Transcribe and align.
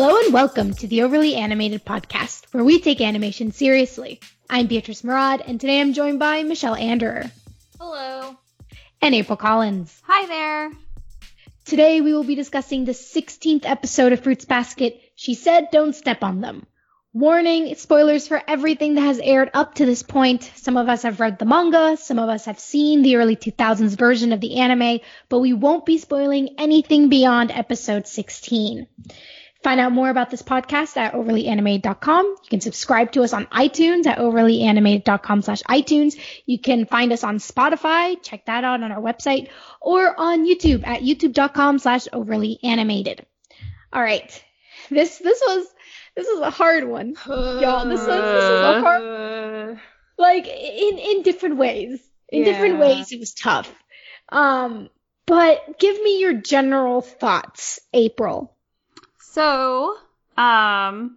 Hello 0.00 0.16
and 0.16 0.32
welcome 0.32 0.74
to 0.74 0.86
the 0.86 1.02
Overly 1.02 1.34
Animated 1.34 1.84
Podcast, 1.84 2.44
where 2.52 2.62
we 2.62 2.80
take 2.80 3.00
animation 3.00 3.50
seriously. 3.50 4.20
I'm 4.48 4.68
Beatrice 4.68 5.02
Murad, 5.02 5.42
and 5.44 5.60
today 5.60 5.80
I'm 5.80 5.92
joined 5.92 6.20
by 6.20 6.44
Michelle 6.44 6.76
Anderer. 6.76 7.32
Hello. 7.80 8.36
And 9.02 9.12
April 9.12 9.36
Collins. 9.36 10.00
Hi 10.06 10.26
there. 10.26 10.70
Today 11.64 12.00
we 12.00 12.12
will 12.12 12.22
be 12.22 12.36
discussing 12.36 12.84
the 12.84 12.92
16th 12.92 13.66
episode 13.66 14.12
of 14.12 14.20
Fruits 14.20 14.44
Basket, 14.44 15.00
She 15.16 15.34
Said 15.34 15.70
Don't 15.72 15.96
Step 15.96 16.22
on 16.22 16.42
Them. 16.42 16.64
Warning, 17.12 17.74
spoilers 17.74 18.28
for 18.28 18.40
everything 18.46 18.94
that 18.94 19.00
has 19.00 19.18
aired 19.18 19.50
up 19.52 19.74
to 19.74 19.84
this 19.84 20.04
point. 20.04 20.48
Some 20.54 20.76
of 20.76 20.88
us 20.88 21.02
have 21.02 21.18
read 21.18 21.40
the 21.40 21.44
manga, 21.44 21.96
some 21.96 22.20
of 22.20 22.28
us 22.28 22.44
have 22.44 22.60
seen 22.60 23.02
the 23.02 23.16
early 23.16 23.34
2000s 23.34 23.98
version 23.98 24.32
of 24.32 24.40
the 24.40 24.58
anime, 24.60 25.00
but 25.28 25.40
we 25.40 25.54
won't 25.54 25.84
be 25.84 25.98
spoiling 25.98 26.54
anything 26.56 27.08
beyond 27.08 27.50
episode 27.50 28.06
16. 28.06 28.86
Find 29.68 29.80
out 29.80 29.92
more 29.92 30.08
about 30.08 30.30
this 30.30 30.40
podcast 30.40 30.96
at 30.96 31.12
overlyanimated.com. 31.12 32.24
You 32.24 32.48
can 32.48 32.62
subscribe 32.62 33.12
to 33.12 33.22
us 33.22 33.34
on 33.34 33.44
iTunes 33.48 34.06
at 34.06 34.16
overlyanimated.com 34.16 35.42
slash 35.42 35.62
iTunes. 35.64 36.18
You 36.46 36.58
can 36.58 36.86
find 36.86 37.12
us 37.12 37.22
on 37.22 37.36
Spotify. 37.36 38.16
Check 38.22 38.46
that 38.46 38.64
out 38.64 38.82
on 38.82 38.90
our 38.90 39.02
website 39.02 39.50
or 39.82 40.18
on 40.18 40.46
YouTube 40.46 40.86
at 40.86 41.02
youtube.com 41.02 41.80
slash 41.80 42.08
overlyanimated. 42.14 43.20
All 43.92 44.00
right. 44.00 44.42
This, 44.88 45.18
this 45.18 45.42
was, 45.46 45.66
this 46.16 46.26
was 46.26 46.40
a 46.40 46.48
hard 46.48 46.88
one. 46.88 47.14
Y'all, 47.26 47.86
this 47.86 47.98
was, 47.98 48.06
this 48.06 48.06
was 48.08 48.76
a 48.76 48.80
hard, 48.80 49.80
like 50.16 50.46
in, 50.46 50.96
in 50.96 51.22
different 51.22 51.58
ways. 51.58 52.00
In 52.30 52.38
yeah. 52.38 52.52
different 52.52 52.78
ways, 52.78 53.12
it 53.12 53.20
was 53.20 53.34
tough. 53.34 53.70
Um, 54.30 54.88
but 55.26 55.78
give 55.78 56.02
me 56.02 56.20
your 56.20 56.32
general 56.32 57.02
thoughts, 57.02 57.80
April. 57.92 58.54
So, 59.38 59.94
um, 60.36 61.16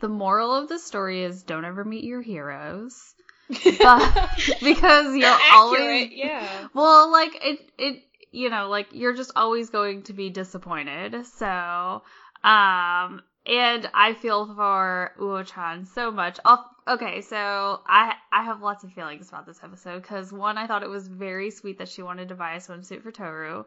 the 0.00 0.08
moral 0.08 0.52
of 0.52 0.68
the 0.68 0.80
story 0.80 1.22
is 1.22 1.44
don't 1.44 1.64
ever 1.64 1.84
meet 1.84 2.02
your 2.02 2.20
heroes. 2.20 3.14
But, 3.48 4.30
because 4.60 5.14
you're 5.14 5.28
Accurate, 5.28 5.52
always 5.54 6.10
yeah. 6.12 6.66
Well, 6.74 7.12
like 7.12 7.38
it 7.40 7.70
it 7.78 8.02
you 8.32 8.50
know, 8.50 8.68
like 8.68 8.88
you're 8.90 9.14
just 9.14 9.30
always 9.36 9.70
going 9.70 10.02
to 10.04 10.12
be 10.12 10.28
disappointed. 10.28 11.24
So, 11.24 12.02
um 12.42 13.22
and 13.46 13.88
I 13.94 14.14
feel 14.20 14.52
for 14.56 15.12
Uo-chan 15.20 15.84
so 15.86 16.10
much. 16.10 16.40
I'll, 16.44 16.68
okay, 16.88 17.20
so 17.20 17.80
I 17.86 18.14
I 18.32 18.42
have 18.42 18.60
lots 18.60 18.82
of 18.82 18.92
feelings 18.92 19.28
about 19.28 19.46
this 19.46 19.60
episode 19.62 20.02
because 20.02 20.32
one, 20.32 20.58
I 20.58 20.66
thought 20.66 20.82
it 20.82 20.90
was 20.90 21.06
very 21.06 21.52
sweet 21.52 21.78
that 21.78 21.88
she 21.88 22.02
wanted 22.02 22.30
to 22.30 22.34
buy 22.34 22.54
a 22.54 22.58
swimsuit 22.58 23.04
for 23.04 23.12
Toru. 23.12 23.64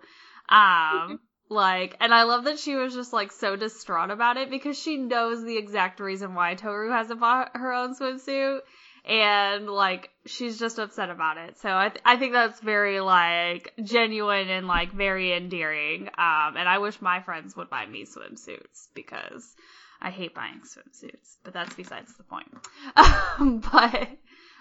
Um, 0.49 1.21
like, 1.49 1.95
and 1.99 2.13
I 2.13 2.23
love 2.23 2.45
that 2.45 2.59
she 2.59 2.75
was 2.75 2.93
just 2.93 3.13
like 3.13 3.31
so 3.31 3.55
distraught 3.55 4.09
about 4.09 4.37
it 4.37 4.49
because 4.49 4.79
she 4.79 4.97
knows 4.97 5.43
the 5.43 5.57
exact 5.57 5.99
reason 5.99 6.33
why 6.33 6.55
Toru 6.55 6.91
hasn't 6.91 7.19
bought 7.19 7.51
her 7.55 7.73
own 7.73 7.95
swimsuit. 7.95 8.61
And 9.07 9.69
like, 9.69 10.09
she's 10.25 10.57
just 10.57 10.79
upset 10.79 11.11
about 11.11 11.37
it. 11.37 11.59
So 11.59 11.69
I, 11.69 11.89
th- 11.89 12.01
I 12.03 12.17
think 12.17 12.33
that's 12.33 12.59
very 12.59 12.99
like 12.99 13.73
genuine 13.83 14.49
and 14.49 14.67
like 14.67 14.91
very 14.91 15.33
endearing. 15.33 16.07
Um, 16.17 16.57
and 16.57 16.67
I 16.67 16.79
wish 16.79 16.99
my 17.01 17.21
friends 17.21 17.55
would 17.55 17.69
buy 17.69 17.85
me 17.85 18.05
swimsuits 18.05 18.87
because 18.95 19.55
I 20.01 20.09
hate 20.09 20.33
buying 20.33 20.61
swimsuits, 20.61 21.37
but 21.43 21.53
that's 21.53 21.75
besides 21.75 22.15
the 22.15 22.23
point. 22.23 22.51
Um, 23.37 23.59
but, 23.59 24.07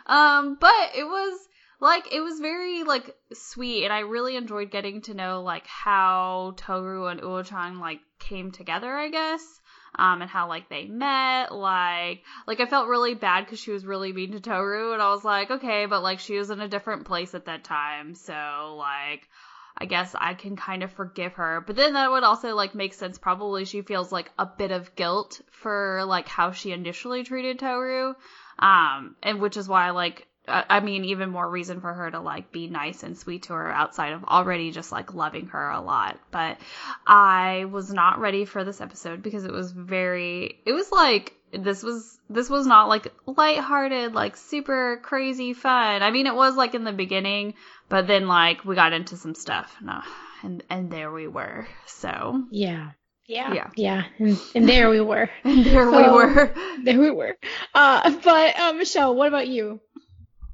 um, 0.06 0.56
but 0.60 0.90
it 0.96 1.04
was, 1.04 1.38
like 1.84 2.14
it 2.14 2.22
was 2.22 2.40
very 2.40 2.82
like 2.82 3.14
sweet 3.34 3.84
and 3.84 3.92
I 3.92 4.00
really 4.00 4.36
enjoyed 4.36 4.70
getting 4.70 5.02
to 5.02 5.12
know 5.12 5.42
like 5.42 5.66
how 5.66 6.54
Toru 6.56 7.08
and 7.08 7.20
Uo-chan 7.20 7.78
like 7.78 8.00
came 8.18 8.50
together, 8.50 8.90
I 8.90 9.10
guess. 9.10 9.60
Um, 9.96 10.22
and 10.22 10.30
how 10.30 10.48
like 10.48 10.68
they 10.70 10.86
met, 10.86 11.54
like 11.54 12.22
like 12.46 12.58
I 12.58 12.66
felt 12.66 12.88
really 12.88 13.14
bad 13.14 13.44
because 13.44 13.60
she 13.60 13.70
was 13.70 13.84
really 13.86 14.12
mean 14.12 14.32
to 14.32 14.40
Toru, 14.40 14.92
and 14.92 15.00
I 15.00 15.10
was 15.10 15.24
like, 15.24 15.52
okay, 15.52 15.86
but 15.86 16.02
like 16.02 16.18
she 16.18 16.36
was 16.36 16.50
in 16.50 16.60
a 16.60 16.68
different 16.68 17.04
place 17.04 17.32
at 17.34 17.44
that 17.44 17.62
time, 17.62 18.14
so 18.16 18.74
like 18.76 19.28
I 19.76 19.84
guess 19.84 20.16
I 20.18 20.34
can 20.34 20.56
kind 20.56 20.82
of 20.82 20.90
forgive 20.90 21.34
her. 21.34 21.62
But 21.64 21.76
then 21.76 21.92
that 21.92 22.10
would 22.10 22.24
also 22.24 22.56
like 22.56 22.74
make 22.74 22.94
sense. 22.94 23.18
Probably 23.18 23.66
she 23.66 23.82
feels 23.82 24.10
like 24.10 24.32
a 24.36 24.46
bit 24.46 24.72
of 24.72 24.96
guilt 24.96 25.42
for 25.52 26.02
like 26.06 26.26
how 26.26 26.50
she 26.50 26.72
initially 26.72 27.22
treated 27.22 27.60
Toru, 27.60 28.14
um, 28.58 29.14
and 29.22 29.40
which 29.40 29.56
is 29.56 29.68
why 29.68 29.90
like 29.90 30.26
I 30.46 30.80
mean, 30.80 31.06
even 31.06 31.30
more 31.30 31.48
reason 31.48 31.80
for 31.80 31.92
her 31.92 32.10
to 32.10 32.20
like 32.20 32.52
be 32.52 32.66
nice 32.66 33.02
and 33.02 33.16
sweet 33.16 33.44
to 33.44 33.54
her 33.54 33.72
outside 33.72 34.12
of 34.12 34.24
already 34.24 34.72
just 34.72 34.92
like 34.92 35.14
loving 35.14 35.46
her 35.48 35.70
a 35.70 35.80
lot. 35.80 36.18
But 36.30 36.58
I 37.06 37.64
was 37.70 37.90
not 37.90 38.18
ready 38.18 38.44
for 38.44 38.62
this 38.62 38.82
episode 38.82 39.22
because 39.22 39.46
it 39.46 39.52
was 39.52 39.72
very, 39.72 40.60
it 40.66 40.72
was 40.72 40.92
like, 40.92 41.34
this 41.52 41.82
was, 41.82 42.18
this 42.28 42.50
was 42.50 42.66
not 42.66 42.88
like 42.88 43.10
lighthearted, 43.24 44.12
like 44.12 44.36
super 44.36 45.00
crazy 45.02 45.54
fun. 45.54 46.02
I 46.02 46.10
mean, 46.10 46.26
it 46.26 46.34
was 46.34 46.56
like 46.56 46.74
in 46.74 46.84
the 46.84 46.92
beginning, 46.92 47.54
but 47.88 48.06
then 48.06 48.28
like 48.28 48.66
we 48.66 48.74
got 48.74 48.92
into 48.92 49.16
some 49.16 49.34
stuff. 49.34 49.74
No, 49.80 50.02
and, 50.42 50.62
and 50.68 50.90
there 50.90 51.10
we 51.10 51.26
were. 51.26 51.66
So. 51.86 52.44
Yeah. 52.50 52.90
Yeah. 53.26 53.54
Yeah. 53.54 53.70
Yeah. 53.76 54.04
And, 54.18 54.38
and 54.54 54.68
there 54.68 54.90
we 54.90 55.00
were. 55.00 55.30
and 55.44 55.64
there 55.64 55.90
so, 55.90 55.96
we 55.96 56.12
were. 56.12 56.54
There 56.82 57.00
we 57.00 57.10
were. 57.10 57.38
Uh, 57.72 58.10
but, 58.22 58.58
uh, 58.58 58.72
Michelle, 58.74 59.14
what 59.14 59.28
about 59.28 59.48
you? 59.48 59.80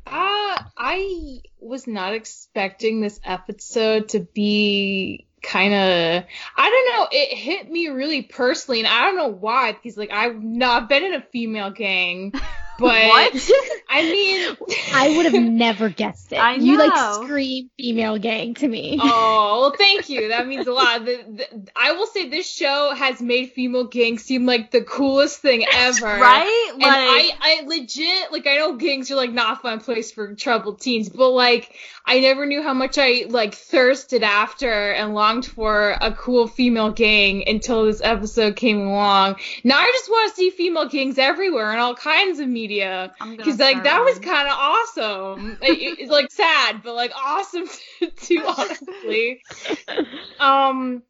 Uh, 0.07 0.63
I 0.77 1.41
was 1.59 1.87
not 1.87 2.15
expecting 2.15 3.01
this 3.01 3.21
episode 3.25 4.11
to 4.11 4.21
be 4.21 5.27
kind 5.43 5.73
of 5.73 6.25
I 6.57 6.71
don't 6.71 6.99
know, 6.99 7.09
it 7.13 7.37
hit 7.37 7.71
me 7.71 7.89
really 7.89 8.23
personally 8.23 8.81
and 8.81 8.89
I 8.89 9.03
don't 9.03 9.17
know 9.17 9.29
why 9.29 9.73
because 9.73 9.97
like 9.97 10.11
I've 10.11 10.43
not 10.43 10.89
been 10.89 11.05
in 11.05 11.15
a 11.15 11.23
female 11.23 11.71
gang. 11.71 12.33
But 12.81 13.09
what? 13.09 13.51
I 13.91 14.03
mean, 14.03 14.57
I 14.95 15.17
would 15.17 15.27
have 15.27 15.43
never 15.43 15.91
guessed 15.91 16.33
it. 16.33 16.37
I 16.37 16.57
know. 16.57 16.65
You 16.65 16.79
like 16.79 17.15
scream 17.15 17.71
female 17.77 18.19
gang 18.19 18.55
to 18.55 18.67
me. 18.67 18.99
Oh, 19.01 19.61
well, 19.61 19.75
thank 19.77 20.09
you. 20.09 20.29
That 20.29 20.47
means 20.47 20.67
a 20.67 20.73
lot. 20.73 21.05
The, 21.05 21.23
the, 21.29 21.69
I 21.77 21.93
will 21.93 22.07
say 22.07 22.29
this 22.31 22.51
show 22.51 22.95
has 22.95 23.21
made 23.21 23.53
female 23.53 23.85
gangs 23.85 24.25
seem 24.25 24.47
like 24.47 24.71
the 24.71 24.81
coolest 24.81 25.41
thing 25.41 25.65
ever. 25.73 26.07
right? 26.07 26.71
And 26.73 26.85
I, 26.85 27.31
I 27.41 27.67
legit, 27.67 28.33
like, 28.33 28.47
I 28.47 28.57
know 28.57 28.77
gangs 28.77 29.11
are 29.11 29.17
like 29.17 29.33
not 29.33 29.59
a 29.59 29.61
fun 29.61 29.81
place 29.81 30.11
for 30.11 30.35
troubled 30.35 30.81
teens, 30.81 31.11
but 31.11 31.31
like, 31.31 31.77
I 32.07 32.21
never 32.21 32.47
knew 32.47 32.63
how 32.63 32.73
much 32.75 32.97
I 32.97 33.27
like 33.29 33.55
thirsted 33.55 34.23
after 34.23 34.93
and 34.93 35.15
longed 35.15 35.47
for 35.47 35.97
a 36.01 36.13
cool 36.13 36.47
female 36.47 36.91
gang 36.91 37.45
until 37.47 37.85
this 37.85 38.01
episode 38.03 38.57
came 38.57 38.81
along. 38.81 39.37
Now 39.65 39.79
I 39.79 39.91
just 39.93 40.09
want 40.09 40.31
to 40.31 40.37
see 40.37 40.51
female 40.51 40.89
gangs 40.89 41.19
everywhere 41.19 41.73
in 41.73 41.79
all 41.79 41.95
kinds 41.95 42.41
of 42.41 42.49
media 42.49 42.70
media 42.71 43.13
because 43.19 43.59
like 43.59 43.83
that 43.85 44.03
was 44.03 44.19
kind 44.19 44.49
of 44.49 44.55
awesome. 44.57 45.59
it, 45.63 45.99
it's 45.99 46.11
like 46.11 46.31
sad, 46.31 46.83
but 46.83 46.95
like 46.95 47.13
awesome 47.17 47.69
too. 48.17 48.45
Honestly, 48.47 49.43
um, 50.41 51.03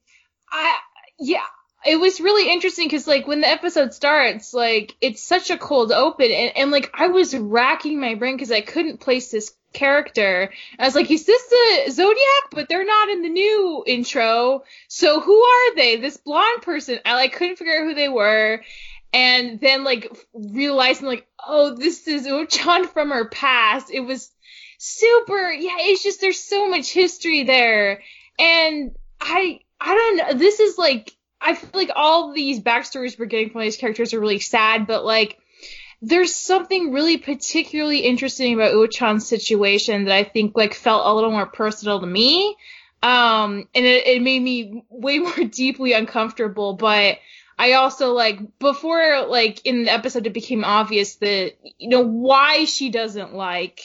I 0.50 0.78
yeah. 1.18 1.44
It 1.82 1.96
was 1.98 2.20
really 2.20 2.52
interesting 2.52 2.84
because, 2.84 3.06
like, 3.06 3.26
when 3.26 3.40
the 3.40 3.48
episode 3.48 3.94
starts, 3.94 4.52
like, 4.52 4.94
it's 5.00 5.22
such 5.22 5.48
a 5.48 5.56
cold 5.56 5.92
open, 5.92 6.30
and, 6.30 6.52
and 6.54 6.70
like, 6.70 6.90
I 6.92 7.06
was 7.06 7.34
racking 7.34 7.98
my 7.98 8.16
brain 8.16 8.36
because 8.36 8.52
I 8.52 8.60
couldn't 8.60 9.00
place 9.00 9.30
this 9.30 9.56
character. 9.72 10.52
I 10.78 10.84
was 10.84 10.94
like, 10.94 11.10
is 11.10 11.24
this 11.24 11.42
the 11.46 11.90
Zodiac? 11.90 12.50
But 12.50 12.68
they're 12.68 12.84
not 12.84 13.08
in 13.08 13.22
the 13.22 13.30
new 13.30 13.82
intro. 13.86 14.64
So 14.88 15.20
who 15.20 15.40
are 15.42 15.74
they? 15.74 15.96
This 15.96 16.18
blonde 16.18 16.60
person. 16.60 16.98
I 17.06 17.14
like 17.14 17.32
couldn't 17.32 17.56
figure 17.56 17.80
out 17.80 17.86
who 17.88 17.94
they 17.94 18.10
were 18.10 18.60
and 19.12 19.60
then 19.60 19.84
like 19.84 20.10
realizing 20.32 21.06
like 21.06 21.26
oh 21.46 21.74
this 21.74 22.06
is 22.06 22.26
Uo-chan 22.26 22.86
from 22.88 23.10
her 23.10 23.28
past. 23.28 23.90
It 23.90 24.00
was 24.00 24.30
super 24.78 25.50
yeah 25.50 25.76
it's 25.78 26.02
just 26.02 26.20
there's 26.20 26.40
so 26.40 26.68
much 26.68 26.92
history 26.92 27.44
there. 27.44 28.02
And 28.38 28.92
i 29.20 29.60
i 29.80 29.94
don't 29.94 30.16
know 30.16 30.38
this 30.38 30.60
is 30.60 30.78
like 30.78 31.14
i 31.40 31.54
feel 31.54 31.70
like 31.74 31.90
all 31.94 32.32
these 32.32 32.60
backstories 32.60 33.18
we're 33.18 33.26
getting 33.26 33.50
from 33.50 33.60
these 33.60 33.76
characters 33.76 34.14
are 34.14 34.20
really 34.20 34.38
sad 34.38 34.86
but 34.86 35.04
like 35.04 35.38
there's 36.02 36.34
something 36.34 36.92
really 36.92 37.18
particularly 37.18 38.00
interesting 38.00 38.54
about 38.54 38.72
Uo-chan's 38.72 39.26
situation 39.26 40.04
that 40.04 40.14
i 40.14 40.24
think 40.24 40.56
like 40.56 40.74
felt 40.74 41.06
a 41.06 41.14
little 41.14 41.30
more 41.30 41.46
personal 41.46 42.00
to 42.00 42.06
me. 42.06 42.56
Um 43.02 43.68
and 43.74 43.84
it, 43.84 44.06
it 44.06 44.22
made 44.22 44.42
me 44.42 44.84
way 44.88 45.18
more 45.26 45.44
deeply 45.44 45.92
uncomfortable 45.92 46.74
but 46.74 47.18
I 47.60 47.72
also 47.72 48.14
like 48.14 48.40
before 48.58 49.26
like 49.26 49.66
in 49.66 49.84
the 49.84 49.92
episode 49.92 50.26
it 50.26 50.32
became 50.32 50.64
obvious 50.64 51.16
that 51.16 51.56
you 51.76 51.90
know 51.90 52.00
why 52.00 52.64
she 52.64 52.88
doesn't 52.88 53.34
like 53.34 53.82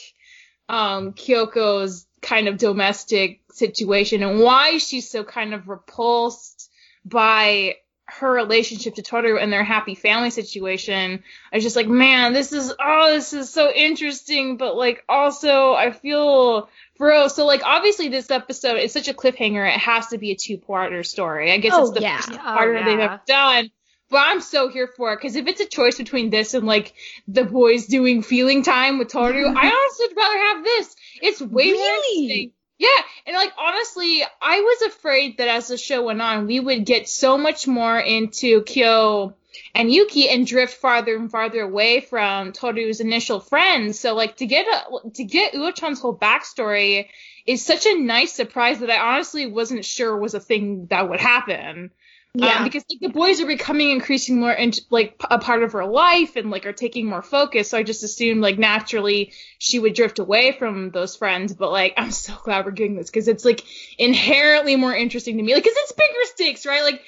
um 0.66 1.12
Kyoko's 1.12 2.06
kind 2.22 2.48
of 2.48 2.56
domestic 2.56 3.42
situation 3.52 4.22
and 4.22 4.40
why 4.40 4.78
she's 4.78 5.10
so 5.10 5.24
kind 5.24 5.52
of 5.52 5.68
repulsed 5.68 6.70
by 7.04 7.74
her 8.08 8.30
relationship 8.30 8.94
to 8.94 9.02
Toru 9.02 9.36
and 9.38 9.52
their 9.52 9.64
happy 9.64 9.94
family 9.94 10.30
situation. 10.30 11.22
I 11.52 11.56
was 11.56 11.64
just 11.64 11.76
like, 11.76 11.88
man, 11.88 12.32
this 12.32 12.52
is 12.52 12.72
oh, 12.82 13.12
this 13.12 13.32
is 13.32 13.50
so 13.50 13.70
interesting, 13.72 14.56
but 14.56 14.76
like 14.76 15.04
also 15.08 15.72
I 15.72 15.90
feel 15.90 16.68
bro. 16.98 17.28
So 17.28 17.46
like 17.46 17.62
obviously 17.64 18.08
this 18.08 18.30
episode 18.30 18.76
is 18.76 18.92
such 18.92 19.08
a 19.08 19.14
cliffhanger. 19.14 19.66
It 19.66 19.80
has 19.80 20.08
to 20.08 20.18
be 20.18 20.30
a 20.30 20.36
two-parter 20.36 21.04
story. 21.04 21.52
I 21.52 21.58
guess 21.58 21.72
oh, 21.74 21.82
it's 21.82 21.92
the 21.92 22.02
yeah. 22.02 22.20
first 22.20 22.38
Oh, 22.44 22.70
yeah. 22.72 22.84
they've 22.84 22.98
ever 22.98 23.20
done. 23.26 23.70
But 24.08 24.18
I'm 24.18 24.40
so 24.40 24.68
here 24.68 24.88
for 24.96 25.12
it 25.12 25.16
because 25.16 25.34
if 25.34 25.48
it's 25.48 25.60
a 25.60 25.66
choice 25.66 25.98
between 25.98 26.30
this 26.30 26.54
and 26.54 26.64
like 26.64 26.94
the 27.26 27.44
boys 27.44 27.86
doing 27.86 28.22
feeling 28.22 28.62
time 28.62 28.98
with 28.98 29.08
Toru, 29.08 29.46
I 29.48 29.66
honestly 29.72 30.06
would 30.06 30.16
rather 30.16 30.38
have 30.38 30.64
this. 30.64 30.96
It's 31.22 31.40
way 31.42 31.72
more 31.72 31.82
interesting. 31.82 32.52
Yeah, 32.78 32.88
and 33.26 33.34
like 33.34 33.52
honestly, 33.58 34.22
I 34.42 34.60
was 34.60 34.92
afraid 34.92 35.38
that 35.38 35.48
as 35.48 35.68
the 35.68 35.78
show 35.78 36.04
went 36.04 36.20
on, 36.20 36.46
we 36.46 36.60
would 36.60 36.84
get 36.84 37.08
so 37.08 37.38
much 37.38 37.66
more 37.66 37.98
into 37.98 38.62
Kyo 38.64 39.34
and 39.74 39.90
Yuki 39.90 40.28
and 40.28 40.46
drift 40.46 40.74
farther 40.74 41.16
and 41.16 41.30
farther 41.30 41.62
away 41.62 42.00
from 42.00 42.52
Toru's 42.52 43.00
initial 43.00 43.40
friends. 43.40 43.98
So 43.98 44.14
like 44.14 44.36
to 44.36 44.46
get 44.46 44.66
a, 44.66 45.10
to 45.10 45.24
get 45.24 45.54
Uo-chan's 45.54 46.00
whole 46.00 46.16
backstory 46.16 47.08
is 47.46 47.64
such 47.64 47.86
a 47.86 47.98
nice 47.98 48.32
surprise 48.32 48.80
that 48.80 48.90
I 48.90 49.14
honestly 49.14 49.46
wasn't 49.46 49.84
sure 49.84 50.16
was 50.16 50.34
a 50.34 50.40
thing 50.40 50.86
that 50.90 51.08
would 51.08 51.20
happen. 51.20 51.92
Yeah. 52.38 52.58
Um, 52.58 52.64
because 52.64 52.84
like 52.90 53.00
the 53.00 53.08
boys 53.08 53.40
are 53.40 53.46
becoming 53.46 53.90
increasingly 53.90 54.40
more 54.40 54.52
int- 54.52 54.82
like 54.90 55.18
a 55.30 55.38
part 55.38 55.62
of 55.62 55.72
her 55.72 55.86
life 55.86 56.36
and 56.36 56.50
like 56.50 56.66
are 56.66 56.72
taking 56.74 57.06
more 57.06 57.22
focus. 57.22 57.70
So 57.70 57.78
I 57.78 57.82
just 57.82 58.02
assumed 58.02 58.42
like 58.42 58.58
naturally 58.58 59.32
she 59.58 59.78
would 59.78 59.94
drift 59.94 60.18
away 60.18 60.52
from 60.52 60.90
those 60.90 61.16
friends. 61.16 61.54
But 61.54 61.72
like 61.72 61.94
I'm 61.96 62.10
so 62.10 62.34
glad 62.44 62.66
we're 62.66 62.72
getting 62.72 62.96
this 62.96 63.08
because 63.08 63.28
it's 63.28 63.46
like 63.46 63.64
inherently 63.96 64.76
more 64.76 64.94
interesting 64.94 65.38
to 65.38 65.42
me. 65.42 65.54
Like 65.54 65.64
because 65.64 65.78
it's 65.78 65.92
bigger 65.92 66.12
stakes, 66.34 66.66
right? 66.66 66.82
Like 66.82 67.00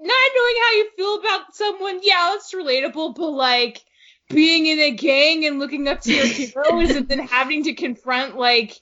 not 0.00 0.30
knowing 0.36 0.54
how 0.62 0.72
you 0.72 0.90
feel 0.96 1.18
about 1.18 1.54
someone, 1.54 2.00
yeah, 2.02 2.36
it's 2.36 2.54
relatable. 2.54 3.16
But 3.16 3.30
like 3.32 3.84
being 4.30 4.64
in 4.64 4.78
a 4.78 4.92
gang 4.92 5.44
and 5.44 5.58
looking 5.58 5.88
up 5.88 6.00
to 6.02 6.14
your 6.14 6.26
heroes 6.26 6.90
and 6.96 7.06
then 7.06 7.18
having 7.18 7.64
to 7.64 7.74
confront 7.74 8.38
like 8.38 8.80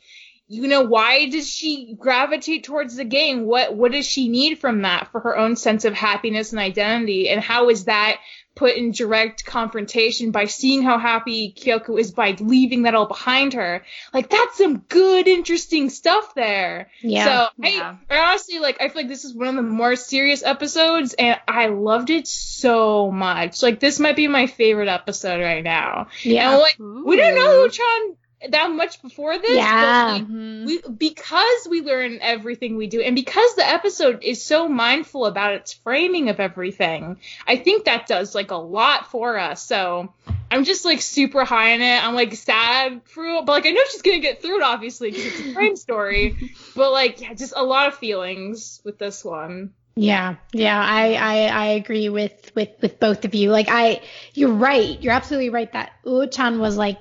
you 0.48 0.66
know 0.66 0.82
why 0.82 1.28
does 1.28 1.48
she 1.48 1.94
gravitate 1.98 2.64
towards 2.64 2.96
the 2.96 3.04
gang 3.04 3.44
what 3.44 3.74
what 3.74 3.92
does 3.92 4.06
she 4.06 4.28
need 4.28 4.58
from 4.58 4.82
that 4.82 5.12
for 5.12 5.20
her 5.20 5.36
own 5.36 5.56
sense 5.56 5.84
of 5.84 5.92
happiness 5.92 6.52
and 6.52 6.60
identity? 6.60 7.28
And 7.28 7.40
how 7.40 7.68
is 7.68 7.84
that 7.84 8.18
put 8.54 8.74
in 8.74 8.90
direct 8.90 9.44
confrontation 9.44 10.32
by 10.32 10.46
seeing 10.46 10.82
how 10.82 10.98
happy 10.98 11.54
Kyoko 11.56 12.00
is 12.00 12.10
by 12.10 12.34
leaving 12.40 12.82
that 12.82 12.94
all 12.94 13.06
behind 13.06 13.52
her? 13.52 13.84
Like 14.12 14.30
that's 14.30 14.56
some 14.56 14.78
good 14.78 15.28
interesting 15.28 15.90
stuff 15.90 16.34
there. 16.34 16.90
Yeah. 17.02 17.24
so 17.24 17.48
Yeah. 17.58 17.96
I, 18.10 18.16
I 18.16 18.30
honestly 18.30 18.58
like 18.58 18.80
I 18.80 18.88
feel 18.88 19.02
like 19.02 19.08
this 19.08 19.24
is 19.24 19.34
one 19.34 19.48
of 19.48 19.56
the 19.56 19.62
more 19.62 19.96
serious 19.96 20.42
episodes 20.42 21.14
and 21.14 21.38
I 21.46 21.66
loved 21.66 22.08
it 22.08 22.26
so 22.26 23.12
much. 23.12 23.62
Like 23.62 23.80
this 23.80 24.00
might 24.00 24.16
be 24.16 24.28
my 24.28 24.46
favorite 24.46 24.88
episode 24.88 25.42
right 25.42 25.62
now. 25.62 26.08
Yeah. 26.22 26.52
and 26.52 26.60
like 26.60 26.78
we 26.78 27.16
don't 27.16 27.34
know 27.34 27.62
who 27.62 27.68
Uo-chan 27.68 28.16
that 28.50 28.70
much 28.70 29.02
before 29.02 29.36
this. 29.38 29.56
Yeah. 29.56 30.04
But, 30.04 30.12
like, 30.12 30.28
Mhm. 30.28 30.66
we, 30.66 30.80
because 30.96 31.66
we 31.68 31.80
learn 31.82 32.18
everything 32.20 32.76
we 32.76 32.86
do, 32.86 33.00
and 33.00 33.16
because 33.16 33.54
the 33.56 33.66
episode 33.68 34.22
is 34.22 34.42
so 34.42 34.68
mindful 34.68 35.26
about 35.26 35.54
its 35.54 35.72
framing 35.72 36.28
of 36.28 36.38
everything, 36.38 37.18
I 37.46 37.56
think 37.56 37.86
that 37.86 38.06
does 38.06 38.34
like 38.34 38.50
a 38.50 38.56
lot 38.56 39.10
for 39.10 39.38
us. 39.38 39.62
So 39.62 40.12
I'm 40.50 40.64
just 40.64 40.84
like 40.84 41.00
super 41.00 41.44
high 41.44 41.74
on 41.74 41.80
it. 41.80 42.04
I'm 42.04 42.14
like 42.14 42.34
sad 42.34 43.02
for, 43.06 43.24
but 43.44 43.52
like 43.52 43.66
I 43.66 43.70
know 43.70 43.82
she's 43.90 44.02
gonna 44.02 44.20
get 44.20 44.40
through 44.40 44.58
it 44.58 44.62
obviously 44.62 45.10
because 45.10 45.26
it's 45.26 45.40
a 45.40 45.52
frame 45.54 45.76
story. 45.88 46.52
But 46.76 46.92
like, 46.92 47.20
yeah, 47.20 47.34
just 47.34 47.54
a 47.56 47.64
lot 47.64 47.88
of 47.88 47.96
feelings 47.96 48.80
with 48.84 48.98
this 48.98 49.24
one. 49.24 49.72
Yeah, 50.00 50.36
yeah, 50.52 50.80
I, 50.80 51.14
I, 51.14 51.46
I 51.48 51.66
agree 51.70 52.08
with, 52.08 52.52
with, 52.54 52.68
with 52.80 53.00
both 53.00 53.24
of 53.24 53.34
you. 53.34 53.50
Like 53.50 53.66
I, 53.68 54.00
you're 54.32 54.52
right. 54.52 55.02
You're 55.02 55.12
absolutely 55.12 55.50
right 55.50 55.72
that 55.72 55.90
Uo-chan 56.06 56.60
was 56.60 56.76
like, 56.76 56.98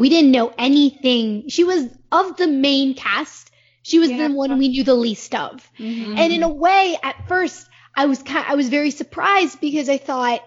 we 0.00 0.08
didn't 0.08 0.32
know 0.32 0.52
anything. 0.58 1.48
She 1.48 1.62
was 1.64 1.86
of 2.10 2.36
the 2.36 2.46
main 2.46 2.94
cast. 2.94 3.50
She 3.82 3.98
was 3.98 4.10
Yeah. 4.10 4.28
the 4.28 4.34
one 4.34 4.58
we 4.58 4.68
knew 4.68 4.82
the 4.84 4.94
least 4.94 5.34
of. 5.34 5.68
Mhm. 5.78 6.18
And 6.18 6.32
in 6.32 6.42
a 6.42 6.48
way, 6.48 6.98
at 7.02 7.28
first, 7.28 7.66
I 7.94 8.06
was 8.06 8.22
kind, 8.22 8.44
I 8.48 8.54
was 8.54 8.68
very 8.68 8.90
surprised 8.90 9.60
because 9.60 9.88
I 9.88 9.98
thought 9.98 10.40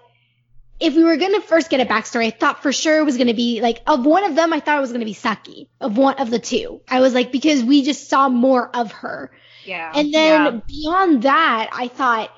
if 0.79 0.95
we 0.95 1.03
were 1.03 1.17
gonna 1.17 1.39
first 1.39 1.69
get 1.69 1.79
a 1.81 1.85
backstory, 1.85 2.25
I 2.27 2.31
thought 2.31 2.63
for 2.63 2.73
sure 2.73 2.97
it 2.97 3.05
was 3.05 3.17
gonna 3.17 3.33
be 3.33 3.61
like 3.61 3.81
of 3.87 4.05
one 4.05 4.23
of 4.23 4.35
them. 4.35 4.51
I 4.53 4.59
thought 4.59 4.77
it 4.79 4.81
was 4.81 4.91
gonna 4.91 5.05
be 5.05 5.13
Saki 5.13 5.69
of 5.79 5.97
one 5.97 6.15
of 6.15 6.29
the 6.31 6.39
two. 6.39 6.81
I 6.89 6.99
was 7.01 7.13
like 7.13 7.31
because 7.31 7.63
we 7.63 7.83
just 7.83 8.09
saw 8.09 8.27
more 8.29 8.69
of 8.75 8.91
her. 8.91 9.31
Yeah. 9.65 9.91
And 9.95 10.13
then 10.13 10.43
Yeah. 10.45 10.59
beyond 10.67 11.21
that, 11.23 11.69
I 11.71 11.87
thought, 11.89 12.31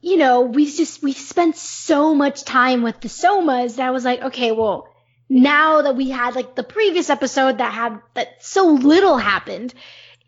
you 0.00 0.16
know, 0.16 0.42
we've 0.42 0.72
just 0.74 1.02
we've 1.02 1.16
spent 1.16 1.56
so 1.56 2.14
much 2.14 2.44
time 2.44 2.82
with 2.82 3.00
the 3.00 3.08
somas 3.08 3.76
that 3.76 3.86
I 3.86 3.90
was 3.90 4.04
like, 4.04 4.22
okay, 4.22 4.52
well, 4.52 4.86
now 5.28 5.82
that 5.82 5.96
we 5.96 6.10
had 6.10 6.34
like 6.34 6.54
the 6.54 6.62
previous 6.62 7.10
episode 7.10 7.58
that 7.58 7.72
had 7.72 8.00
that 8.14 8.42
so 8.44 8.66
little 8.66 9.18
happened. 9.18 9.74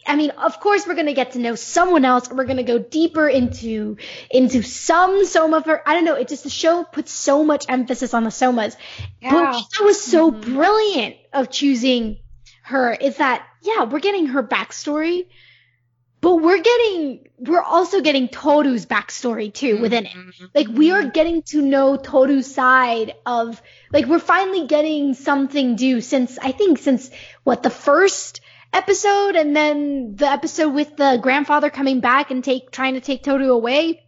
I 0.06 0.16
mean, 0.16 0.30
of 0.30 0.60
course 0.60 0.86
we're 0.86 0.94
gonna 0.94 1.12
get 1.14 1.32
to 1.32 1.38
know 1.38 1.54
someone 1.54 2.04
else, 2.04 2.30
we're 2.30 2.44
gonna 2.46 2.62
go 2.62 2.78
deeper 2.78 3.28
into 3.28 3.96
into 4.30 4.62
some 4.62 5.24
soma 5.26 5.62
for 5.62 5.86
I 5.88 5.94
don't 5.94 6.04
know. 6.04 6.14
It 6.14 6.28
just 6.28 6.44
the 6.44 6.50
show 6.50 6.84
puts 6.84 7.12
so 7.12 7.44
much 7.44 7.66
emphasis 7.68 8.14
on 8.14 8.24
the 8.24 8.30
somas, 8.30 8.76
but 9.22 9.30
that 9.30 9.84
was 9.84 10.02
so 10.02 10.30
Mhm. 10.30 10.40
brilliant 10.40 11.16
of 11.32 11.50
choosing 11.50 12.18
her 12.62 12.92
is 12.92 13.16
that 13.18 13.46
yeah, 13.62 13.84
we're 13.84 14.00
getting 14.00 14.26
her 14.26 14.42
backstory, 14.42 15.26
but 16.20 16.36
we're 16.36 16.60
getting 16.60 17.28
we're 17.38 17.62
also 17.62 18.00
getting 18.02 18.28
Toru's 18.28 18.84
backstory 18.84 19.52
too 19.52 19.80
within 19.80 20.06
it. 20.06 20.12
Mm-hmm. 20.12 20.44
Like 20.54 20.68
we 20.68 20.90
are 20.90 21.02
mm-hmm. 21.02 21.10
getting 21.10 21.42
to 21.44 21.62
know 21.62 21.96
Toru's 21.96 22.52
side 22.52 23.14
of 23.24 23.60
like 23.92 24.06
we're 24.06 24.18
finally 24.18 24.66
getting 24.66 25.14
something 25.14 25.76
due 25.76 26.00
since 26.00 26.38
I 26.38 26.52
think 26.52 26.78
since 26.78 27.10
what 27.44 27.62
the 27.62 27.70
first 27.70 28.40
episode 28.72 29.36
and 29.36 29.56
then 29.56 30.16
the 30.16 30.30
episode 30.30 30.70
with 30.70 30.96
the 30.96 31.18
grandfather 31.22 31.70
coming 31.70 32.00
back 32.00 32.30
and 32.30 32.44
take 32.44 32.70
trying 32.70 32.94
to 32.94 33.00
take 33.00 33.22
Toru 33.22 33.52
away. 33.52 34.02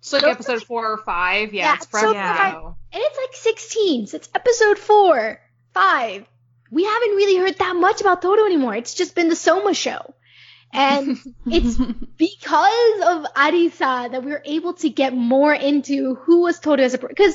So 0.00 0.16
like 0.16 0.24
So- 0.24 0.30
episode 0.30 0.62
four 0.64 0.90
or 0.90 0.98
five. 0.98 1.54
Yeah, 1.54 1.66
Yeah, 1.66 1.74
it's 1.74 1.84
so 1.84 1.98
forever 1.98 2.14
Yeah. 2.14 2.72
And 2.92 3.02
it's 3.04 3.18
like 3.18 3.34
16, 3.34 4.06
so 4.06 4.16
it's 4.16 4.28
episode 4.34 4.78
four, 4.78 5.40
five. 5.74 6.26
We 6.70 6.84
haven't 6.84 7.10
really 7.10 7.36
heard 7.36 7.58
that 7.58 7.76
much 7.76 8.00
about 8.00 8.22
Toru 8.22 8.44
anymore. 8.44 8.74
It's 8.74 8.94
just 8.94 9.14
been 9.14 9.28
the 9.28 9.36
Soma 9.36 9.74
show. 9.74 10.14
And 10.76 11.18
it's 11.46 11.76
because 12.18 13.00
of 13.02 13.32
Arisa 13.34 14.10
that 14.12 14.22
we 14.22 14.30
were 14.30 14.42
able 14.44 14.74
to 14.74 14.90
get 14.90 15.14
more 15.14 15.54
into 15.54 16.16
who 16.16 16.42
was 16.42 16.60
Toru 16.60 16.82
as 16.82 16.94
a 16.94 16.98
because 16.98 17.34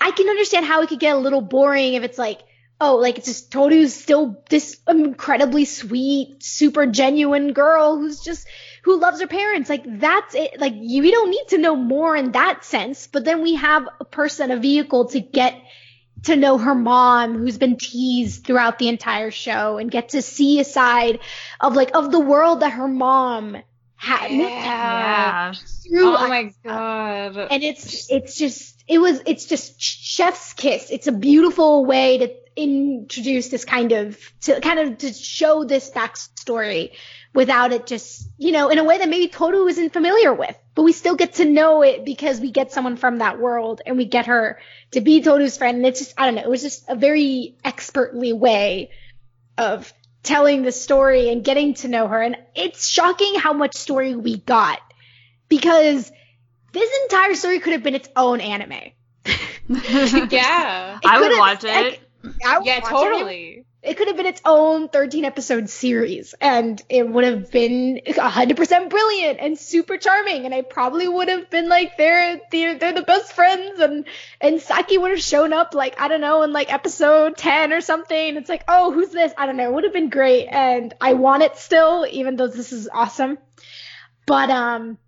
I 0.00 0.12
can 0.12 0.28
understand 0.28 0.66
how 0.66 0.82
it 0.82 0.88
could 0.88 1.00
get 1.00 1.16
a 1.16 1.18
little 1.18 1.40
boring 1.40 1.94
if 1.94 2.04
it's 2.04 2.18
like, 2.18 2.40
oh, 2.80 2.96
like 2.96 3.18
it's 3.18 3.26
just 3.26 3.50
Toru's 3.50 3.94
still 3.94 4.42
this 4.48 4.78
incredibly 4.86 5.64
sweet, 5.64 6.42
super 6.42 6.86
genuine 6.86 7.52
girl 7.52 7.96
who's 7.98 8.20
just 8.20 8.46
who 8.84 9.00
loves 9.00 9.20
her 9.20 9.26
parents. 9.26 9.68
Like 9.68 9.82
that's 9.84 10.36
it. 10.36 10.60
Like 10.60 10.74
you, 10.76 11.02
we 11.02 11.10
don't 11.10 11.30
need 11.30 11.48
to 11.48 11.58
know 11.58 11.74
more 11.74 12.14
in 12.14 12.32
that 12.32 12.64
sense. 12.64 13.08
But 13.08 13.24
then 13.24 13.42
we 13.42 13.56
have 13.56 13.88
a 14.00 14.04
person, 14.04 14.52
a 14.52 14.58
vehicle 14.58 15.06
to 15.08 15.20
get 15.20 15.60
to 16.24 16.36
know 16.36 16.58
her 16.58 16.74
mom 16.74 17.36
who's 17.38 17.58
been 17.58 17.76
teased 17.76 18.44
throughout 18.44 18.78
the 18.78 18.88
entire 18.88 19.30
show 19.30 19.78
and 19.78 19.90
get 19.90 20.10
to 20.10 20.22
see 20.22 20.60
a 20.60 20.64
side 20.64 21.20
of 21.60 21.74
like 21.74 21.94
of 21.94 22.10
the 22.10 22.20
world 22.20 22.60
that 22.60 22.72
her 22.72 22.88
mom 22.88 23.56
had 23.96 24.30
Yeah. 24.30 25.52
through 25.52 26.16
Oh 26.16 26.28
my 26.28 26.52
god. 26.64 27.36
and 27.50 27.62
it's 27.62 28.10
it's 28.10 28.36
just 28.36 28.82
it 28.88 28.98
was 28.98 29.20
it's 29.26 29.46
just 29.46 29.80
chef's 29.80 30.52
kiss 30.52 30.90
it's 30.90 31.06
a 31.06 31.12
beautiful 31.12 31.84
way 31.86 32.18
to 32.18 32.34
introduce 32.56 33.48
this 33.48 33.64
kind 33.64 33.92
of 33.92 34.18
to 34.42 34.60
kind 34.60 34.78
of 34.80 34.98
to 34.98 35.12
show 35.12 35.64
this 35.64 35.90
backstory 35.90 36.92
without 37.36 37.72
it 37.72 37.86
just 37.86 38.28
you 38.38 38.50
know 38.50 38.68
in 38.70 38.78
a 38.78 38.84
way 38.84 38.98
that 38.98 39.08
maybe 39.08 39.28
Toru 39.28 39.66
isn't 39.68 39.92
familiar 39.92 40.32
with 40.34 40.56
but 40.74 40.82
we 40.82 40.92
still 40.92 41.14
get 41.14 41.34
to 41.34 41.44
know 41.44 41.82
it 41.82 42.04
because 42.04 42.40
we 42.40 42.50
get 42.50 42.72
someone 42.72 42.96
from 42.96 43.18
that 43.18 43.38
world 43.38 43.80
and 43.86 43.96
we 43.96 44.06
get 44.06 44.26
her 44.26 44.58
to 44.90 45.00
be 45.00 45.22
Toru's 45.22 45.56
friend 45.56 45.76
and 45.76 45.86
it's 45.86 46.00
just 46.00 46.14
I 46.18 46.24
don't 46.26 46.34
know 46.34 46.42
it 46.42 46.48
was 46.50 46.62
just 46.62 46.84
a 46.88 46.96
very 46.96 47.56
expertly 47.64 48.32
way 48.32 48.90
of 49.58 49.92
telling 50.22 50.62
the 50.62 50.72
story 50.72 51.28
and 51.30 51.44
getting 51.44 51.74
to 51.74 51.88
know 51.88 52.08
her 52.08 52.20
and 52.20 52.36
it's 52.56 52.88
shocking 52.88 53.36
how 53.38 53.52
much 53.52 53.76
story 53.76 54.16
we 54.16 54.38
got 54.38 54.80
because 55.48 56.10
this 56.72 56.90
entire 57.04 57.34
story 57.34 57.60
could 57.60 57.72
have 57.74 57.82
been 57.82 57.94
its 57.94 58.08
own 58.16 58.40
anime. 58.40 58.72
yeah. 59.68 60.98
It 61.02 61.06
I 61.06 61.20
would 61.20 61.28
could've- 61.28 61.38
watch 61.38 61.62
like, 61.62 61.86
it. 61.94 62.00
I 62.44 62.58
would 62.58 62.66
Yeah, 62.66 62.80
watch 62.80 62.90
totally. 62.90 63.44
It 63.60 63.65
could 63.94 64.08
have 64.08 64.16
been 64.16 64.26
its 64.26 64.40
own 64.44 64.88
13 64.88 65.24
episode 65.24 65.68
series 65.68 66.34
and 66.40 66.82
it 66.88 67.08
would 67.08 67.24
have 67.24 67.50
been 67.50 68.00
100% 68.04 68.90
brilliant 68.90 69.38
and 69.40 69.58
super 69.58 69.96
charming 69.96 70.44
and 70.44 70.54
I 70.54 70.62
probably 70.62 71.06
would 71.06 71.28
have 71.28 71.50
been 71.50 71.68
like 71.68 71.96
they're 71.96 72.40
they're, 72.50 72.78
they're 72.78 72.94
the 72.94 73.02
best 73.02 73.32
friends 73.32 73.78
and 73.78 74.04
and 74.40 74.60
Saki 74.60 74.98
would 74.98 75.12
have 75.12 75.22
shown 75.22 75.52
up 75.52 75.74
like 75.74 76.00
I 76.00 76.08
don't 76.08 76.20
know 76.20 76.42
in 76.42 76.52
like 76.52 76.72
episode 76.72 77.36
10 77.36 77.72
or 77.72 77.80
something. 77.80 78.36
It's 78.36 78.48
like 78.48 78.64
oh 78.66 78.92
who's 78.92 79.10
this? 79.10 79.32
I 79.38 79.46
don't 79.46 79.56
know. 79.56 79.68
It 79.68 79.72
would 79.72 79.84
have 79.84 79.92
been 79.92 80.10
great 80.10 80.48
and 80.48 80.92
I 81.00 81.12
want 81.14 81.44
it 81.44 81.56
still 81.56 82.06
even 82.10 82.36
though 82.36 82.48
this 82.48 82.72
is 82.72 82.88
awesome. 82.92 83.38
But 84.26 84.50
um 84.50 84.98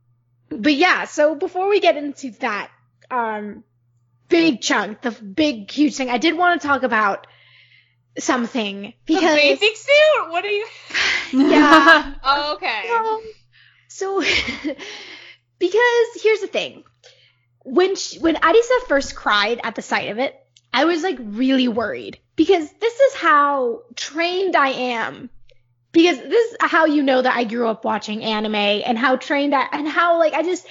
but 0.51 0.75
yeah 0.75 1.05
so 1.05 1.35
before 1.35 1.69
we 1.69 1.81
get 1.81 1.97
into 1.97 2.31
that 2.41 2.71
um 3.11 3.65
big 4.29 4.61
chunk 4.61 5.01
the 5.01 5.11
big 5.11 5.71
huge 5.71 5.97
thing 5.97 6.11
I 6.11 6.19
did 6.19 6.37
want 6.37 6.61
to 6.61 6.67
talk 6.67 6.83
about 6.83 7.27
something 8.19 8.93
because 9.07 9.35
The 9.35 9.37
bathing 9.37 9.75
suit? 9.75 10.31
What 10.31 10.45
are 10.45 10.51
you? 10.51 10.67
Yeah. 11.33 12.15
Oh, 12.23 12.55
okay. 12.55 12.89
um, 12.91 13.21
so 13.89 14.21
because 15.59 16.23
here's 16.23 16.41
the 16.41 16.47
thing 16.47 16.85
when 17.65 17.97
she, 17.97 18.19
when 18.19 18.37
Arisa 18.37 18.87
first 18.89 19.15
cried 19.15 19.61
at 19.63 19.75
the 19.75 19.83
sight 19.83 20.11
of 20.11 20.19
it, 20.19 20.35
I 20.73 20.85
was 20.87 21.03
like 21.03 21.19
really 21.21 21.69
worried 21.69 22.19
because 22.37 22.71
this 22.81 23.01
is 23.01 23.15
how 23.15 23.83
trained 23.95 24.57
I 24.57 24.69
am. 24.69 25.31
Because 25.91 26.19
this 26.19 26.53
is 26.53 26.57
how 26.61 26.85
you 26.85 27.03
know 27.03 27.21
that 27.23 27.37
I 27.37 27.45
grew 27.45 27.67
up 27.67 27.85
watching 27.85 28.23
anime 28.23 28.55
and 28.55 28.99
how 28.99 29.17
trained 29.17 29.55
I 29.55 29.67
and 29.73 29.89
how 29.89 30.19
like 30.19 30.35
I 30.35 30.43
just 30.43 30.67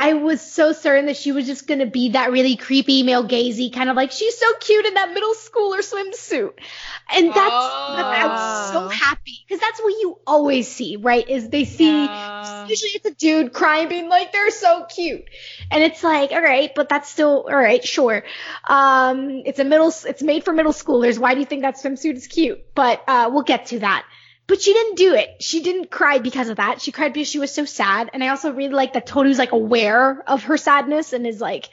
I 0.00 0.14
was 0.14 0.40
so 0.40 0.72
certain 0.72 1.06
that 1.06 1.16
she 1.16 1.30
was 1.30 1.46
just 1.46 1.68
gonna 1.68 1.86
be 1.86 2.10
that 2.10 2.32
really 2.32 2.56
creepy 2.56 3.04
male 3.04 3.22
gazy 3.22 3.72
kind 3.72 3.88
of 3.88 3.94
like 3.94 4.10
she's 4.10 4.36
so 4.36 4.46
cute 4.58 4.84
in 4.84 4.94
that 4.94 5.12
middle 5.14 5.32
schooler 5.34 5.78
swimsuit, 5.78 6.54
and 7.14 7.28
that's 7.28 7.38
Oh. 7.38 7.94
I 7.96 8.26
was 8.26 8.72
so 8.72 8.88
happy 8.88 9.38
because 9.46 9.60
that's 9.60 9.80
what 9.80 9.90
you 9.90 10.18
always 10.26 10.66
see, 10.66 10.96
right? 10.96 11.28
Is 11.28 11.48
they 11.50 11.64
see 11.64 12.06
Yeah. 12.06 12.66
usually 12.66 12.90
it's 12.92 13.06
a 13.06 13.14
dude 13.14 13.52
crying, 13.52 13.88
being 13.88 14.08
like 14.08 14.32
they're 14.32 14.50
so 14.50 14.86
cute, 14.92 15.24
and 15.70 15.84
it's 15.84 16.02
like 16.02 16.32
all 16.32 16.42
right, 16.42 16.72
but 16.74 16.88
that's 16.88 17.08
still 17.08 17.46
all 17.48 17.54
right, 17.56 17.84
sure. 17.84 18.24
Um, 18.66 19.42
it's 19.46 19.60
a 19.60 19.64
middle, 19.64 19.92
it's 20.06 20.22
made 20.22 20.44
for 20.44 20.52
middle 20.52 20.72
schoolers. 20.72 21.16
Why 21.18 21.34
do 21.34 21.40
you 21.40 21.46
think 21.46 21.62
that 21.62 21.76
swimsuit 21.76 22.16
is 22.16 22.26
cute? 22.26 22.74
But 22.74 23.04
uh, 23.06 23.30
we'll 23.32 23.42
get 23.44 23.66
to 23.66 23.78
that. 23.80 24.04
But 24.52 24.60
she 24.60 24.74
didn't 24.74 24.96
do 24.96 25.14
it. 25.14 25.42
She 25.42 25.62
didn't 25.62 25.90
cry 25.90 26.18
because 26.18 26.50
of 26.50 26.58
that. 26.58 26.82
She 26.82 26.92
cried 26.92 27.14
because 27.14 27.26
she 27.26 27.38
was 27.38 27.50
so 27.50 27.64
sad. 27.64 28.10
And 28.12 28.22
I 28.22 28.28
also 28.28 28.52
really 28.52 28.74
like 28.74 28.92
that 28.92 29.06
Toru's 29.06 29.38
like 29.38 29.52
aware 29.52 30.22
of 30.26 30.42
her 30.42 30.58
sadness 30.58 31.14
and 31.14 31.26
is 31.26 31.40
like, 31.40 31.70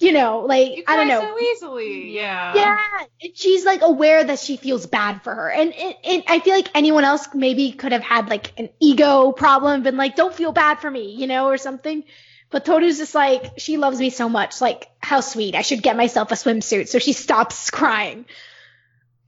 you 0.00 0.10
know, 0.10 0.40
like 0.40 0.78
You 0.78 0.84
I 0.88 0.96
don't 0.96 1.06
know. 1.06 1.20
so 1.20 1.38
easily. 1.38 2.10
Yeah. 2.10 2.56
Yeah, 2.56 2.78
she's 3.36 3.64
like 3.64 3.82
aware 3.82 4.24
that 4.24 4.40
she 4.40 4.56
feels 4.56 4.86
bad 4.86 5.22
for 5.22 5.32
her, 5.32 5.48
and 5.48 5.72
it, 5.72 5.96
it, 6.02 6.24
I 6.26 6.40
feel 6.40 6.56
like 6.56 6.70
anyone 6.74 7.04
else 7.04 7.28
maybe 7.34 7.70
could 7.70 7.92
have 7.92 8.02
had 8.02 8.28
like 8.28 8.52
an 8.58 8.70
ego 8.80 9.30
problem, 9.30 9.84
been 9.84 9.96
like, 9.96 10.16
"Don't 10.16 10.34
feel 10.34 10.50
bad 10.50 10.80
for 10.80 10.90
me," 10.90 11.14
you 11.14 11.28
know, 11.28 11.46
or 11.46 11.56
something. 11.56 12.02
But 12.50 12.64
Toru's 12.64 12.98
just 12.98 13.14
like, 13.14 13.60
she 13.60 13.76
loves 13.76 14.00
me 14.00 14.10
so 14.10 14.28
much, 14.28 14.60
like, 14.60 14.88
how 14.98 15.20
sweet. 15.20 15.54
I 15.54 15.62
should 15.62 15.84
get 15.84 15.96
myself 15.96 16.32
a 16.32 16.34
swimsuit, 16.34 16.88
so 16.88 16.98
she 16.98 17.12
stops 17.12 17.70
crying. 17.78 18.24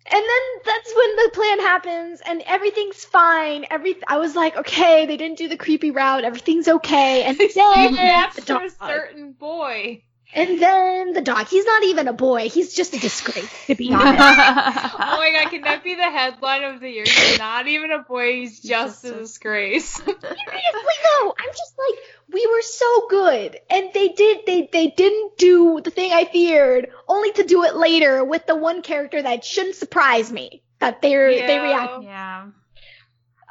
And 0.06 0.22
then 0.22 0.62
that's 0.66 0.94
when 0.94 1.16
the 1.16 1.30
plan 1.32 1.60
happens, 1.60 2.20
and 2.26 2.42
everything's 2.46 3.04
fine. 3.04 3.64
Every 3.70 3.96
I 4.06 4.18
was 4.18 4.36
like, 4.36 4.56
okay, 4.56 5.06
they 5.06 5.16
didn't 5.16 5.38
do 5.38 5.48
the 5.48 5.56
creepy 5.56 5.92
route. 5.92 6.24
Everything's 6.24 6.68
okay. 6.68 7.22
And 7.24 7.38
then 7.54 7.94
the 7.94 8.00
after 8.02 8.56
a 8.56 8.70
certain 8.70 9.32
boy. 9.32 10.02
And 10.36 10.60
then 10.60 11.12
the 11.12 11.20
dog. 11.20 11.46
He's 11.46 11.64
not 11.64 11.84
even 11.84 12.08
a 12.08 12.12
boy. 12.12 12.48
He's 12.48 12.74
just 12.74 12.92
a 12.92 12.98
disgrace, 12.98 13.66
to 13.66 13.76
be 13.76 13.94
honest. 13.94 14.18
Oh 14.18 15.16
my 15.16 15.30
god, 15.32 15.50
can 15.50 15.62
that 15.62 15.84
be 15.84 15.94
the 15.94 16.02
headline 16.02 16.64
of 16.64 16.80
the 16.80 16.90
year? 16.90 17.04
He's 17.06 17.38
not 17.38 17.68
even 17.68 17.92
a 17.92 18.00
boy, 18.00 18.32
he's 18.40 18.60
just 18.60 19.02
just 19.02 19.04
a 19.04 19.14
a- 19.14 19.18
disgrace. 19.20 19.94
Seriously 19.94 20.20
though, 20.22 21.34
I'm 21.38 21.50
just 21.50 21.74
like, 21.78 21.98
we 22.34 22.46
were 22.46 22.62
so 22.62 23.06
good, 23.08 23.56
and 23.70 23.90
they 23.94 24.08
did 24.08 24.40
they 24.46 24.68
they 24.70 24.88
didn't 24.88 25.38
do 25.38 25.80
the 25.82 25.90
thing 25.90 26.12
I 26.12 26.24
feared, 26.26 26.90
only 27.08 27.32
to 27.32 27.44
do 27.44 27.62
it 27.64 27.76
later 27.76 28.24
with 28.24 28.46
the 28.46 28.56
one 28.56 28.82
character 28.82 29.22
that 29.22 29.44
shouldn't 29.44 29.76
surprise 29.76 30.30
me 30.32 30.62
that 30.80 31.00
they're 31.00 31.30
they 31.30 31.54
Yeah. 31.56 31.62
react. 31.62 32.02
yeah. 32.04 32.46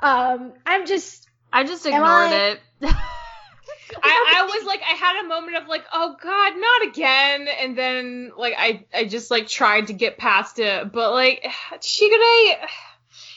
Um, 0.01 0.53
I'm 0.65 0.85
just 0.85 1.27
I 1.51 1.63
just 1.63 1.85
ignored 1.85 2.03
I- 2.31 2.35
it. 2.51 2.59
I, 4.05 4.37
I 4.39 4.45
was 4.45 4.65
like, 4.65 4.81
I 4.81 4.95
had 4.95 5.23
a 5.23 5.27
moment 5.27 5.55
of 5.57 5.67
like, 5.67 5.83
oh 5.93 6.15
god, 6.21 6.53
not 6.57 6.87
again, 6.89 7.47
and 7.47 7.77
then 7.77 8.31
like 8.35 8.55
I 8.57 8.85
I 8.93 9.05
just 9.05 9.29
like 9.31 9.47
tried 9.47 9.87
to 9.87 9.93
get 9.93 10.17
past 10.17 10.59
it, 10.59 10.91
but 10.91 11.11
like 11.11 11.45
Shigure, 11.79 12.55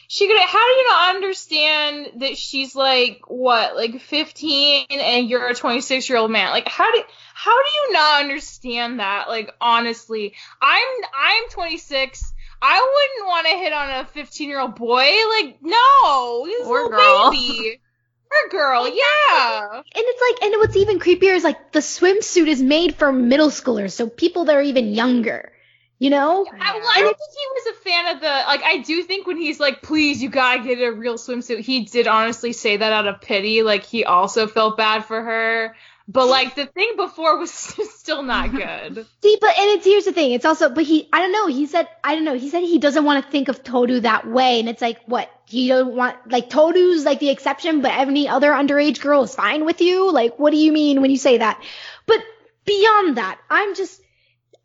Shigure, 0.08 0.38
how 0.38 0.66
do 0.66 0.72
you 0.75 0.88
not 0.88 1.16
understand 1.16 2.20
that 2.20 2.36
she's 2.36 2.75
like 2.76 3.22
what, 3.26 3.75
like 3.76 4.00
15, 4.00 4.86
and 4.90 5.28
you're 5.28 5.48
a 5.48 5.54
26 5.54 6.08
year 6.08 6.18
old 6.18 6.30
man? 6.30 6.50
Like 6.50 6.68
how 6.68 6.90
do 6.92 7.02
how 7.34 7.50
do 7.62 7.68
you 7.70 7.92
not 7.92 8.20
understand 8.22 9.00
that? 9.00 9.28
Like 9.28 9.52
honestly, 9.60 10.34
I'm 10.62 10.86
I'm 11.14 11.48
26. 11.50 12.32
I 12.62 12.80
wouldn't 13.18 13.28
want 13.28 13.46
to 13.48 13.52
hit 13.58 13.72
on 13.72 13.90
a 13.90 14.06
15 14.06 14.48
year 14.48 14.60
old 14.60 14.76
boy. 14.76 15.04
Like 15.38 15.58
no, 15.62 16.44
he's 16.44 16.60
a 16.66 16.68
Or 16.68 16.82
little 16.84 16.90
girl. 16.90 17.30
baby. 17.32 17.80
Or 18.28 18.50
girl, 18.50 18.88
yeah. 18.88 19.68
and 19.76 19.82
it's 19.94 20.40
like 20.40 20.44
and 20.50 20.58
what's 20.60 20.76
even 20.76 20.98
creepier 20.98 21.34
is 21.36 21.44
like 21.44 21.70
the 21.72 21.78
swimsuit 21.78 22.48
is 22.48 22.60
made 22.60 22.96
for 22.96 23.12
middle 23.12 23.50
schoolers, 23.50 23.92
so 23.92 24.08
people 24.08 24.46
that 24.46 24.56
are 24.56 24.62
even 24.62 24.92
younger. 24.94 25.52
You 25.98 26.10
know? 26.10 26.44
I, 26.46 26.78
well, 26.78 26.88
I 26.94 27.00
don't 27.00 27.16
think 27.16 27.30
he 27.30 27.46
was 27.54 27.76
a 27.76 27.80
fan 27.80 28.14
of 28.14 28.20
the 28.20 28.26
like. 28.26 28.62
I 28.62 28.78
do 28.78 29.02
think 29.02 29.26
when 29.26 29.38
he's 29.38 29.58
like, 29.58 29.80
"Please, 29.80 30.22
you 30.22 30.28
gotta 30.28 30.62
get 30.62 30.78
a 30.82 30.92
real 30.92 31.14
swimsuit," 31.14 31.60
he 31.60 31.84
did 31.86 32.06
honestly 32.06 32.52
say 32.52 32.76
that 32.76 32.92
out 32.92 33.06
of 33.06 33.22
pity. 33.22 33.62
Like 33.62 33.84
he 33.84 34.04
also 34.04 34.46
felt 34.46 34.76
bad 34.76 35.06
for 35.06 35.22
her, 35.22 35.74
but 36.08 36.26
like 36.26 36.54
the 36.54 36.66
thing 36.66 36.92
before 36.96 37.38
was 37.38 37.50
still 37.94 38.22
not 38.22 38.52
good. 38.52 39.06
See, 39.22 39.38
but 39.40 39.58
and 39.58 39.70
it's 39.70 39.84
here's 39.84 40.04
the 40.04 40.12
thing. 40.12 40.32
It's 40.32 40.44
also, 40.44 40.68
but 40.68 40.84
he, 40.84 41.08
I 41.12 41.20
don't 41.20 41.32
know. 41.32 41.46
He 41.46 41.66
said, 41.66 41.88
I 42.04 42.14
don't 42.14 42.24
know. 42.24 42.36
He 42.36 42.48
said 42.48 42.60
he 42.60 42.78
doesn't 42.78 43.04
want 43.04 43.24
to 43.24 43.30
think 43.30 43.48
of 43.48 43.64
Toru 43.64 44.00
that 44.00 44.26
way, 44.26 44.60
and 44.60 44.68
it's 44.68 44.82
like, 44.82 45.00
what? 45.06 45.30
You 45.48 45.68
don't 45.68 45.94
want 45.94 46.30
like 46.30 46.50
Toru's 46.50 47.04
like 47.04 47.20
the 47.20 47.30
exception, 47.30 47.80
but 47.80 47.92
any 47.92 48.28
other 48.28 48.50
underage 48.50 49.00
girl 49.00 49.22
is 49.22 49.34
fine 49.34 49.64
with 49.64 49.80
you. 49.80 50.10
Like, 50.12 50.38
what 50.38 50.50
do 50.50 50.58
you 50.58 50.72
mean 50.72 51.00
when 51.00 51.10
you 51.10 51.16
say 51.16 51.38
that? 51.38 51.62
But 52.06 52.20
beyond 52.64 53.16
that, 53.16 53.40
I'm 53.48 53.74
just, 53.74 54.00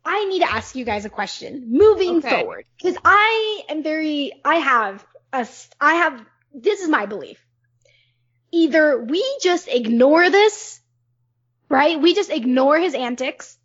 I 0.04 0.24
need 0.24 0.40
to 0.40 0.52
ask 0.52 0.74
you 0.74 0.84
guys 0.84 1.04
a 1.04 1.10
question 1.10 1.66
moving 1.70 2.16
Okay. 2.16 2.28
forward 2.28 2.64
because 2.76 2.96
I 3.04 3.62
am 3.68 3.82
very, 3.82 4.32
I 4.44 4.56
have 4.56 5.04
a, 5.32 5.46
I 5.80 5.94
have. 5.94 6.24
This 6.54 6.80
is 6.80 6.88
my 6.88 7.06
belief. 7.06 7.38
Either 8.50 9.02
we 9.02 9.24
just 9.42 9.68
ignore 9.68 10.28
this 10.28 10.80
right? 11.72 12.00
We 12.00 12.14
just 12.14 12.30
ignore 12.30 12.78
his 12.78 12.94
antics. 12.94 13.56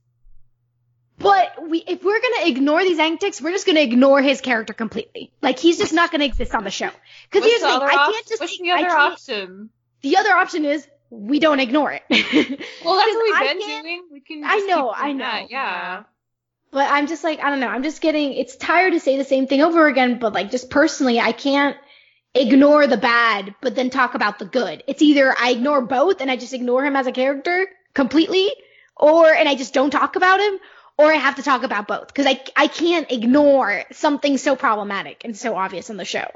But 1.19 1.67
we, 1.67 1.79
if 1.79 2.03
we're 2.03 2.21
gonna 2.21 2.47
ignore 2.47 2.81
these 2.81 2.99
antics, 2.99 3.41
we're 3.41 3.51
just 3.51 3.65
gonna 3.65 3.81
ignore 3.81 4.21
his 4.21 4.39
character 4.39 4.73
completely. 4.73 5.31
Like 5.41 5.59
he's 5.59 5.77
just 5.77 5.93
not 5.93 6.11
gonna 6.11 6.25
exist 6.25 6.53
on 6.55 6.63
the 6.63 6.71
show. 6.71 6.89
Because 7.29 7.47
here's 7.47 7.61
the 7.61 7.67
the 7.67 7.73
thing, 7.73 7.81
other 7.81 7.87
I 7.87 8.11
can't 8.11 8.27
just. 8.27 8.39
What's 8.41 8.57
the 8.59 8.71
other 8.71 8.89
option? 8.89 9.69
The 10.01 10.17
other 10.17 10.29
option 10.31 10.63
is 10.65 10.87
we 11.09 11.39
don't 11.39 11.59
ignore 11.59 11.91
it. 11.91 12.03
Well, 12.85 12.95
that's 12.95 13.13
what 13.15 13.23
we've 13.41 13.59
been 13.59 13.83
doing. 13.83 14.07
We 14.11 14.21
can. 14.21 14.43
I 14.45 14.57
know, 14.59 14.93
I 14.95 15.11
know. 15.11 15.25
that, 15.25 15.51
Yeah. 15.51 16.03
But 16.71 16.89
I'm 16.89 17.07
just 17.07 17.23
like, 17.23 17.39
I 17.39 17.49
don't 17.49 17.59
know. 17.59 17.67
I'm 17.67 17.83
just 17.83 18.01
getting. 18.01 18.33
It's 18.33 18.55
tired 18.55 18.93
to 18.93 18.99
say 18.99 19.17
the 19.17 19.23
same 19.23 19.47
thing 19.47 19.61
over 19.61 19.87
again. 19.87 20.19
But 20.19 20.33
like, 20.33 20.51
just 20.51 20.69
personally, 20.69 21.19
I 21.19 21.31
can't 21.31 21.77
ignore 22.33 22.87
the 22.87 22.97
bad, 22.97 23.55
but 23.61 23.75
then 23.75 23.89
talk 23.89 24.13
about 24.13 24.39
the 24.39 24.45
good. 24.45 24.83
It's 24.87 25.01
either 25.01 25.33
I 25.37 25.51
ignore 25.51 25.81
both 25.81 26.21
and 26.21 26.29
I 26.29 26.37
just 26.37 26.53
ignore 26.53 26.85
him 26.85 26.95
as 26.95 27.07
a 27.07 27.11
character 27.11 27.67
completely, 27.93 28.51
or 28.95 29.27
and 29.27 29.47
I 29.47 29.55
just 29.55 29.73
don't 29.73 29.91
talk 29.91 30.15
about 30.15 30.39
him, 30.39 30.59
or 30.97 31.11
I 31.11 31.15
have 31.15 31.35
to 31.35 31.43
talk 31.43 31.63
about 31.63 31.87
both 31.87 32.07
because 32.07 32.25
I 32.25 32.41
I 32.55 32.67
can't 32.67 33.11
ignore 33.11 33.83
something 33.91 34.37
so 34.37 34.55
problematic 34.55 35.23
and 35.25 35.35
so 35.35 35.55
obvious 35.55 35.89
in 35.89 35.97
the 35.97 36.05
show. 36.05 36.27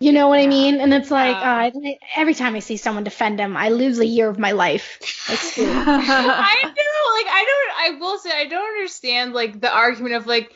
You 0.00 0.12
know 0.12 0.28
what 0.28 0.38
I 0.38 0.46
mean? 0.46 0.80
And 0.80 0.94
it's 0.94 1.10
like 1.10 1.36
Yeah. 1.40 1.70
uh, 1.74 1.90
every 2.16 2.34
time 2.34 2.54
I 2.54 2.60
see 2.60 2.76
someone 2.76 3.04
defend 3.04 3.40
him, 3.40 3.56
I 3.56 3.70
lose 3.70 3.98
a 3.98 4.06
year 4.06 4.28
of 4.28 4.38
my 4.38 4.52
life. 4.52 4.98
Like, 5.28 5.38
screw 5.42 5.64
it. 5.64 5.88
I 5.88 6.56
know, 6.64 7.00
like 7.16 7.26
I 7.34 7.44
don't. 7.44 7.96
I 7.96 8.00
will 8.00 8.18
say 8.18 8.30
I 8.32 8.46
don't 8.46 8.76
understand 8.76 9.32
like 9.32 9.60
the 9.60 9.72
argument 9.72 10.14
of 10.14 10.26
like 10.26 10.52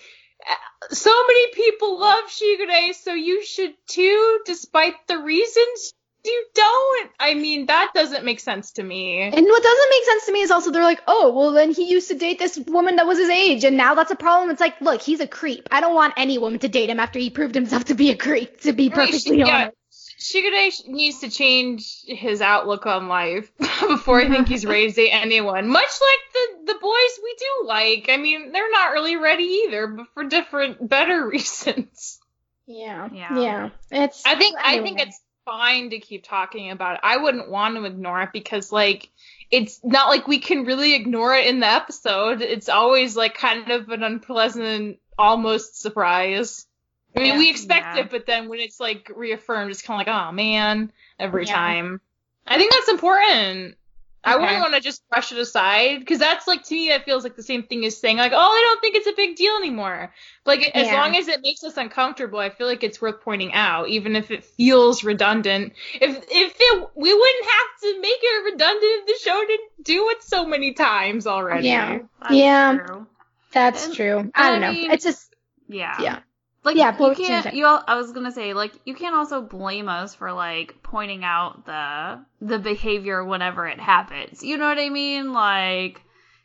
uh, 0.49 0.95
so 0.95 1.11
many 1.27 1.53
people 1.55 1.99
love 1.99 2.25
Shigure, 2.29 2.95
so 2.95 3.15
you 3.15 3.45
should 3.45 3.75
too, 3.89 4.41
despite 4.47 4.95
the 5.09 5.19
reasons 5.19 5.93
you 6.25 6.45
don't. 6.55 7.11
I 7.19 7.35
mean, 7.35 7.67
that 7.67 7.91
doesn't 7.95 8.25
make 8.25 8.41
sense 8.41 8.73
to 8.73 8.83
me. 8.83 9.21
And 9.23 9.33
what 9.35 9.63
doesn't 9.63 9.91
make 9.91 10.05
sense 10.05 10.27
to 10.27 10.33
me 10.33 10.41
is 10.43 10.51
also 10.51 10.71
they're 10.71 10.83
like, 10.83 11.03
oh, 11.07 11.33
well 11.33 11.53
then 11.53 11.73
he 11.73 11.91
used 11.91 12.09
to 12.09 12.15
date 12.15 12.39
this 12.39 12.57
woman 12.59 12.97
that 12.97 13.07
was 13.07 13.19
his 13.19 13.29
age, 13.29 13.65
and 13.65 13.77
now 13.77 13.95
that's 13.95 14.11
a 14.13 14.17
problem. 14.17 14.51
It's 14.51 14.61
like, 14.61 14.81
look, 14.81 15.03
he's 15.03 15.21
a 15.21 15.27
creep. 15.27 15.69
I 15.71 15.81
don't 15.81 15.95
want 15.95 16.15
any 16.17 16.39
woman 16.39 16.59
to 16.61 16.69
date 16.69 16.91
him 16.91 17.01
after 17.01 17.19
he 17.19 17.31
proved 17.31 17.55
himself 17.55 17.85
to 17.87 17.95
be 17.95 18.11
a 18.11 18.17
creep. 18.17 18.61
To 18.63 18.73
be 18.73 18.89
Right, 18.89 18.95
perfectly 18.95 19.37
she- 19.37 19.39
yeah. 19.39 19.57
honest. 19.65 19.77
Shigure 20.19 20.87
needs 20.87 21.19
to 21.21 21.29
change 21.31 22.03
his 22.07 22.41
outlook 22.41 22.87
on 22.87 23.09
life 23.09 23.51
before 23.59 24.21
I 24.21 24.29
think 24.29 24.47
he's 24.47 24.65
ready 24.65 24.89
to 24.89 24.95
date 24.95 25.11
anyone. 25.11 25.67
Much 25.67 25.83
like 25.83 26.33
the 26.67 26.73
the 26.75 26.79
boys 26.79 27.21
we 27.25 27.35
do 27.41 27.67
like. 27.67 28.07
I 28.09 28.19
mean, 28.19 28.53
they're 28.53 28.71
not 28.71 28.93
really 28.93 29.17
ready 29.17 29.65
either, 29.67 29.89
but 29.89 30.07
for 30.15 30.23
different, 30.23 30.89
better 30.89 31.27
reasons. 31.29 32.21
Yeah, 32.67 33.09
Yeah. 33.13 33.39
yeah. 33.41 33.71
It's. 33.91 34.25
I 34.25 34.37
think 34.37 34.57
I 34.63 34.81
think 34.81 35.01
it's 35.01 35.21
fine 35.45 35.91
to 35.91 35.99
keep 35.99 36.25
talking 36.25 36.71
about 36.71 36.95
it. 36.95 37.01
I 37.03 37.17
wouldn't 37.17 37.49
want 37.51 37.77
to 37.77 37.85
ignore 37.85 38.23
it 38.23 38.31
because 38.33 38.71
like 38.73 39.11
it's 39.51 39.81
not 39.85 40.09
like 40.09 40.27
we 40.27 40.39
can 40.39 40.65
really 40.65 40.95
ignore 40.95 41.35
it 41.35 41.47
in 41.47 41.61
the 41.61 41.67
episode. 41.67 42.41
It's 42.43 42.69
always 42.69 43.17
like 43.17 43.35
kind 43.37 43.71
of 43.71 43.89
an 43.89 44.03
unpleasant 44.03 44.99
almost 45.19 45.81
surprise. 45.81 46.67
I 47.15 47.21
mean, 47.21 47.33
Yeah. 47.33 47.39
we 47.39 47.51
expect 47.51 47.97
Yeah. 47.97 48.03
it, 48.05 48.11
but 48.11 48.25
then 48.27 48.49
when 48.49 48.61
it's 48.61 48.81
like 48.81 49.11
reaffirmed, 49.15 49.71
it's 49.71 49.83
kind 49.83 50.01
of 50.01 50.07
like, 50.07 50.17
oh 50.17 50.33
man, 50.33 50.93
every 51.19 51.45
Yeah. 51.45 51.55
time. 51.55 52.01
I 52.47 52.57
think 52.59 52.73
that's 52.73 52.89
important. 52.89 53.77
I 54.25 54.35
Okay. 54.35 54.43
wouldn't 54.43 54.61
want 54.61 54.75
to 54.75 54.81
just 54.81 55.03
brush 55.09 55.33
it 55.33 55.39
aside 55.39 55.99
because 55.99 56.19
that's 56.21 56.47
like 56.47 56.63
to 56.65 56.75
me 56.75 56.89
that 56.91 57.05
feels 57.05 57.25
like 57.25 57.35
the 57.35 57.43
same 57.43 57.65
thing 57.65 57.85
as 57.85 57.97
saying 57.99 58.19
like, 58.19 58.33
oh, 58.33 58.37
I 58.39 58.65
don't 58.69 58.81
think 58.81 58.95
it's 58.95 59.07
a 59.09 59.13
big 59.17 59.35
deal 59.37 59.57
anymore. 59.57 60.13
Like 60.47 60.71
as 60.75 60.87
long 60.93 61.17
as 61.17 61.27
it 61.29 61.41
makes 61.43 61.65
us 61.65 61.77
uncomfortable, 61.77 62.39
I 62.39 62.51
feel 62.51 62.67
like 62.69 62.85
it's 62.85 63.01
worth 63.03 63.21
pointing 63.23 63.53
out, 63.53 63.89
even 63.89 64.15
if 64.15 64.31
it 64.31 64.45
feels 64.45 65.03
redundant. 65.03 65.73
If 65.95 66.17
if 66.31 66.57
it, 66.59 66.89
we 66.95 67.13
wouldn't 67.13 67.45
have 67.47 67.81
to 67.83 68.01
make 68.01 68.19
it 68.23 68.45
redundant 68.53 68.81
if 68.83 69.07
the 69.07 69.29
show 69.29 69.41
didn't 69.47 69.71
do 69.85 70.09
it 70.11 70.23
so 70.23 70.47
many 70.47 70.73
times 70.75 71.27
already. 71.27 71.69
Yeah. 71.69 71.99
That's 72.21 72.35
Yeah. 72.35 72.79
true. 72.87 73.07
That's 73.53 73.87
And- 73.87 73.95
true. 73.95 74.31
I 74.35 74.51
don't 74.51 74.63
I 74.63 74.67
know. 74.69 74.73
mean- 74.73 74.91
it's 74.93 75.05
just 75.05 75.35
Yeah. 75.69 76.01
yeah. 76.01 76.19
Like 76.65 76.77
Yeah, 76.77 76.93
you 76.93 76.99
what 76.99 77.09
was 77.11 77.19
you 77.19 77.27
gonna 77.29 77.43
can't. 77.43 77.55
You. 77.57 77.67
al- 77.67 77.85
I 77.87 77.97
was 77.97 78.13
gonna 78.13 78.31
say 78.31 78.55
like 78.55 78.73
you 78.85 78.95
can't 78.95 79.15
also 79.17 79.43
blame 79.43 79.89
us 79.89 80.15
for 80.15 80.33
like 80.33 80.77
pointing 80.83 81.25
out 81.25 81.67
the 81.67 82.25
the 82.41 82.59
behavior 82.59 83.25
whenever 83.25 83.67
it 83.67 83.81
happens. 83.81 84.43
You 84.43 84.57
know 84.59 84.69
what 84.69 84.79
I 84.79 84.89
mean? 84.89 85.33
Like, 85.33 86.03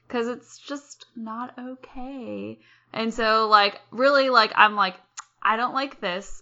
because 0.07 0.27
it's 0.27 0.57
just 0.57 1.05
not 1.15 1.53
okay. 1.59 2.59
And 2.93 3.13
so 3.13 3.47
like 3.47 3.79
really 3.91 4.29
like 4.29 4.51
I'm 4.55 4.75
like 4.75 4.95
I 5.41 5.55
don't 5.55 5.75
like 5.75 6.01
this, 6.01 6.41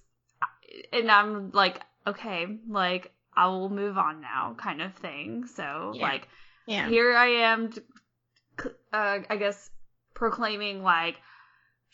and 0.93 1.11
I'm 1.11 1.51
like 1.51 1.81
okay 2.07 2.47
like 2.69 3.11
I 3.35 3.47
will 3.47 3.69
move 3.69 3.97
on 3.97 4.21
now 4.21 4.55
kind 4.57 4.81
of 4.81 4.93
thing. 4.95 5.47
So 5.47 5.91
Yeah. 5.95 6.03
like 6.03 6.27
Yeah. 6.65 6.87
here 6.87 7.13
I 7.13 7.27
am, 7.27 7.71
uh, 8.93 9.19
I 9.29 9.35
guess, 9.35 9.69
proclaiming 10.13 10.81
like 10.81 11.19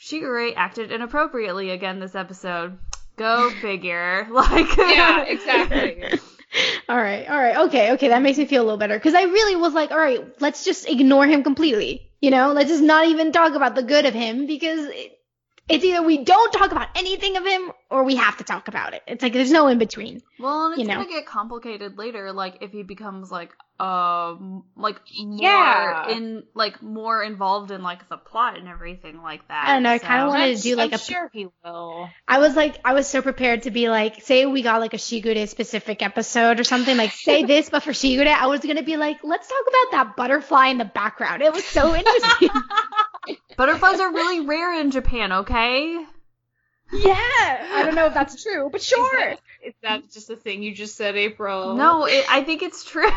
Shigure 0.01 0.53
acted 0.55 0.91
inappropriately 0.91 1.69
again 1.69 1.99
this 1.99 2.15
episode. 2.15 2.77
Go 3.17 3.49
figure. 3.61 4.27
Like, 4.31 4.75
Yeah, 4.77 5.23
exactly. 5.27 6.19
all 6.89 6.97
right. 6.97 7.27
All 7.29 7.37
right. 7.37 7.57
Okay. 7.67 7.91
Okay. 7.93 8.07
That 8.09 8.21
makes 8.21 8.37
me 8.37 8.45
feel 8.45 8.63
a 8.63 8.65
little 8.65 8.77
better 8.79 8.97
because 8.97 9.13
I 9.13 9.23
really 9.23 9.55
was 9.55 9.73
like, 9.73 9.91
all 9.91 9.97
right, 9.99 10.23
let's 10.41 10.65
just 10.65 10.89
ignore 10.89 11.27
him 11.27 11.43
completely. 11.43 12.09
You 12.19 12.31
know, 12.31 12.51
let's 12.53 12.69
just 12.69 12.83
not 12.83 13.07
even 13.07 13.31
talk 13.31 13.53
about 13.53 13.75
the 13.75 13.83
good 13.83 14.05
of 14.05 14.13
him 14.13 14.47
because 14.47 14.87
it, 14.87 15.19
it's 15.69 15.83
either 15.85 16.01
we 16.05 16.23
don't 16.23 16.51
talk 16.51 16.71
about 16.71 16.87
anything 16.95 17.37
of 17.37 17.45
him 17.45 17.71
or 17.89 18.03
we 18.03 18.15
have 18.15 18.37
to 18.37 18.43
talk 18.43 18.67
about 18.67 18.93
it. 18.93 19.01
It's 19.07 19.23
like 19.23 19.33
there's 19.33 19.51
no 19.51 19.67
in 19.67 19.77
between. 19.77 20.21
well, 20.39 20.65
and 20.65 20.73
it's 20.73 20.81
you 20.81 20.87
know. 20.87 21.01
gonna 21.01 21.09
get 21.09 21.25
complicated 21.25 21.97
later. 21.97 22.31
Like 22.31 22.57
if 22.61 22.71
he 22.71 22.83
becomes 22.83 23.31
like 23.31 23.51
um 23.81 24.63
like 24.75 24.97
more 25.17 25.41
Yeah. 25.41 26.09
in 26.11 26.43
like 26.53 26.83
more 26.83 27.23
involved 27.23 27.71
in 27.71 27.81
like 27.81 28.07
the 28.09 28.17
plot 28.17 28.57
and 28.59 28.67
everything 28.67 29.23
like 29.23 29.47
that. 29.47 29.67
I 29.69 29.73
don't 29.73 29.83
know, 29.83 29.89
I 29.91 29.97
kinda 29.97 30.27
wanted 30.27 30.57
to 30.57 30.61
do, 30.61 30.75
like, 30.75 30.91
I'm 30.91 30.95
a- 30.95 30.97
sure 30.99 31.29
he 31.33 31.47
will. 31.65 32.09
I 32.27 32.37
was 32.37 32.55
like, 32.55 32.77
I 32.85 32.93
was 32.93 33.07
so 33.07 33.23
prepared 33.23 33.63
to 33.63 33.71
be 33.71 33.89
like, 33.89 34.21
say 34.21 34.45
we 34.45 34.61
got 34.61 34.81
like 34.81 34.93
a 34.93 34.97
Shigure 34.97 35.47
specific 35.47 36.03
episode 36.03 36.59
or 36.59 36.63
something, 36.63 36.95
like 36.95 37.11
say 37.11 37.43
this, 37.53 37.69
but 37.71 37.81
for 37.81 37.91
Shigure, 37.91 38.27
I 38.27 38.45
was 38.47 38.59
gonna 38.59 38.83
be 38.83 38.97
like, 38.97 39.23
let's 39.23 39.47
talk 39.47 39.63
about 39.67 39.91
that 39.97 40.15
butterfly 40.15 40.67
in 40.67 40.77
the 40.77 40.85
background. 40.85 41.41
It 41.41 41.51
was 41.51 41.65
so 41.65 41.95
interesting. 41.95 42.49
Butterflies 43.57 43.99
are 43.99 44.11
really 44.11 44.45
rare 44.45 44.79
in 44.79 44.91
Japan. 44.91 45.31
Okay. 45.31 45.95
yeah, 46.93 47.69
I 47.73 47.83
don't 47.85 47.95
know 47.95 48.07
if 48.07 48.13
that's 48.13 48.41
true, 48.43 48.69
but 48.71 48.81
sure. 48.81 49.31
Is 49.63 49.73
that 49.81 50.11
just 50.11 50.29
a 50.29 50.35
thing 50.35 50.61
you 50.63 50.73
just 50.75 50.95
said, 50.95 51.15
April? 51.15 51.75
No, 51.75 52.05
it, 52.05 52.25
I 52.29 52.43
think 52.43 52.61
it's 52.63 52.83
true. 52.83 53.09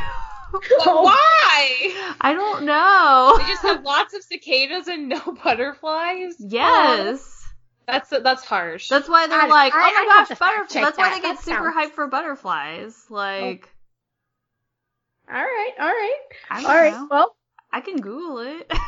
But 0.52 0.62
why? 1.02 2.14
I 2.20 2.32
don't 2.34 2.64
know. 2.64 3.34
We 3.38 3.44
just 3.50 3.62
have 3.62 3.82
lots 3.84 4.14
of 4.14 4.22
cicadas 4.22 4.88
and 4.88 5.08
no 5.08 5.20
butterflies. 5.44 6.34
Yes. 6.38 7.30
That's 7.86 8.08
that's 8.10 8.44
harsh. 8.44 8.88
That's 8.88 9.08
why 9.08 9.26
they're 9.26 9.40
I- 9.42 9.46
like, 9.46 9.72
I- 9.74 9.78
oh 9.78 9.80
my 9.80 10.14
have 10.18 10.28
gosh, 10.28 10.38
butterflies. 10.38 10.72
check 10.72 10.82
That's 10.84 10.98
why 10.98 11.10
they 11.10 11.20
get 11.20 11.36
That 11.36 11.44
super 11.44 11.72
sounds- 11.72 11.90
hyped 11.90 11.94
for 11.94 12.06
butterflies. 12.08 13.04
Like, 13.10 13.68
All 15.28 15.34
right, 15.34 15.72
all 15.78 15.86
right, 15.86 16.18
I 16.50 16.60
don't 16.62 16.70
all 16.70 16.76
right. 16.76 16.92
know. 16.92 17.08
Well, 17.10 17.36
I 17.72 17.80
can 17.80 18.00
Google 18.00 18.38
it. 18.38 18.72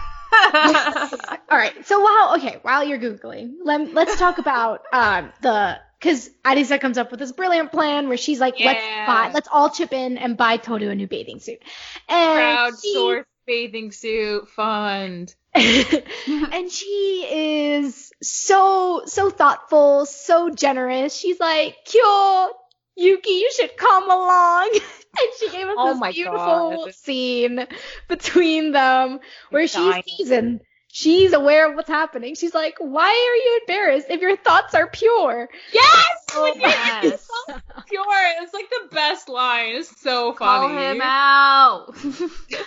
all 1.51 1.59
right. 1.59 1.87
So 1.87 2.01
while 2.01 2.37
okay, 2.37 2.59
while 2.63 2.85
you're 2.85 2.99
googling, 2.99 3.55
let, 3.65 3.93
let's 3.95 4.19
talk 4.19 4.39
about 4.39 4.83
um 4.93 5.33
the 5.43 5.79
because 5.99 6.29
Arisa 6.45 6.81
comes 6.81 6.99
up 6.99 7.11
with 7.11 7.21
this 7.21 7.33
brilliant 7.33 7.73
plan 7.73 8.09
where 8.09 8.17
she's 8.17 8.41
like, 8.41 8.55
let's 8.61 8.81
buy, 9.07 9.31
let's 9.33 9.49
all 9.51 9.71
chip 9.71 9.93
in 9.93 10.19
and 10.19 10.37
buy 10.37 10.57
Toru 10.57 10.89
a 10.91 10.95
new 10.95 11.07
bathing 11.07 11.41
suit, 11.41 11.63
and 12.09 12.77
she- 12.81 12.97
Crowdsource 12.97 13.25
bathing 13.47 13.93
suit 13.93 14.49
fund. 14.51 15.35
and 15.55 16.71
she 16.71 17.27
is 17.31 18.13
so 18.23 19.03
so 19.07 19.31
thoughtful, 19.31 20.05
so 20.05 20.51
generous. 20.51 21.17
She's 21.17 21.41
like, 21.41 21.77
"Kyo, 21.87 22.49
Yuki, 22.97 23.31
you 23.31 23.51
should 23.57 23.75
come 23.77 24.05
along." 24.11 24.71
and 25.19 25.29
she 25.39 25.51
gave 25.51 25.67
us 25.67 25.75
Oh 25.79 25.99
this 25.99 26.15
beautiful 26.15 26.85
God. 26.85 26.95
scene 26.95 27.67
between 28.09 28.73
them 28.73 29.21
where 29.51 29.67
she's 29.67 30.05
dying. 30.29 30.61
Teasing. 30.97 31.21
She's 31.27 31.33
aware 31.33 31.69
of 31.71 31.77
what's 31.77 31.89
happening. 31.89 32.35
She's 32.35 32.55
like, 32.55 32.77
"Why 32.79 33.09
are 33.09 33.37
you 33.37 33.61
embarrassed 33.63 34.07
if 34.11 34.21
your 34.21 34.37
thoughts 34.37 34.75
are 34.75 34.87
pure?" 34.87 35.49
Yes, 35.73 36.07
Oh, 36.35 36.53
when 36.55 36.61
yes. 36.61 37.29
pure. 37.89 38.05
It's 38.43 38.53
like 38.53 38.69
the 38.71 38.95
best 38.95 39.29
line. 39.29 39.77
It's 39.77 40.01
so 40.01 40.33
funny. 40.35 40.37
Call 40.37 40.69
funny. 40.69 40.85
him 40.97 41.01
out. 41.03 41.95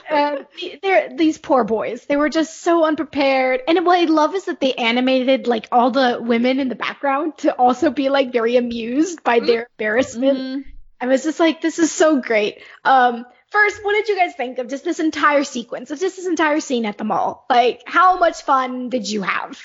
and 0.10 0.46
they're 0.82 1.10
these 1.16 1.38
poor 1.38 1.64
boys. 1.64 2.06
They 2.06 2.16
were 2.18 2.30
just 2.30 2.62
so 2.62 2.86
unprepared. 2.86 3.62
And 3.68 3.86
what 3.86 4.00
I 4.00 4.06
love 4.06 4.36
is 4.36 4.46
that 4.46 4.60
they 4.60 4.74
animated 4.74 5.48
like 5.48 5.68
all 5.72 5.92
the 5.92 6.20
women 6.22 6.60
in 6.60 6.70
the 6.70 6.76
background 6.76 7.38
to 7.40 7.54
also 7.54 7.90
be 7.92 8.10
like 8.10 8.32
very 8.32 8.56
amused 8.58 9.24
by 9.24 9.40
their 9.40 9.68
embarrassment. 9.78 10.38
Mhm. 10.40 10.66
I 11.02 11.08
was 11.08 11.24
just 11.24 11.40
like, 11.40 11.62
this 11.62 11.80
is 11.80 11.92
so 11.92 12.20
great. 12.22 12.62
Um, 12.84 13.26
first, 13.50 13.84
what 13.84 13.94
did 13.94 14.08
you 14.08 14.16
guys 14.16 14.36
think 14.36 14.58
of 14.60 14.68
just 14.68 14.84
this 14.84 15.00
entire 15.00 15.44
sequence 15.44 15.92
of 15.92 16.00
just 16.00 16.16
this 16.16 16.28
entire 16.28 16.60
scene 16.60 16.86
at 16.86 16.98
the 16.98 17.04
mall? 17.04 17.46
Like, 17.50 17.84
how 17.86 18.18
much 18.18 18.44
fun 18.44 18.90
did 18.90 19.10
you 19.10 19.22
have, 19.22 19.60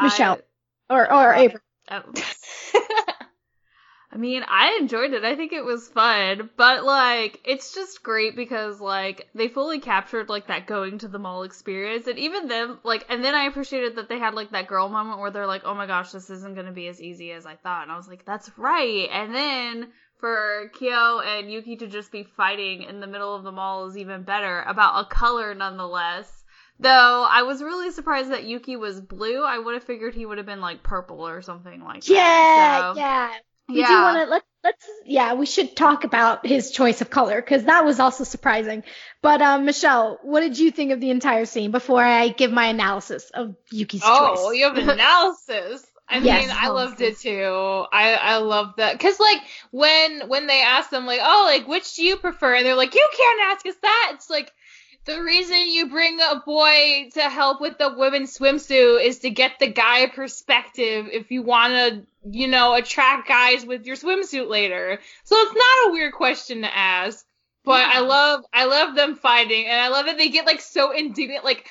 Michelle? 0.00 0.40
or 0.88 1.12
or 1.12 1.34
April? 1.34 1.62
I, 1.88 2.02
oh. 2.04 2.82
I 4.12 4.16
mean, 4.16 4.42
I 4.46 4.76
enjoyed 4.80 5.12
it. 5.12 5.24
I 5.24 5.36
think 5.36 5.52
it 5.52 5.64
was 5.64 5.86
fun, 5.88 6.50
but 6.56 6.84
like, 6.84 7.40
it's 7.44 7.74
just 7.74 8.02
great 8.02 8.34
because 8.34 8.80
like 8.80 9.28
they 9.36 9.46
fully 9.46 9.78
captured 9.78 10.28
like 10.28 10.48
that 10.48 10.66
going 10.66 10.98
to 10.98 11.08
the 11.08 11.20
mall 11.20 11.44
experience, 11.44 12.08
and 12.08 12.18
even 12.18 12.48
them 12.48 12.80
like, 12.82 13.06
and 13.08 13.24
then 13.24 13.36
I 13.36 13.44
appreciated 13.44 13.96
that 13.96 14.08
they 14.08 14.18
had 14.18 14.34
like 14.34 14.50
that 14.50 14.66
girl 14.66 14.88
moment 14.88 15.20
where 15.20 15.30
they're 15.30 15.46
like, 15.46 15.62
"Oh 15.64 15.74
my 15.74 15.86
gosh, 15.86 16.10
this 16.10 16.28
isn't 16.28 16.56
gonna 16.56 16.72
be 16.72 16.88
as 16.88 17.00
easy 17.00 17.30
as 17.30 17.46
I 17.46 17.54
thought," 17.54 17.84
and 17.84 17.92
I 17.92 17.96
was 17.96 18.08
like, 18.08 18.24
"That's 18.24 18.50
right." 18.58 19.08
And 19.12 19.32
then 19.32 19.92
for 20.20 20.70
Kyo 20.78 21.20
and 21.20 21.50
Yuki 21.50 21.76
to 21.76 21.86
just 21.86 22.12
be 22.12 22.22
fighting 22.22 22.82
in 22.82 23.00
the 23.00 23.06
middle 23.06 23.34
of 23.34 23.42
the 23.42 23.52
mall 23.52 23.86
is 23.88 23.96
even 23.96 24.22
better 24.22 24.62
about 24.62 25.00
a 25.04 25.08
color 25.08 25.54
nonetheless. 25.54 26.44
Though 26.78 27.26
I 27.28 27.42
was 27.42 27.62
really 27.62 27.90
surprised 27.90 28.30
that 28.30 28.44
Yuki 28.44 28.76
was 28.76 29.00
blue. 29.00 29.42
I 29.44 29.58
would 29.58 29.74
have 29.74 29.84
figured 29.84 30.14
he 30.14 30.24
would 30.26 30.38
have 30.38 30.46
been 30.46 30.60
like 30.60 30.82
purple 30.82 31.26
or 31.26 31.42
something 31.42 31.82
like 31.84 32.04
Yeah, 32.04 32.14
that. 32.14 32.94
So, 32.94 32.94
yeah. 32.98 33.34
We 33.68 33.82
do 33.82 33.82
Yeah. 33.82 34.02
want 34.02 34.16
to 34.18 34.30
let 34.30 34.42
let's 34.64 34.86
yeah 35.06 35.34
we 35.34 35.46
should 35.46 35.74
talk 35.76 36.04
about 36.04 36.44
his 36.44 36.70
choice 36.70 37.00
of 37.00 37.08
color 37.08 37.40
because 37.40 37.64
that 37.64 37.84
was 37.84 38.00
also 38.00 38.24
surprising. 38.24 38.82
But 39.22 39.42
um, 39.42 39.64
Michelle, 39.64 40.18
what 40.22 40.40
did 40.40 40.58
you 40.58 40.70
think 40.70 40.92
of 40.92 41.00
the 41.00 41.10
entire 41.10 41.44
scene 41.44 41.70
before 41.70 42.02
I 42.02 42.28
give 42.28 42.50
my 42.52 42.66
analysis 42.66 43.30
of 43.32 43.54
Yuki's 43.70 44.02
Oh, 44.02 44.50
choice? 44.50 44.50
you 44.50 44.64
have 44.64 44.76
analysis. 44.88 45.89
I 46.10 46.20
Yes. 46.20 46.40
mean, 46.40 46.50
I 46.52 46.68
loved 46.68 47.00
it 47.00 47.18
too. 47.18 47.84
I 47.92 48.14
I 48.14 48.36
love 48.38 48.74
that 48.76 48.92
because 48.98 49.18
like 49.20 49.38
when 49.70 50.28
when 50.28 50.46
they 50.46 50.62
ask 50.62 50.90
them 50.90 51.06
like, 51.06 51.20
oh, 51.22 51.44
like 51.46 51.68
which 51.68 51.94
do 51.94 52.04
you 52.04 52.16
prefer, 52.16 52.56
and 52.56 52.66
they're 52.66 52.74
like, 52.74 52.94
you 52.94 53.08
can't 53.16 53.40
ask 53.52 53.66
us 53.66 53.76
that. 53.82 54.12
It's 54.14 54.28
like 54.30 54.52
the 55.06 55.22
reason 55.22 55.68
you 55.68 55.88
bring 55.88 56.18
a 56.20 56.42
boy 56.44 57.08
to 57.14 57.22
help 57.22 57.60
with 57.60 57.78
the 57.78 57.94
women's 57.96 58.36
swimsuit 58.36 59.04
is 59.04 59.20
to 59.20 59.30
get 59.30 59.58
the 59.58 59.66
guy 59.68 60.06
perspective 60.08 61.08
if 61.10 61.30
you 61.30 61.42
want 61.42 61.72
to, 61.72 62.02
you 62.30 62.48
know, 62.48 62.74
attract 62.74 63.28
guys 63.28 63.64
with 63.64 63.86
your 63.86 63.96
swimsuit 63.96 64.48
later. 64.48 64.98
So 65.24 65.36
it's 65.36 65.54
not 65.54 65.88
a 65.88 65.92
weird 65.92 66.12
question 66.12 66.62
to 66.62 66.76
ask. 66.76 67.24
But 67.64 67.84
I 67.84 68.00
love 68.00 68.42
I 68.54 68.64
love 68.64 68.94
them 68.96 69.16
fighting 69.16 69.66
and 69.66 69.78
I 69.80 69.88
love 69.88 70.06
that 70.06 70.16
they 70.16 70.30
get 70.30 70.46
like 70.46 70.62
so 70.62 70.92
indignant 70.92 71.44
like 71.44 71.66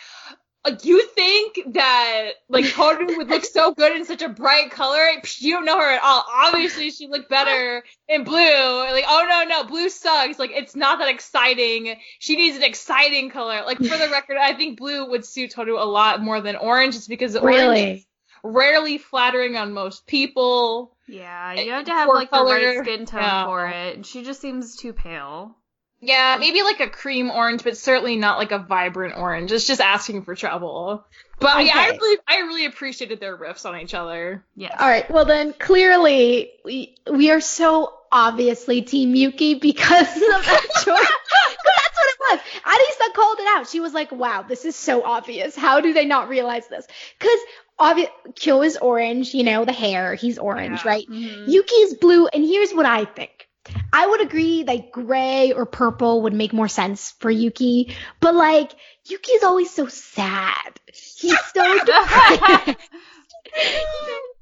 like 0.66 0.84
you 0.86 1.06
think 1.08 1.60
that 1.74 2.32
like 2.50 2.66
Toru 2.74 3.18
would 3.18 3.30
look 3.30 3.46
so 3.46 3.74
good 3.74 3.96
in 3.96 4.06
such 4.06 4.22
a 4.22 4.30
bright 4.30 4.72
color? 4.72 5.06
You 5.38 5.54
don't 5.54 5.66
know 5.66 5.80
her 5.80 5.92
at 5.92 6.02
all. 6.04 6.24
Obviously, 6.32 6.92
she 6.92 7.08
looked 7.08 7.30
better 7.30 7.84
in 8.08 8.24
blue. 8.24 8.36
Like, 8.36 9.06
oh 9.08 9.26
no, 9.30 9.44
no, 9.46 9.64
blue 9.64 9.90
sucks. 9.90 10.40
Like, 10.40 10.52
it's 10.52 10.76
not 10.76 11.00
that 11.00 11.08
exciting. 11.08 11.96
She 12.20 12.36
needs 12.36 12.58
an 12.58 12.64
exciting 12.64 13.30
color. 13.30 13.64
Like, 13.66 13.78
for 13.78 13.98
the 13.98 14.10
record, 14.12 14.38
I 14.38 14.54
think 14.54 14.78
blue 14.78 15.10
would 15.10 15.26
suit 15.26 15.52
Toru 15.52 15.78
a 15.78 15.86
lot 15.86 16.22
more 16.22 16.42
than 16.42 16.56
orange, 16.56 16.96
just 16.96 17.10
because 17.10 17.36
orange 17.36 17.80
is 17.80 18.06
rarely 18.44 18.98
flattering 18.98 19.56
on 19.56 19.74
most 19.74 20.08
people. 20.08 20.96
Yeah, 21.08 21.56
Eh, 21.58 21.64
you 21.64 21.72
have 21.72 21.86
to 21.86 21.92
have 21.92 22.10
like 22.10 22.32
the 22.32 22.44
right 22.44 22.80
skin 22.80 23.06
tone 23.06 23.22
yeah. 23.22 23.46
for 23.46 23.68
it. 23.68 23.96
And 23.96 24.06
she 24.06 24.24
just 24.24 24.42
seems 24.42 24.76
too 24.76 24.94
pale. 24.94 25.56
Yeah, 26.02 26.38
maybe 26.40 26.62
like 26.64 26.80
a 26.80 26.90
cream 26.90 27.30
orange, 27.30 27.64
but 27.64 27.76
certainly 27.78 28.16
not 28.16 28.38
like 28.38 28.52
a 28.52 28.60
vibrant 28.60 29.18
orange. 29.18 29.52
It's 29.52 29.68
just 29.68 29.82
asking 29.82 30.24
for 30.24 30.34
trouble. 30.36 31.06
But 31.40 31.66
yeah, 31.66 31.74
I 31.76 31.90
really, 31.90 32.18
I 32.28 32.38
really 32.40 32.66
appreciated 32.66 33.20
their 33.20 33.38
riffs 33.38 33.66
on 33.66 33.78
each 33.80 33.94
other. 33.94 34.44
Yeah. 34.56 34.76
All 34.80 34.88
right. 34.88 35.10
Well, 35.12 35.26
then 35.26 35.54
clearly 35.54 36.52
we 36.64 36.96
we 37.12 37.32
are 37.32 37.42
so 37.42 37.94
obviously 38.12 38.82
Team 38.82 39.14
Yuki 39.16 39.56
because 39.56 40.16
of 40.16 40.20
that 40.22 40.68
choice. 40.84 40.86
'Cause 40.86 40.96
that's 41.66 41.98
what 41.98 42.08
it 42.08 42.18
was. 42.32 42.40
Arisa 42.64 43.14
called 43.14 43.40
it 43.40 43.48
out. 43.58 43.68
She 43.70 43.80
was 43.82 43.94
like, 43.94 44.12
wow, 44.12 44.42
this 44.44 44.64
is 44.66 44.76
so 44.76 45.04
obvious. 45.04 45.56
How 45.56 45.82
do 45.82 45.94
they 45.94 46.06
not 46.06 46.30
realize 46.30 46.68
this? 46.70 46.88
Because 47.20 47.40
obvious, 47.78 48.10
Kyo 48.36 48.62
is 48.62 48.78
orange, 48.78 49.34
you 49.34 49.44
know, 49.44 49.66
the 49.66 49.74
hair, 49.74 50.16
he's 50.16 50.38
orange, 50.40 50.80
Yeah. 50.84 50.90
right? 50.90 51.08
Mhm. 51.10 51.48
Yuki 51.50 51.76
is 51.76 51.94
blue, 51.96 52.28
and 52.28 52.44
here's 52.46 52.74
what 52.74 52.86
I 52.86 53.06
think. 53.06 53.48
I 53.92 54.08
would 54.08 54.22
agree 54.22 54.64
that 54.64 54.92
gray 54.92 55.52
or 55.52 55.66
purple 55.66 56.24
would 56.24 56.34
make 56.34 56.54
more 56.54 56.68
sense 56.68 57.12
for 57.20 57.30
Yuki, 57.30 57.96
but 58.20 58.36
like 58.36 58.72
Yuki 59.06 59.32
is 59.34 59.44
always 59.44 59.70
so 59.72 59.88
sad. 59.88 60.80
He's 60.94 61.38
so 61.54 61.80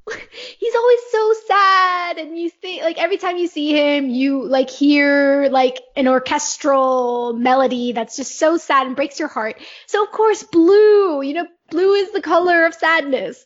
he's 0.59 0.75
always 0.75 0.99
so 1.11 1.33
sad 1.47 2.17
and 2.17 2.37
you 2.37 2.49
think 2.49 2.81
like 2.81 2.97
every 2.97 3.17
time 3.17 3.37
you 3.37 3.47
see 3.47 3.71
him 3.71 4.09
you 4.09 4.45
like 4.45 4.69
hear 4.69 5.49
like 5.49 5.81
an 5.95 6.07
orchestral 6.07 7.33
melody 7.33 7.91
that's 7.91 8.15
just 8.15 8.37
so 8.37 8.57
sad 8.57 8.87
and 8.87 8.95
breaks 8.95 9.19
your 9.19 9.27
heart 9.27 9.59
so 9.85 10.03
of 10.03 10.11
course 10.11 10.43
blue 10.43 11.21
you 11.21 11.33
know 11.33 11.47
blue 11.69 11.93
is 11.93 12.11
the 12.11 12.21
color 12.21 12.65
of 12.65 12.73
sadness 12.73 13.45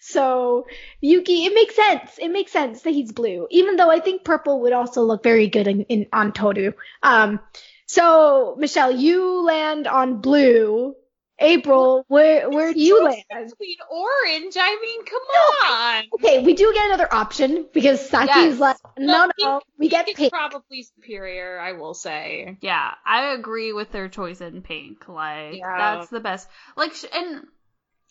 so 0.00 0.66
yuki 1.00 1.44
it 1.44 1.54
makes 1.54 1.76
sense 1.76 2.18
it 2.18 2.30
makes 2.30 2.50
sense 2.52 2.82
that 2.82 2.90
he's 2.92 3.12
blue 3.12 3.46
even 3.50 3.76
though 3.76 3.90
i 3.90 4.00
think 4.00 4.24
purple 4.24 4.60
would 4.62 4.72
also 4.72 5.02
look 5.02 5.22
very 5.22 5.46
good 5.48 5.66
in, 5.66 5.82
in 5.82 6.06
on 6.12 6.32
toru 6.32 6.72
um 7.02 7.38
so 7.86 8.56
michelle 8.58 8.90
you 8.90 9.44
land 9.44 9.86
on 9.86 10.20
blue 10.20 10.94
april 11.38 12.04
where 12.08 12.48
where 12.50 12.72
do 12.72 12.80
you 12.80 13.04
land 13.04 13.24
Between 13.28 13.76
orange, 13.90 14.56
I 14.58 14.78
mean, 14.82 15.04
come 15.04 15.22
No, 15.34 15.74
on. 15.74 16.04
Okay, 16.14 16.44
we 16.44 16.52
do 16.54 16.70
get 16.74 16.86
another 16.86 17.12
option 17.12 17.66
because 17.72 18.00
Saki's 18.08 18.58
Yes. 18.58 18.60
like, 18.60 18.76
no, 18.98 19.24
Pink- 19.24 19.38
no, 19.40 19.60
we 19.78 19.88
get 19.88 20.04
Pink 20.04 20.18
is 20.18 20.20
pink. 20.24 20.32
probably 20.32 20.82
superior, 20.82 21.58
I 21.58 21.72
will 21.72 21.94
say. 21.94 22.58
Yeah, 22.60 22.92
I 23.06 23.32
agree 23.32 23.72
with 23.72 23.90
their 23.92 24.08
choice 24.08 24.40
in 24.40 24.60
pink. 24.62 25.08
Like 25.08 25.54
Yeah. 25.58 25.76
that's 25.78 26.10
the 26.10 26.20
best. 26.20 26.48
Like 26.76 26.94
sh- 26.94 27.06
and 27.12 27.46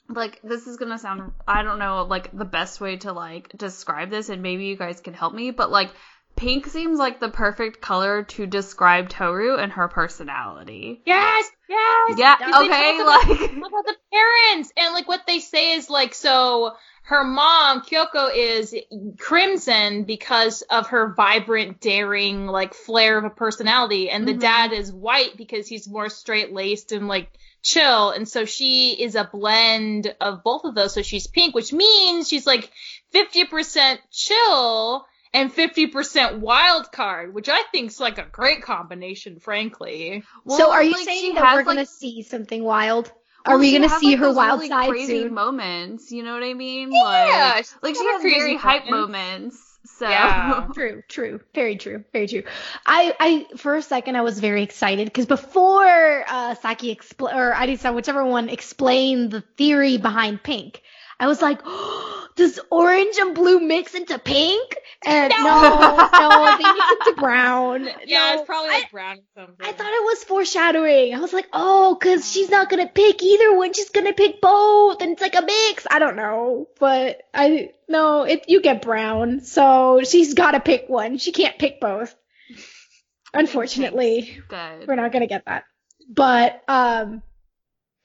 like 0.09 0.39
this 0.43 0.67
is 0.67 0.77
gonna 0.77 0.97
sound 0.97 1.31
I 1.47 1.63
don't 1.63 1.79
know 1.79 2.03
like 2.03 2.35
the 2.35 2.45
best 2.45 2.81
way 2.81 2.97
to 2.97 3.13
like 3.13 3.49
describe 3.57 4.09
this, 4.09 4.29
and 4.29 4.41
maybe 4.41 4.65
you 4.65 4.75
guys 4.75 4.99
can 4.99 5.13
help 5.13 5.33
me. 5.33 5.51
But 5.51 5.69
like 5.71 5.91
pink 6.35 6.67
seems 6.67 6.97
like 6.99 7.19
the 7.19 7.29
perfect 7.29 7.81
color 7.81 8.23
to 8.23 8.45
describe 8.47 9.09
Toru 9.09 9.57
and 9.57 9.71
her 9.73 9.87
personality. 9.89 11.01
Yes, 11.05 11.45
yes. 11.67 12.17
Yeah. 12.17 12.35
Okay. 12.63 12.99
about- 13.01 13.27
Like 13.27 13.51
about 13.51 13.85
the 13.85 13.95
parents 14.11 14.71
and 14.77 14.93
like 14.93 15.07
what 15.07 15.27
they 15.27 15.39
say 15.39 15.73
is 15.73 15.89
like 15.89 16.13
so 16.13 16.75
her 17.03 17.23
mom 17.23 17.81
Kyoko 17.81 18.29
is 18.33 18.73
crimson 19.17 20.03
because 20.03 20.61
of 20.63 20.87
her 20.87 21.13
vibrant 21.15 21.79
daring 21.79 22.45
like 22.47 22.73
flair 22.73 23.17
of 23.17 23.25
a 23.25 23.29
personality 23.29 24.09
and 24.09 24.27
the 24.27 24.33
Mhm. 24.33 24.39
dad 24.39 24.71
is 24.73 24.91
white 24.91 25.35
because 25.37 25.67
he's 25.67 25.87
more 25.87 26.09
straight 26.09 26.53
laced 26.53 26.91
and 26.91 27.07
like 27.07 27.29
chill 27.61 28.11
and 28.11 28.27
so 28.27 28.45
she 28.45 28.91
is 28.91 29.15
a 29.15 29.23
blend 29.31 30.13
of 30.21 30.43
both 30.43 30.63
of 30.63 30.75
those 30.75 30.93
so 30.93 31.01
she's 31.01 31.27
pink 31.27 31.53
which 31.53 31.73
means 31.73 32.27
she's 32.27 32.47
like 32.47 32.71
50% 33.13 33.97
chill 34.11 35.05
and 35.33 35.53
50% 35.53 36.39
wild 36.39 36.91
card 36.91 37.33
which 37.33 37.49
i 37.49 37.63
think's 37.71 37.99
like 37.99 38.17
a 38.17 38.25
great 38.31 38.61
combination 38.61 39.39
frankly 39.39 40.23
so 40.47 40.71
are 40.71 40.83
you 40.83 40.93
like, 40.93 41.05
saying 41.05 41.35
that 41.35 41.43
we're 41.43 41.57
like, 41.57 41.65
gonna 41.65 41.85
see 41.85 42.23
something 42.23 42.63
wild? 42.63 43.11
well, 43.45 43.55
are 43.55 43.59
we 43.59 43.71
gonna 43.73 43.87
has, 43.87 43.99
see 43.99 44.11
like, 44.11 44.19
her 44.19 44.25
those 44.27 44.35
wild 44.35 44.59
really 44.59 44.69
side 44.69 44.89
crazy 44.89 45.23
soon? 45.23 45.33
moments? 45.33 46.11
You 46.11 46.23
know 46.23 46.33
what 46.33 46.43
I 46.43 46.53
mean? 46.53 46.91
Yeah, 46.91 47.53
Like, 47.55 47.65
she's 47.65 47.75
like 47.81 47.95
she 47.95 48.05
has 48.05 48.21
crazy 48.21 48.39
very 48.39 48.57
hype 48.57 48.89
moments. 48.89 49.68
Moments. 49.85 49.97
So 49.97 50.09
Yeah. 50.09 50.67
True, 50.73 51.03
true, 51.07 51.39
very 51.53 51.75
true, 51.77 52.03
very 52.13 52.27
true. 52.27 52.43
I, 52.85 53.15
I, 53.19 53.57
for 53.57 53.75
a 53.75 53.81
second, 53.81 54.15
I 54.15 54.21
was 54.21 54.39
very 54.39 54.63
excited 54.63 55.05
because 55.05 55.25
before 55.25 56.23
uh, 56.27 56.55
Saki 56.55 56.95
expl- 56.95 57.33
or 57.33 57.53
Arisa, 57.53 57.93
whichever 57.93 58.25
one, 58.25 58.49
explained 58.49 59.31
the 59.31 59.41
theory 59.57 59.97
behind 59.97 60.41
pink, 60.43 60.81
I 61.19 61.27
was 61.27 61.41
like, 61.41 61.59
does 62.39 62.59
orange 62.71 63.15
and 63.17 63.35
blue 63.35 63.59
mix 63.59 63.93
into 63.93 64.17
pink? 64.17 64.75
And 65.05 65.31
no, 65.37 65.43
No. 65.43 66.09
no, 66.11 66.57
they 66.57 66.63
mix 66.63 66.85
into 67.07 67.21
brown. 67.21 67.83
Yeah, 68.05 68.33
No, 68.33 68.39
it's 68.41 68.45
probably 68.47 68.71
I- 68.71 68.83
brown 68.91 69.17
or 69.17 69.45
something. 69.45 69.65
I 69.65 69.71
thought 69.71 69.87
it 69.87 70.03
was 70.05 70.23
foreshadowing. 70.23 71.13
I 71.13 71.19
was 71.19 71.31
like, 71.31 71.47
oh, 71.53 71.95
because 71.95 72.29
she's 72.29 72.49
not 72.49 72.69
gonna 72.69 72.87
pick 72.87 73.21
either 73.23 73.55
one. 73.55 73.73
She's 73.73 73.89
gonna 73.91 74.13
pick 74.13 74.41
both, 74.41 75.01
and 75.01 75.11
it's 75.13 75.21
like 75.21 75.35
a 75.35 75.41
mix. 75.45 75.85
I 75.89 75.99
don't 75.99 76.15
know, 76.15 76.67
but 76.79 77.21
I 77.33 77.69
no, 77.87 78.23
it 78.23 78.45
you 78.49 78.61
get 78.61 78.81
brown, 78.81 79.41
so 79.41 80.01
she's 80.03 80.33
gotta 80.33 80.59
pick 80.59 80.85
one. 80.89 81.17
She 81.19 81.31
can't 81.31 81.57
pick 81.59 81.79
both. 81.79 82.15
Unfortunately, 83.33 84.41
good. 84.47 84.87
we're 84.87 84.95
not 84.95 85.11
gonna 85.11 85.27
get 85.27 85.45
that. 85.45 85.65
But 86.09 86.63
um, 86.67 87.21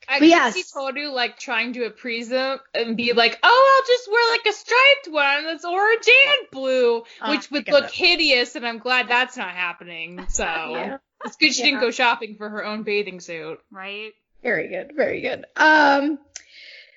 I 0.09 0.15
but 0.15 0.19
could 0.21 0.29
yes. 0.29 0.55
see 0.55 0.65
Toru 0.73 1.09
like 1.11 1.39
trying 1.39 1.73
to 1.75 1.85
appease 1.85 2.29
them 2.29 2.59
and 2.75 2.97
be 2.97 3.13
like, 3.13 3.39
"Oh, 3.43 3.83
I'll 3.83 3.87
just 3.87 4.11
wear 4.11 4.31
like 4.33 4.47
a 4.47 4.53
striped 4.53 5.09
one 5.11 5.45
that's 5.45 5.65
orange 5.65 6.07
and 6.09 6.51
blue," 6.51 7.05
Uh, 7.21 7.29
which 7.31 7.41
I 7.51 7.55
would 7.55 7.69
look 7.69 7.83
that. 7.85 7.93
hideous, 7.93 8.57
and 8.57 8.67
I'm 8.67 8.79
glad 8.79 9.09
that's 9.09 9.37
not 9.37 9.51
happening. 9.51 10.25
So 10.29 10.45
yeah, 10.71 10.99
it's 11.25 11.37
good 11.37 11.53
she 11.55 11.61
Yeah. 11.63 11.67
didn't 11.67 11.81
go 11.81 11.91
shopping 11.91 12.37
for 12.37 12.49
her 12.49 12.65
own 12.65 12.83
bathing 12.83 13.21
suit. 13.21 13.61
Right? 13.71 14.13
very 14.43 14.69
good, 14.69 14.93
very 14.95 15.21
good. 15.21 15.45
Um. 15.57 16.19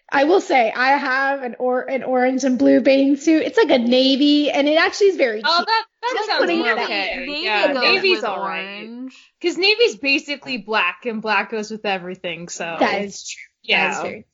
I 0.09 0.23
will 0.23 0.39
say 0.39 0.71
I 0.71 0.91
have 0.91 1.43
an 1.43 1.57
or 1.59 1.81
an 1.81 2.01
orange 2.03 2.45
and 2.45 2.57
blue 2.57 2.79
bathing 2.79 3.17
suit. 3.17 3.43
It's 3.43 3.57
like 3.57 3.69
a 3.71 3.77
navy, 3.77 4.49
and 4.49 4.65
it 4.69 4.77
actually 4.77 5.07
is 5.07 5.17
very 5.17 5.41
Oh, 5.43 5.55
cute. 5.57 5.67
that 5.67 5.85
that 6.01 6.13
Just 6.15 6.27
sounds 6.29 6.39
putting 6.39 6.59
more 6.59 6.79
okay. 6.79 7.25
Navy 7.25 7.41
yeah, 7.43 7.73
navy's 7.73 8.19
with 8.19 8.23
alright. 8.23 8.87
orange. 8.87 9.26
Because 9.39 9.57
navy's 9.57 9.95
basically 9.95 10.57
black, 10.57 11.05
and 11.05 11.21
black 11.21 11.51
goes 11.51 11.69
with 11.69 11.85
everything. 11.85 12.49
So 12.49 12.77
That 12.79 13.01
is 13.03 13.29
true. 13.29 13.43
Yeah. 13.63 13.91
is 13.91 14.01
very. 14.01 14.25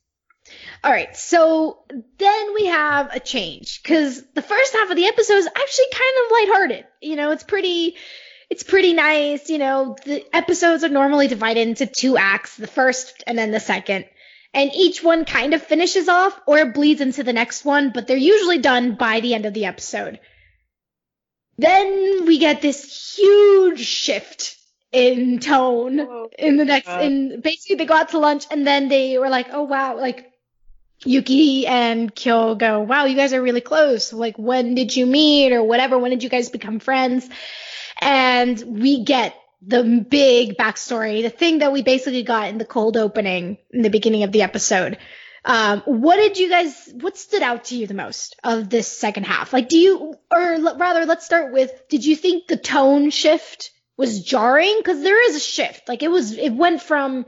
All 0.83 0.91
right, 0.91 1.15
so 1.15 1.85
then 2.17 2.53
we 2.53 2.65
have 2.65 3.13
a 3.13 3.19
change 3.19 3.81
because 3.81 4.21
the 4.33 4.41
first 4.41 4.73
half 4.73 4.89
of 4.89 4.97
the 4.97 5.05
episode 5.05 5.37
is 5.37 5.47
actually 5.47 5.85
kind 5.93 6.13
of 6.17 6.31
lighthearted. 6.31 6.85
You 7.01 7.15
know, 7.15 7.31
it's 7.31 7.43
pretty, 7.43 7.95
it's 8.49 8.63
pretty 8.63 8.93
nice. 8.93 9.49
You 9.49 9.57
know, 9.57 9.95
the 10.03 10.23
episodes 10.35 10.83
are 10.83 10.89
normally 10.89 11.27
divided 11.27 11.67
into 11.67 11.85
two 11.85 12.17
acts: 12.17 12.57
the 12.57 12.67
first 12.67 13.23
and 13.25 13.37
then 13.37 13.51
the 13.51 13.61
second, 13.61 14.05
and 14.53 14.71
each 14.75 15.01
one 15.01 15.23
kind 15.23 15.53
of 15.53 15.63
finishes 15.63 16.09
off 16.09 16.37
or 16.45 16.65
bleeds 16.65 16.99
into 16.99 17.23
the 17.23 17.33
next 17.33 17.63
one, 17.63 17.91
but 17.91 18.05
they're 18.05 18.17
usually 18.17 18.59
done 18.59 18.95
by 18.95 19.21
the 19.21 19.33
end 19.33 19.45
of 19.45 19.53
the 19.53 19.65
episode. 19.65 20.19
Then 21.57 22.25
we 22.25 22.37
get 22.39 22.61
this 22.61 23.15
huge 23.15 23.79
shift 23.79 24.57
in 24.93 25.39
tone 25.39 25.97
Whoa. 25.97 26.29
in 26.37 26.57
the 26.57 26.65
next 26.65 26.87
Uh. 26.87 26.99
in 27.01 27.41
basically 27.41 27.75
they 27.77 27.85
go 27.85 27.95
out 27.95 28.09
to 28.09 28.19
lunch 28.19 28.45
and 28.51 28.65
then 28.65 28.87
they 28.89 29.17
were 29.17 29.29
like 29.29 29.47
oh 29.51 29.63
wow 29.63 29.97
like 29.97 30.29
yuki 31.05 31.67
and 31.67 32.13
kyo 32.15 32.55
go 32.55 32.81
wow 32.81 33.05
you 33.05 33.15
guys 33.15 33.33
are 33.33 33.41
really 33.41 33.59
close 33.61 34.13
like 34.13 34.37
when 34.37 34.75
did 34.75 34.95
you 34.95 35.05
meet 35.05 35.51
or 35.51 35.61
whatever 35.63 35.97
when 35.97 36.11
did 36.11 36.23
you 36.23 36.29
guys 36.29 36.49
become 36.49 36.79
friends 36.79 37.27
and 37.99 38.61
we 38.81 39.03
get 39.03 39.35
the 39.65 39.83
big 40.09 40.55
backstory 40.57 41.21
the 41.23 41.29
thing 41.29 41.59
that 41.59 41.71
we 41.73 41.81
basically 41.81 42.23
got 42.23 42.49
in 42.49 42.57
the 42.57 42.65
cold 42.65 42.95
opening 42.97 43.57
in 43.71 43.81
the 43.81 43.89
beginning 43.89 44.23
of 44.23 44.31
the 44.31 44.41
episode 44.43 44.97
um, 45.45 45.81
what 45.85 46.15
did 46.15 46.37
you 46.37 46.49
guys 46.49 46.89
what 47.01 47.17
stood 47.17 47.41
out 47.41 47.65
to 47.65 47.75
you 47.75 47.85
the 47.87 47.93
most 47.93 48.35
of 48.43 48.69
this 48.69 48.87
second 48.87 49.25
half 49.25 49.51
like 49.51 49.67
do 49.67 49.77
you 49.77 50.13
or 50.31 50.53
l- 50.53 50.77
rather 50.77 51.05
let's 51.05 51.25
start 51.25 51.51
with 51.51 51.71
did 51.89 52.05
you 52.05 52.15
think 52.15 52.47
the 52.47 52.57
tone 52.57 53.09
shift 53.09 53.71
was 53.97 54.23
jarring 54.23 54.75
because 54.77 55.01
there 55.01 55.21
is 55.29 55.35
a 55.35 55.39
shift 55.39 55.87
like 55.87 56.03
it 56.03 56.09
was 56.11 56.31
it 56.37 56.49
went 56.51 56.81
from 56.81 57.25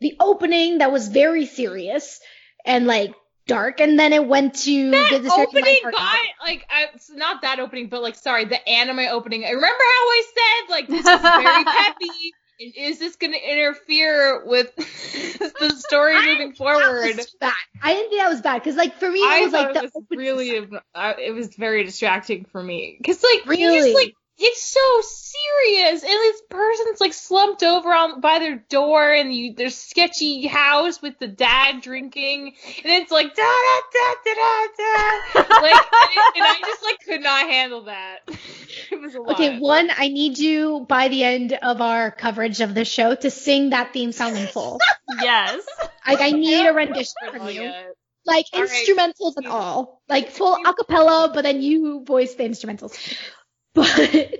the 0.00 0.14
opening 0.20 0.78
that 0.78 0.92
was 0.92 1.08
very 1.08 1.46
serious 1.46 2.20
and 2.64 2.86
like 2.86 3.14
dark 3.46 3.80
and 3.80 3.98
then 3.98 4.12
it 4.12 4.26
went 4.26 4.54
to 4.56 4.90
that 4.90 5.22
the- 5.22 5.32
opening 5.32 5.78
got 5.82 6.18
like 6.44 6.66
I, 6.70 6.86
it's 6.94 7.10
not 7.10 7.42
that 7.42 7.58
opening, 7.60 7.88
but 7.88 8.02
like 8.02 8.14
sorry, 8.16 8.44
the 8.44 8.68
anime 8.68 9.00
opening. 9.10 9.44
I 9.44 9.50
remember 9.50 9.66
how 9.66 9.74
I 9.78 10.22
said 10.34 10.70
like 10.70 10.86
this 10.88 11.06
is 11.06 11.20
very 11.20 11.64
peppy. 11.64 12.34
Is 12.58 12.98
this 12.98 13.16
going 13.16 13.32
to 13.34 13.38
interfere 13.52 14.44
with 14.46 14.74
the 14.76 15.70
story 15.76 16.14
I 16.14 16.20
moving 16.20 16.36
didn't 16.38 16.38
think 16.38 16.58
that 16.58 16.64
forward? 16.78 17.16
was 17.16 17.36
bad. 17.40 17.52
I 17.82 17.94
didn't 17.94 18.10
think 18.10 18.22
that 18.22 18.28
was 18.30 18.40
bad 18.40 18.58
because 18.62 18.76
like 18.76 18.98
for 18.98 19.10
me 19.10 19.20
it 19.20 19.26
I 19.28 19.40
was 19.42 19.52
like 19.52 19.76
it 19.76 19.82
was 19.82 20.04
really, 20.10 20.68
uh, 20.94 21.12
it 21.18 21.32
was 21.34 21.54
very 21.56 21.84
distracting 21.84 22.46
for 22.46 22.62
me 22.62 22.96
because 22.98 23.22
like 23.22 23.44
you 23.46 23.50
Really? 23.50 23.92
just 23.92 23.94
like 23.94 24.14
it's 24.38 24.62
so 24.62 25.00
serious, 25.02 26.02
and 26.02 26.10
this 26.10 26.42
person's 26.50 27.00
like 27.00 27.14
slumped 27.14 27.62
over 27.62 27.92
on 27.92 28.20
by 28.20 28.38
their 28.38 28.56
door, 28.68 29.12
and 29.12 29.34
you 29.34 29.54
there's 29.54 29.76
sketchy 29.76 30.46
house 30.46 31.00
with 31.00 31.18
the 31.18 31.26
dad 31.26 31.80
drinking, 31.80 32.54
and 32.66 32.92
it's 32.92 33.10
like 33.10 33.34
da 33.34 33.42
da 33.42 33.80
da 33.92 34.14
da 34.24 34.34
da 34.34 35.42
da, 35.44 35.60
like, 35.62 35.72
and, 35.72 36.36
and 36.36 36.44
I 36.44 36.56
just 36.66 36.82
like 36.82 36.98
could 37.04 37.22
not 37.22 37.48
handle 37.48 37.84
that. 37.84 38.18
it 38.90 39.00
was 39.00 39.14
a 39.14 39.20
lot. 39.20 39.32
Okay, 39.32 39.58
one, 39.58 39.90
I 39.96 40.08
need 40.08 40.38
you 40.38 40.84
by 40.86 41.08
the 41.08 41.24
end 41.24 41.58
of 41.62 41.80
our 41.80 42.10
coverage 42.10 42.60
of 42.60 42.74
the 42.74 42.84
show 42.84 43.14
to 43.14 43.30
sing 43.30 43.70
that 43.70 43.92
theme 43.92 44.12
song 44.12 44.36
in 44.36 44.46
full. 44.46 44.78
Yes. 45.22 45.64
like 46.06 46.20
I 46.20 46.32
need 46.32 46.66
a 46.66 46.72
rendition 46.72 47.14
from 47.30 47.48
you. 47.48 47.72
Like 48.26 48.46
All 48.52 48.60
right. 48.60 48.70
instrumentals 48.70 49.34
and 49.36 49.46
all. 49.46 50.02
Like 50.08 50.30
full 50.30 50.58
acapella, 50.64 51.32
but 51.32 51.42
then 51.42 51.62
you 51.62 52.04
voice 52.04 52.34
the 52.34 52.42
instrumentals. 52.42 52.98
but 53.98 54.34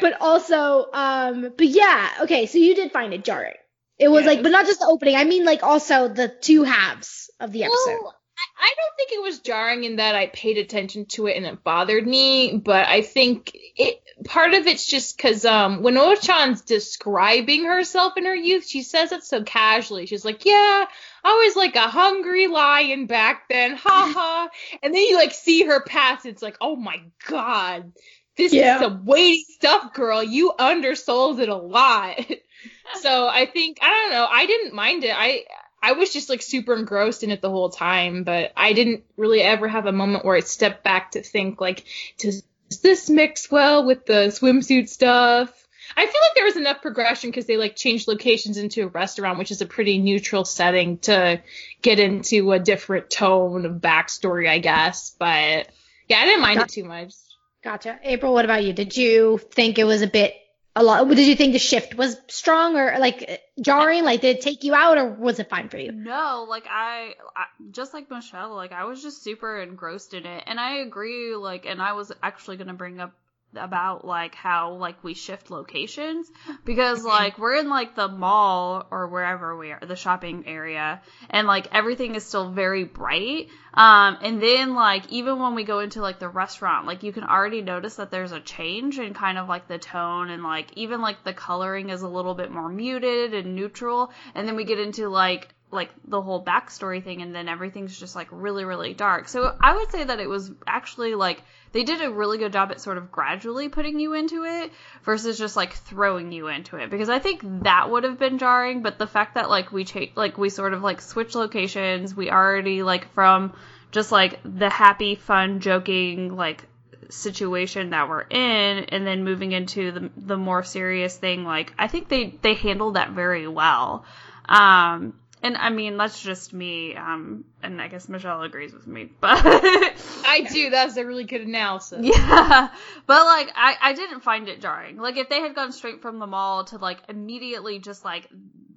but 0.00 0.20
also 0.20 0.86
um 0.92 1.52
but 1.56 1.66
yeah, 1.66 2.10
okay, 2.22 2.46
so 2.46 2.58
you 2.58 2.74
did 2.74 2.92
find 2.92 3.12
it 3.14 3.24
jarring. 3.24 3.54
It 3.98 4.08
was 4.08 4.22
Yeah, 4.22 4.30
like 4.30 4.40
it 4.40 4.42
but 4.42 4.52
not 4.52 4.66
just 4.66 4.80
the 4.80 4.86
opening. 4.86 5.16
I 5.16 5.24
mean 5.24 5.44
like 5.44 5.62
also 5.62 6.08
the 6.08 6.28
two 6.28 6.62
halves 6.64 7.30
of 7.40 7.52
the 7.52 7.64
episode. 7.64 8.00
Well, 8.02 8.14
I 8.38 8.64
I 8.64 8.74
don't 8.76 8.96
think 8.96 9.12
it 9.12 9.22
was 9.22 9.40
jarring 9.40 9.84
in 9.84 9.96
that 9.96 10.14
I 10.14 10.26
paid 10.28 10.58
attention 10.58 11.06
to 11.06 11.26
it 11.26 11.36
and 11.36 11.46
it 11.46 11.64
bothered 11.64 12.06
me, 12.06 12.56
but 12.56 12.86
I 12.86 13.02
think 13.02 13.50
it 13.76 14.00
part 14.24 14.54
of 14.54 14.66
it's 14.66 14.86
just 14.86 15.16
because 15.16 15.44
um 15.44 15.82
when 15.82 15.94
Uo-chan's 15.94 16.62
describing 16.62 17.64
herself 17.64 18.16
in 18.16 18.24
her 18.26 18.34
youth, 18.34 18.66
she 18.66 18.82
says 18.82 19.12
it 19.12 19.24
so 19.24 19.42
casually. 19.42 20.06
She's 20.06 20.24
like, 20.24 20.44
"Yeah, 20.44 20.86
I 21.24 21.44
was 21.46 21.56
like 21.56 21.76
a 21.76 21.88
hungry 21.88 22.46
lion 22.46 23.06
back 23.06 23.48
then, 23.48 23.76
ha 23.76 24.12
ha," 24.14 24.48
and 24.82 24.94
then 24.94 25.02
you 25.02 25.16
like 25.16 25.32
see 25.32 25.64
her 25.64 25.82
pass. 25.82 26.24
It's 26.24 26.42
like, 26.42 26.56
oh 26.60 26.76
my 26.76 27.02
god, 27.28 27.92
this 28.38 28.54
Yeah. 28.54 28.76
is 28.76 28.80
some 28.80 29.04
weighty 29.04 29.44
stuff, 29.44 29.92
girl. 29.92 30.22
You 30.22 30.52
undersold 30.58 31.40
it 31.40 31.50
a 31.50 31.56
lot. 31.56 32.18
so 33.00 33.28
I 33.28 33.44
think 33.44 33.78
I 33.82 33.90
don't 33.90 34.12
know. 34.12 34.26
I 34.30 34.46
didn't 34.46 34.72
mind 34.72 35.04
it. 35.04 35.14
I 35.14 35.44
I 35.82 35.92
was 35.92 36.12
just 36.12 36.28
like 36.30 36.40
super 36.42 36.74
engrossed 36.74 37.22
in 37.22 37.30
it 37.30 37.42
the 37.42 37.50
whole 37.50 37.68
time, 37.70 38.24
but 38.24 38.52
I 38.56 38.72
didn't 38.72 39.04
really 39.16 39.42
ever 39.42 39.68
have 39.68 39.86
a 39.86 39.92
moment 39.92 40.24
where 40.24 40.36
I 40.36 40.40
stepped 40.40 40.82
back 40.82 41.12
to 41.12 41.22
think 41.22 41.60
like, 41.60 41.84
does 42.18 42.42
this 42.82 43.10
mix 43.10 43.50
well 43.50 43.84
with 43.86 44.06
the 44.06 44.28
swimsuit 44.28 44.88
stuff? 44.88 45.52
I 45.96 46.02
feel 46.04 46.20
like 46.20 46.34
there 46.34 46.44
was 46.44 46.56
enough 46.56 46.82
progression 46.82 47.30
because 47.30 47.46
they 47.46 47.56
like 47.56 47.74
changed 47.76 48.08
locations 48.08 48.56
into 48.58 48.82
a 48.84 48.88
restaurant, 48.88 49.38
which 49.38 49.50
is 49.50 49.62
a 49.62 49.66
pretty 49.66 49.98
neutral 49.98 50.44
setting 50.44 50.98
to 50.98 51.40
get 51.80 51.98
into 51.98 52.52
a 52.52 52.58
different 52.58 53.08
tone 53.10 53.64
of 53.64 53.76
backstory, 53.80 54.48
I 54.48 54.58
guess. 54.58 55.14
But 55.18 55.68
yeah, 56.08 56.18
I 56.18 56.24
didn't 56.26 56.42
mind 56.42 56.60
it 56.60 56.68
too 56.68 56.84
much. 56.84 57.14
Gotcha. 57.62 57.98
April, 58.02 58.32
what 58.32 58.44
about 58.44 58.64
you? 58.64 58.72
Did 58.72 58.96
you 58.96 59.38
think 59.38 59.78
it 59.78 59.84
was 59.84 60.02
a 60.02 60.06
bit 60.06 60.34
a 60.78 60.82
lot 60.82 61.08
did 61.08 61.26
you 61.26 61.34
think 61.34 61.54
the 61.54 61.58
shift 61.58 61.96
was 61.96 62.16
strong 62.28 62.76
or 62.76 62.98
like 62.98 63.42
jarring? 63.60 64.04
Like 64.04 64.20
did 64.20 64.36
it 64.36 64.42
take 64.42 64.62
you 64.62 64.74
out 64.74 64.96
or 64.96 65.08
was 65.08 65.40
it 65.40 65.50
fine 65.50 65.68
for 65.68 65.76
you? 65.76 65.90
No, 65.90 66.46
like 66.48 66.66
I, 66.70 67.14
I 67.36 67.46
just 67.72 67.92
like 67.92 68.08
Michelle, 68.10 68.54
like 68.54 68.70
I 68.70 68.84
was 68.84 69.02
just 69.02 69.24
super 69.24 69.60
engrossed 69.60 70.14
in 70.14 70.24
it, 70.24 70.44
and 70.46 70.60
I 70.60 70.76
agree. 70.76 71.34
Like, 71.34 71.66
and 71.66 71.82
I 71.82 71.94
was 71.94 72.12
actually 72.22 72.58
gonna 72.58 72.74
bring 72.74 73.00
up 73.00 73.12
about 73.56 74.04
like 74.04 74.34
how 74.34 74.72
like 74.74 75.02
we 75.02 75.14
shift 75.14 75.50
locations. 75.50 76.30
Because 76.64 77.02
like 77.02 77.38
we're 77.38 77.56
in 77.56 77.70
like 77.70 77.94
the 77.94 78.08
mall 78.08 78.86
or 78.90 79.08
wherever 79.08 79.56
we 79.56 79.72
are 79.72 79.80
the 79.80 79.96
shopping 79.96 80.44
area 80.46 81.00
and 81.30 81.46
like 81.46 81.68
everything 81.72 82.14
is 82.14 82.26
still 82.26 82.50
very 82.50 82.84
bright. 82.84 83.48
Um 83.72 84.18
and 84.20 84.42
then 84.42 84.74
like 84.74 85.10
even 85.10 85.38
when 85.38 85.54
we 85.54 85.64
go 85.64 85.78
into 85.78 86.02
like 86.02 86.18
the 86.18 86.28
restaurant 86.28 86.86
like 86.86 87.02
you 87.02 87.12
can 87.12 87.24
already 87.24 87.62
notice 87.62 87.96
that 87.96 88.10
there's 88.10 88.32
a 88.32 88.40
change 88.40 88.98
in 88.98 89.14
kind 89.14 89.38
of 89.38 89.48
like 89.48 89.66
the 89.66 89.78
tone 89.78 90.30
and 90.30 90.42
like 90.42 90.72
even 90.76 91.00
like 91.00 91.24
the 91.24 91.32
coloring 91.32 91.88
is 91.90 92.02
a 92.02 92.08
little 92.08 92.34
bit 92.34 92.50
more 92.50 92.68
muted 92.68 93.32
and 93.32 93.54
neutral. 93.54 94.12
And 94.34 94.46
then 94.46 94.56
we 94.56 94.64
get 94.64 94.78
into 94.78 95.08
like 95.08 95.54
like 95.70 95.90
the 96.06 96.20
whole 96.20 96.42
backstory 96.42 97.02
thing 97.02 97.20
and 97.20 97.34
then 97.34 97.48
everything's 97.48 97.98
just 97.98 98.16
like 98.16 98.28
really 98.30 98.64
really 98.64 98.94
dark 98.94 99.28
so 99.28 99.54
i 99.60 99.74
would 99.74 99.90
say 99.90 100.04
that 100.04 100.18
it 100.18 100.28
was 100.28 100.50
actually 100.66 101.14
like 101.14 101.42
they 101.72 101.84
did 101.84 102.00
a 102.00 102.10
really 102.10 102.38
good 102.38 102.52
job 102.52 102.70
at 102.70 102.80
sort 102.80 102.96
of 102.96 103.12
gradually 103.12 103.68
putting 103.68 104.00
you 104.00 104.14
into 104.14 104.44
it 104.44 104.72
versus 105.02 105.36
just 105.36 105.56
like 105.56 105.74
throwing 105.74 106.32
you 106.32 106.48
into 106.48 106.76
it 106.76 106.88
because 106.90 107.10
i 107.10 107.18
think 107.18 107.40
that 107.62 107.90
would 107.90 108.04
have 108.04 108.18
been 108.18 108.38
jarring 108.38 108.82
but 108.82 108.98
the 108.98 109.06
fact 109.06 109.34
that 109.34 109.50
like 109.50 109.70
we 109.70 109.84
cha- 109.84 110.12
like 110.14 110.38
we 110.38 110.48
sort 110.48 110.72
of 110.72 110.82
like 110.82 111.00
switch 111.00 111.34
locations 111.34 112.14
we 112.14 112.30
already 112.30 112.82
like 112.82 113.12
from 113.12 113.52
just 113.90 114.10
like 114.10 114.40
the 114.44 114.70
happy 114.70 115.14
fun 115.14 115.60
joking 115.60 116.34
like 116.34 116.64
situation 117.10 117.90
that 117.90 118.08
we're 118.08 118.20
in 118.22 118.84
and 118.84 119.06
then 119.06 119.24
moving 119.24 119.52
into 119.52 119.92
the 119.92 120.10
the 120.16 120.36
more 120.36 120.62
serious 120.62 121.16
thing 121.16 121.44
like 121.44 121.72
I 121.78 121.88
think 121.88 122.08
they 122.08 122.34
they 122.42 122.54
handled 122.54 122.94
that 122.94 123.12
very 123.12 123.48
well. 123.48 124.04
Um 124.46 125.14
and 125.42 125.56
I 125.56 125.70
mean 125.70 125.96
that's 125.96 126.20
just 126.22 126.52
me 126.52 126.94
um 126.96 127.44
and 127.62 127.80
I 127.80 127.88
guess 127.88 128.08
Michelle 128.08 128.42
agrees 128.42 128.72
with 128.72 128.86
me. 128.86 129.10
But 129.20 129.40
I 129.44 130.46
do. 130.52 130.70
That's 130.70 130.96
a 130.96 131.04
really 131.04 131.24
good 131.24 131.40
analysis. 131.42 132.00
yeah. 132.02 132.68
But 133.06 133.24
like 133.24 133.50
I 133.54 133.76
I 133.80 133.92
didn't 133.94 134.20
find 134.20 134.48
it 134.48 134.60
jarring. 134.60 134.96
Like 134.98 135.16
if 135.16 135.28
they 135.28 135.40
had 135.40 135.54
gone 135.54 135.72
straight 135.72 136.02
from 136.02 136.18
the 136.18 136.26
mall 136.26 136.64
to 136.66 136.78
like 136.78 136.98
immediately 137.08 137.78
just 137.78 138.04
like 138.04 138.28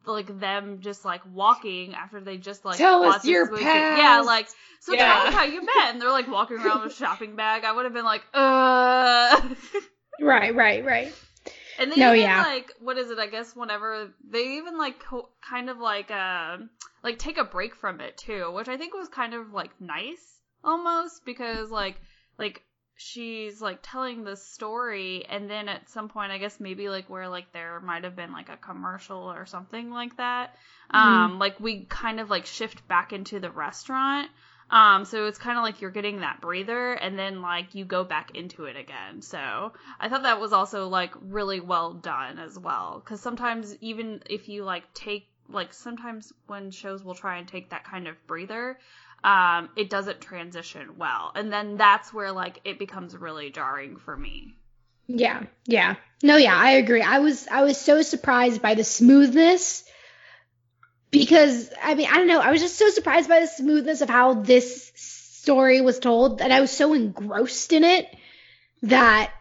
like 0.06 0.40
them 0.40 0.80
just 0.82 1.06
like 1.06 1.22
walking 1.32 1.94
after 1.94 2.20
they 2.22 2.38
just 2.38 2.66
like 2.66 2.78
Tell 2.78 3.04
us 3.04 3.24
your 3.24 3.48
past. 3.48 3.98
Yeah, 3.98 4.22
like 4.26 4.48
so 4.80 4.94
Yeah. 4.94 5.06
tell 5.06 5.28
us 5.28 5.34
how 5.34 5.44
you 5.44 5.62
met. 5.76 5.90
And 5.92 6.02
they're 6.02 6.10
like 6.12 6.28
walking 6.28 6.58
around 6.58 6.84
with 6.84 6.94
a 6.94 6.96
shopping 6.96 7.36
bag. 7.36 7.64
I 7.66 7.72
would 7.72 7.86
have 7.86 7.94
been 7.94 8.06
like, 8.06 8.24
uh. 8.34 9.42
Right, 10.20 10.54
right, 10.56 10.84
right. 10.86 11.14
And 11.82 11.92
they 11.92 11.98
No, 11.98 12.14
even 12.14 12.22
yeah. 12.22 12.42
like 12.44 12.72
what 12.80 12.98
is 12.98 13.10
it? 13.10 13.18
I 13.18 13.28
guess 13.28 13.56
whenever 13.56 14.14
they 14.30 14.58
even 14.58 14.78
like 14.78 15.00
co- 15.00 15.30
kind 15.42 15.70
of 15.70 15.80
like 15.80 16.12
uh 16.12 16.58
like 17.04 17.18
take 17.18 17.38
a 17.40 17.44
break 17.44 17.76
from 17.76 18.00
it 18.00 18.18
too, 18.18 18.52
which 18.52 18.68
I 18.68 18.78
think 18.78 18.94
was 18.94 19.10
kind 19.10 19.34
of 19.34 19.52
like 19.52 19.72
nice 19.82 20.38
almost 20.64 21.26
because 21.26 21.72
like 21.72 21.96
like 22.38 22.64
she's 22.96 23.60
like 23.62 23.80
telling 23.82 24.24
this 24.24 24.46
story 24.46 25.26
and 25.28 25.50
then 25.50 25.68
at 25.68 25.90
some 25.90 26.08
point 26.08 26.32
I 26.32 26.38
guess 26.38 26.60
maybe 26.60 26.88
like 26.88 27.10
where 27.10 27.28
like 27.28 27.52
there 27.52 27.80
might 27.80 28.04
have 28.04 28.16
been 28.16 28.32
like 28.32 28.50
a 28.50 28.58
commercial 28.58 29.32
or 29.32 29.48
something 29.48 29.90
like 29.90 30.16
that. 30.18 30.56
Um 30.92 31.40
like 31.40 31.60
we 31.60 31.86
kind 31.86 32.20
of 32.20 32.30
like 32.30 32.46
shift 32.46 32.88
back 32.88 33.12
into 33.12 33.40
the 33.40 33.50
restaurant. 33.50 34.30
Um, 34.72 35.04
so 35.04 35.28
it's 35.28 35.38
kind 35.38 35.58
of 35.58 35.64
like 35.64 35.82
you're 35.82 35.92
getting 35.92 36.22
that 36.22 36.40
breather 36.40 36.94
and 36.94 37.20
then 37.20 37.42
like 37.42 37.76
you 37.76 37.84
go 37.84 38.06
back 38.06 38.36
into 38.36 38.66
it 38.66 38.78
again. 38.78 39.22
So 39.22 39.74
I 40.00 40.08
thought 40.08 40.24
that 40.24 40.40
was 40.40 40.54
also 40.54 40.88
like 40.88 41.14
really 41.22 41.60
well 41.60 41.94
done 41.94 42.40
as 42.40 42.58
well. 42.58 43.02
Cause 43.06 43.20
sometimes 43.20 43.76
even 43.82 44.24
if 44.30 44.48
you 44.48 44.64
like 44.64 44.92
take, 44.94 45.28
like 45.50 45.74
sometimes 45.74 46.32
when 46.48 46.72
shows 46.72 47.04
will 47.04 47.16
try 47.16 47.38
and 47.38 47.48
take 47.48 47.72
that 47.72 47.84
kind 47.84 48.08
of 48.08 48.16
breather, 48.28 48.80
um, 49.26 49.70
it 49.76 49.90
doesn't 49.90 50.22
transition 50.22 50.98
well. 50.98 51.34
And 51.36 51.52
then 51.52 51.76
that's 51.76 52.14
where 52.14 52.32
like 52.32 52.62
it 52.64 52.80
becomes 52.80 53.16
really 53.16 53.50
jarring 53.52 53.98
for 53.98 54.16
me. 54.16 54.56
Yeah, 55.08 55.44
yeah. 55.66 55.96
No, 56.24 56.38
yeah, 56.38 56.56
I 56.56 56.72
agree. 56.72 57.02
I 57.02 57.20
was 57.20 57.48
I 57.50 57.64
was 57.64 57.78
so 57.78 58.02
surprised 58.02 58.62
by 58.62 58.76
the 58.76 58.86
smoothness 58.86 59.84
because 61.12 61.70
I 61.82 61.96
mean, 61.96 62.08
I 62.10 62.16
don't 62.16 62.28
know, 62.28 62.40
I 62.40 62.52
was 62.52 62.62
just 62.62 62.78
so 62.78 62.90
surprised 62.90 63.30
by 63.30 63.42
the 63.42 63.48
smoothness 63.48 64.02
of 64.02 64.10
how 64.10 64.34
this 64.34 64.92
story 64.96 65.82
was 65.82 66.00
told 66.00 66.42
and 66.42 66.52
I 66.52 66.62
was 66.62 66.72
so 66.72 66.94
engrossed 66.94 67.74
in 67.74 67.84
it 67.84 68.08
that 68.84 69.32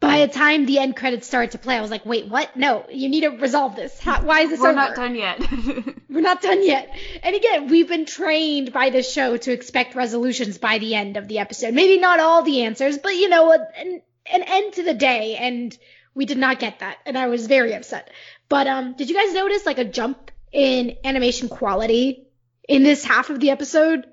by 0.00 0.26
the 0.26 0.32
time 0.32 0.66
the 0.66 0.78
end 0.78 0.96
credits 0.96 1.26
started 1.26 1.52
to 1.52 1.58
play, 1.58 1.76
I 1.76 1.80
was 1.80 1.90
like, 1.90 2.04
"Wait, 2.04 2.28
what? 2.28 2.54
No, 2.56 2.84
you 2.90 3.08
need 3.08 3.22
to 3.22 3.30
resolve 3.30 3.74
this. 3.74 3.98
How, 3.98 4.22
why 4.22 4.40
is 4.40 4.50
this 4.50 4.60
We're 4.60 4.68
over? 4.68 4.76
not 4.76 4.94
done 4.94 5.14
yet. 5.14 5.40
We're 6.10 6.20
not 6.20 6.42
done 6.42 6.62
yet." 6.62 6.94
And 7.22 7.34
again, 7.34 7.68
we've 7.68 7.88
been 7.88 8.04
trained 8.04 8.70
by 8.70 8.90
this 8.90 9.10
show 9.10 9.38
to 9.38 9.52
expect 9.52 9.94
resolutions 9.94 10.58
by 10.58 10.76
the 10.76 10.94
end 10.94 11.16
of 11.16 11.26
the 11.26 11.38
episode. 11.38 11.72
Maybe 11.72 11.98
not 11.98 12.20
all 12.20 12.42
the 12.42 12.64
answers, 12.64 12.98
but 12.98 13.16
you 13.16 13.30
know, 13.30 13.50
an, 13.52 14.02
an 14.30 14.42
end 14.42 14.74
to 14.74 14.82
the 14.82 14.92
day, 14.92 15.36
and 15.36 15.76
we 16.14 16.26
did 16.26 16.38
not 16.38 16.58
get 16.58 16.80
that, 16.80 16.98
and 17.06 17.16
I 17.16 17.28
was 17.28 17.46
very 17.46 17.72
upset. 17.72 18.10
But 18.50 18.66
um, 18.66 18.92
did 18.92 19.08
you 19.08 19.16
guys 19.16 19.32
notice 19.32 19.64
like 19.64 19.78
a 19.78 19.84
jump 19.84 20.30
in 20.54 20.96
animation 21.04 21.48
quality 21.48 22.26
in 22.68 22.82
this 22.82 23.04
half 23.04 23.28
of 23.28 23.40
the 23.40 23.50
episode? 23.50 24.06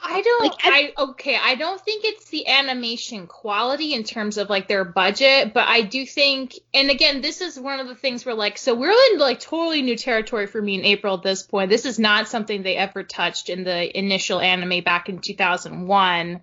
I 0.00 0.22
don't. 0.22 0.42
Like, 0.44 0.60
I 0.62 0.92
okay. 0.96 1.36
I 1.36 1.56
don't 1.56 1.80
think 1.80 2.04
it's 2.04 2.30
the 2.30 2.46
animation 2.46 3.26
quality 3.26 3.94
in 3.94 4.04
terms 4.04 4.38
of 4.38 4.48
like 4.48 4.68
their 4.68 4.84
budget, 4.84 5.52
but 5.52 5.66
I 5.66 5.82
do 5.82 6.06
think. 6.06 6.54
And 6.72 6.88
again, 6.88 7.20
this 7.20 7.40
is 7.40 7.58
one 7.58 7.80
of 7.80 7.88
the 7.88 7.96
things 7.96 8.24
where 8.24 8.36
like, 8.36 8.58
so 8.58 8.76
we're 8.76 8.92
in 9.12 9.18
like 9.18 9.40
totally 9.40 9.82
new 9.82 9.96
territory 9.96 10.46
for 10.46 10.62
me 10.62 10.76
in 10.76 10.84
April 10.84 11.16
at 11.16 11.24
this 11.24 11.42
point. 11.42 11.68
This 11.68 11.84
is 11.84 11.98
not 11.98 12.28
something 12.28 12.62
they 12.62 12.76
ever 12.76 13.02
touched 13.02 13.48
in 13.48 13.64
the 13.64 13.98
initial 13.98 14.40
anime 14.40 14.84
back 14.84 15.08
in 15.08 15.18
2001. 15.18 16.40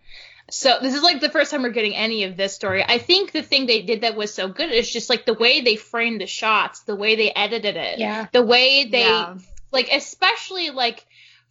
So 0.51 0.77
this 0.81 0.93
is 0.93 1.01
like 1.01 1.21
the 1.21 1.29
first 1.29 1.49
time 1.51 1.63
we're 1.63 1.69
getting 1.69 1.95
any 1.95 2.23
of 2.25 2.37
this 2.37 2.53
story. 2.53 2.83
I 2.87 2.99
think 2.99 3.31
the 3.31 3.41
thing 3.41 3.65
they 3.65 3.81
did 3.81 4.01
that 4.01 4.15
was 4.15 4.33
so 4.33 4.47
good 4.47 4.71
is 4.71 4.89
just 4.91 5.09
like 5.09 5.25
the 5.25 5.33
way 5.33 5.61
they 5.61 5.75
framed 5.75 6.21
the 6.21 6.27
shots, 6.27 6.81
the 6.81 6.95
way 6.95 7.15
they 7.15 7.31
edited 7.31 7.75
it, 7.75 7.97
Yeah. 7.99 8.27
the 8.31 8.43
way 8.43 8.85
they 8.85 8.99
Yeah. 9.07 9.37
like 9.71 9.89
especially 9.91 10.69
like 10.69 11.05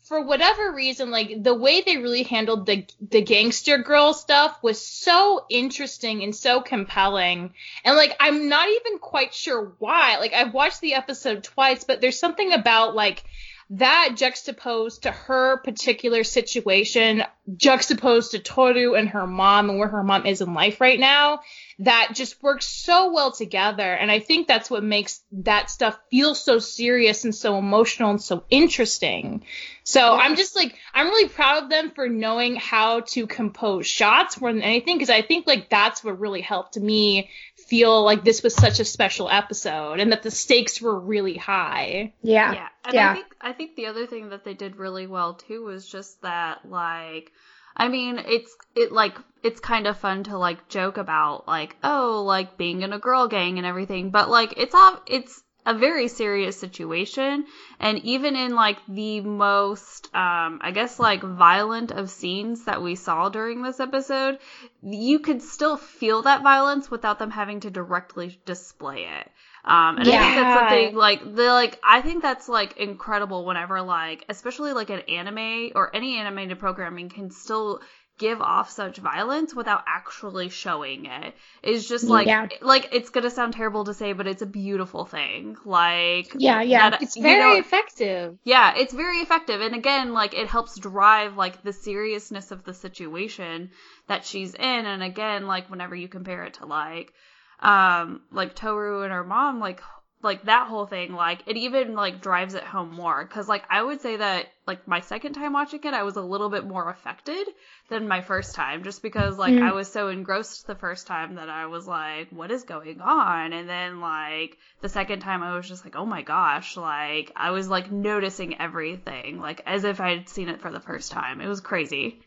for 0.05 0.21
whatever 0.23 0.71
reason 0.73 1.11
like 1.11 1.43
the 1.43 1.55
way 1.55 1.81
they 1.81 1.97
really 1.97 2.25
handled 2.25 2.67
the 2.67 2.87
the 3.11 3.23
gangster 3.23 3.79
girl 3.79 4.13
stuff 4.13 4.63
was 4.63 4.79
so 4.79 5.47
interesting 5.49 6.23
and 6.23 6.37
so 6.37 6.61
compelling 6.61 7.55
and 7.87 7.97
like 7.97 8.15
I'm 8.21 8.51
not 8.51 8.69
even 8.69 8.99
quite 8.99 9.33
sure 9.33 9.73
why 9.79 10.19
like 10.19 10.35
I've 10.35 10.53
watched 10.53 10.83
the 10.83 10.93
episode 10.93 11.43
twice 11.43 11.85
but 11.85 12.03
there's 12.03 12.19
something 12.19 12.53
about 12.53 12.95
like 12.95 13.25
that 13.71 14.15
juxtaposed 14.17 15.05
to 15.05 15.11
her 15.11 15.59
particular 15.59 16.25
situation 16.25 17.23
juxtaposed 17.57 18.31
to 18.31 18.39
Toru 18.39 18.95
and 18.95 19.11
her 19.11 19.27
mom 19.27 19.69
and 19.69 19.79
where 19.79 19.89
her 19.89 20.03
mom 20.03 20.27
is 20.27 20.41
in 20.41 20.55
life 20.55 20.81
right 20.81 20.99
now 20.99 21.41
that 21.81 22.13
just 22.15 22.43
works 22.43 22.67
so 22.67 23.13
well 23.13 23.33
together. 23.33 23.83
And 23.83 24.11
I 24.11 24.21
think 24.21 24.47
that's 24.47 24.71
what 24.71 24.85
makes 24.85 25.21
that 25.33 25.71
stuff 25.71 25.99
feel 26.11 26.35
so 26.35 26.59
serious 26.59 27.25
and 27.25 27.35
so 27.35 27.59
emotional 27.59 28.11
and 28.11 28.23
so 28.23 28.45
interesting. 28.49 29.45
So 29.83 30.01
yeah. 30.01 30.23
I'm 30.23 30.37
just 30.37 30.55
like, 30.57 30.77
I'm 30.95 31.09
really 31.09 31.29
proud 31.29 31.65
of 31.65 31.71
them 31.71 31.91
for 31.91 32.09
knowing 32.09 32.57
how 32.57 33.01
to 33.01 33.27
compose 33.27 33.87
shots 33.87 34.41
more 34.41 34.53
than 34.53 34.63
anything, 34.63 34.97
because 34.97 35.11
I 35.11 35.23
think 35.23 35.47
like 35.47 35.69
that's 35.69 36.05
what 36.05 36.21
really 36.21 36.43
helped 36.43 36.77
me 36.77 37.29
feel 37.67 38.05
like 38.05 38.25
this 38.25 38.43
was 38.43 38.55
such 38.55 38.81
a 38.81 38.85
special 38.85 39.29
episode 39.29 40.01
and 40.01 40.13
that 40.13 40.23
the 40.23 40.31
stakes 40.31 40.81
were 40.81 40.99
really 40.99 41.37
high. 41.37 42.13
Yeah. 42.23 42.53
Yeah. 42.53 42.69
And 42.85 42.95
yeah. 42.95 43.11
I 43.11 43.15
think 43.15 43.37
I 43.41 43.53
think 43.53 43.77
the 43.77 43.87
other 43.87 44.07
thing 44.07 44.31
that 44.31 44.45
they 44.45 44.55
did 44.55 44.77
really 44.77 45.07
well 45.07 45.35
too 45.35 45.65
was 45.65 45.87
just 45.87 46.23
that 46.23 46.69
like 46.69 47.33
I 47.77 47.89
mean, 47.89 48.19
it's 48.19 48.55
it 48.77 48.93
like 48.93 49.17
it's 49.43 49.61
kind 49.61 49.87
of 49.87 49.97
fun 49.97 50.25
to 50.25 50.39
like 50.39 50.69
joke 50.69 50.97
about 50.97 51.49
like 51.49 51.77
oh 51.83 52.23
like 52.27 52.57
being 52.57 52.83
in 52.83 52.93
a 52.93 52.99
girl 52.99 53.29
gang 53.29 53.59
and 53.59 53.67
everything, 53.67 54.11
but 54.11 54.31
like 54.31 54.55
it's 54.57 54.75
all 54.75 55.01
it's 55.07 55.43
a 55.67 55.75
very 55.75 56.09
serious 56.09 56.59
situation 56.59 57.45
and 57.81 57.99
even 58.01 58.37
in 58.37 58.55
like 58.55 58.79
the 58.87 59.21
most 59.21 60.15
um 60.15 60.59
i 60.63 60.71
guess 60.71 60.99
like 60.99 61.23
violent 61.23 61.91
of 61.91 62.11
scenes 62.11 62.65
that 62.65 62.83
we 62.83 62.95
saw 62.95 63.29
during 63.29 63.63
this 63.63 63.81
episode 63.81 64.39
you 64.83 65.19
could 65.19 65.43
still 65.43 65.77
feel 65.77 66.23
that 66.23 66.43
violence 66.43 66.91
without 66.91 67.19
them 67.19 67.31
having 67.31 67.61
to 67.61 67.71
directly 67.71 68.39
display 68.45 69.05
it 69.05 69.31
um 69.65 69.97
and 69.97 70.07
yeah. 70.07 70.21
i 70.21 70.23
think 70.23 70.35
that's 70.37 70.61
something 70.61 70.95
like 70.95 71.35
the 71.35 71.47
like 71.47 71.81
i 71.83 72.03
think 72.03 72.23
that's 72.23 72.49
like 72.49 72.77
incredible 72.77 73.47
whenever 73.47 73.81
like 73.81 74.25
especially 74.29 74.73
like 74.73 74.91
an 74.91 75.01
anime 75.09 75.71
or 75.75 75.95
any 75.97 76.19
animated 76.19 76.59
programming 76.59 77.09
can 77.09 77.31
still 77.31 77.81
give 78.19 78.41
off 78.41 78.71
such 78.71 78.99
violence 78.99 79.55
without 79.55 79.83
actually 79.87 80.49
showing 80.49 81.07
it. 81.07 81.35
Is 81.63 81.89
just 81.89 82.05
like 82.05 82.27
yeah. 82.27 82.49
like 82.61 82.91
it's 82.93 83.11
gonna 83.11 83.31
sound 83.31 83.55
terrible 83.55 83.85
to 83.85 83.95
say 83.95 84.13
but 84.13 84.27
it's 84.27 84.43
a 84.43 84.47
beautiful 84.47 85.05
thing. 85.05 85.57
Like 85.65 86.33
yeah 86.37 86.63
yeah. 86.63 86.91
that, 86.91 87.03
it's 87.03 87.17
very 87.17 87.55
know, 87.55 87.61
effective. 87.61 88.39
Yeah 88.45 88.75
it's 88.77 88.93
very 88.93 89.19
effective. 89.19 89.61
And 89.61 89.75
again 89.75 90.13
like 90.13 90.35
it 90.35 90.49
helps 90.49 90.79
drive 90.79 91.37
like 91.37 91.63
the 91.63 91.73
seriousness 91.73 92.51
of 92.51 92.65
the 92.65 92.75
situation 92.75 93.71
that 94.07 94.25
she's 94.25 94.55
in. 94.55 94.63
And 94.87 95.03
again 95.03 95.47
like 95.47 95.71
whenever 95.71 95.97
you 95.97 96.09
compare 96.09 96.45
it 96.45 96.55
to 96.55 96.67
like 96.67 97.13
um 97.61 98.21
like 98.31 98.55
toru 98.55 99.03
and 99.03 99.13
her 99.13 99.25
mom 99.25 99.61
like 99.61 99.81
like 100.25 100.45
that 100.45 100.67
whole 100.69 100.87
thing 100.87 101.13
like 101.13 101.43
it 101.47 101.57
even 101.57 101.95
like 101.95 102.21
drives 102.21 102.55
it 102.55 102.65
home 102.65 102.93
more. 102.95 103.25
Because 103.25 103.49
like 103.49 103.65
i 103.71 103.83
would 103.83 104.01
say 104.01 104.17
that 104.17 104.47
like 104.67 104.89
my 104.89 105.01
second 105.01 105.35
time 105.35 105.53
watching 105.53 105.81
it 105.85 105.95
i 105.95 106.03
was 106.03 106.17
a 106.17 106.23
little 106.23 106.49
bit 106.49 106.67
more 106.67 106.89
affected 106.89 107.47
than 107.91 108.09
my 108.09 108.23
first 108.23 108.55
time 108.55 108.83
just 108.83 109.03
because 109.03 109.37
like 109.37 109.53
mm. 109.53 109.63
i 109.63 109.73
was 109.73 109.91
so 109.91 110.09
engrossed 110.09 110.67
the 110.67 110.75
first 110.75 111.07
time 111.07 111.35
that 111.35 111.51
i 111.51 111.67
was 111.67 111.87
like 111.87 112.29
what 112.31 112.51
is 112.51 112.65
going 112.65 113.01
on? 113.01 113.53
And 113.53 113.69
then 113.69 114.01
like 114.01 114.57
the 114.81 114.89
second 114.89 115.21
time 115.21 115.43
i 115.43 115.55
was 115.57 115.69
just 115.69 115.85
like 115.85 115.97
oh 115.97 116.07
my 116.07 116.23
gosh 116.23 116.77
like 116.77 117.31
i 117.37 117.51
was 117.51 117.69
like 117.69 117.93
noticing 117.93 118.61
everything 118.61 119.39
like 119.39 119.63
as 119.67 119.85
if 119.85 120.01
i 120.01 120.11
had 120.11 120.29
seen 120.29 120.49
it 120.49 120.61
for 120.61 120.71
the 120.71 120.81
first 120.81 121.13
time. 121.13 121.41
It 121.41 121.49
was 121.49 121.61
crazy. 121.61 122.21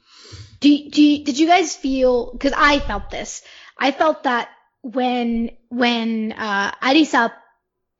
Do, 0.59 0.89
do 0.89 1.23
did 1.23 1.39
you 1.39 1.47
guys 1.47 1.75
feel 1.75 2.31
because 2.31 2.53
i 2.55 2.79
felt 2.79 3.09
this. 3.09 3.41
I 3.79 3.91
felt 3.91 4.23
that 4.23 4.49
when 4.81 5.51
when 5.69 6.33
uh 6.33 6.71
arisa 6.81 7.31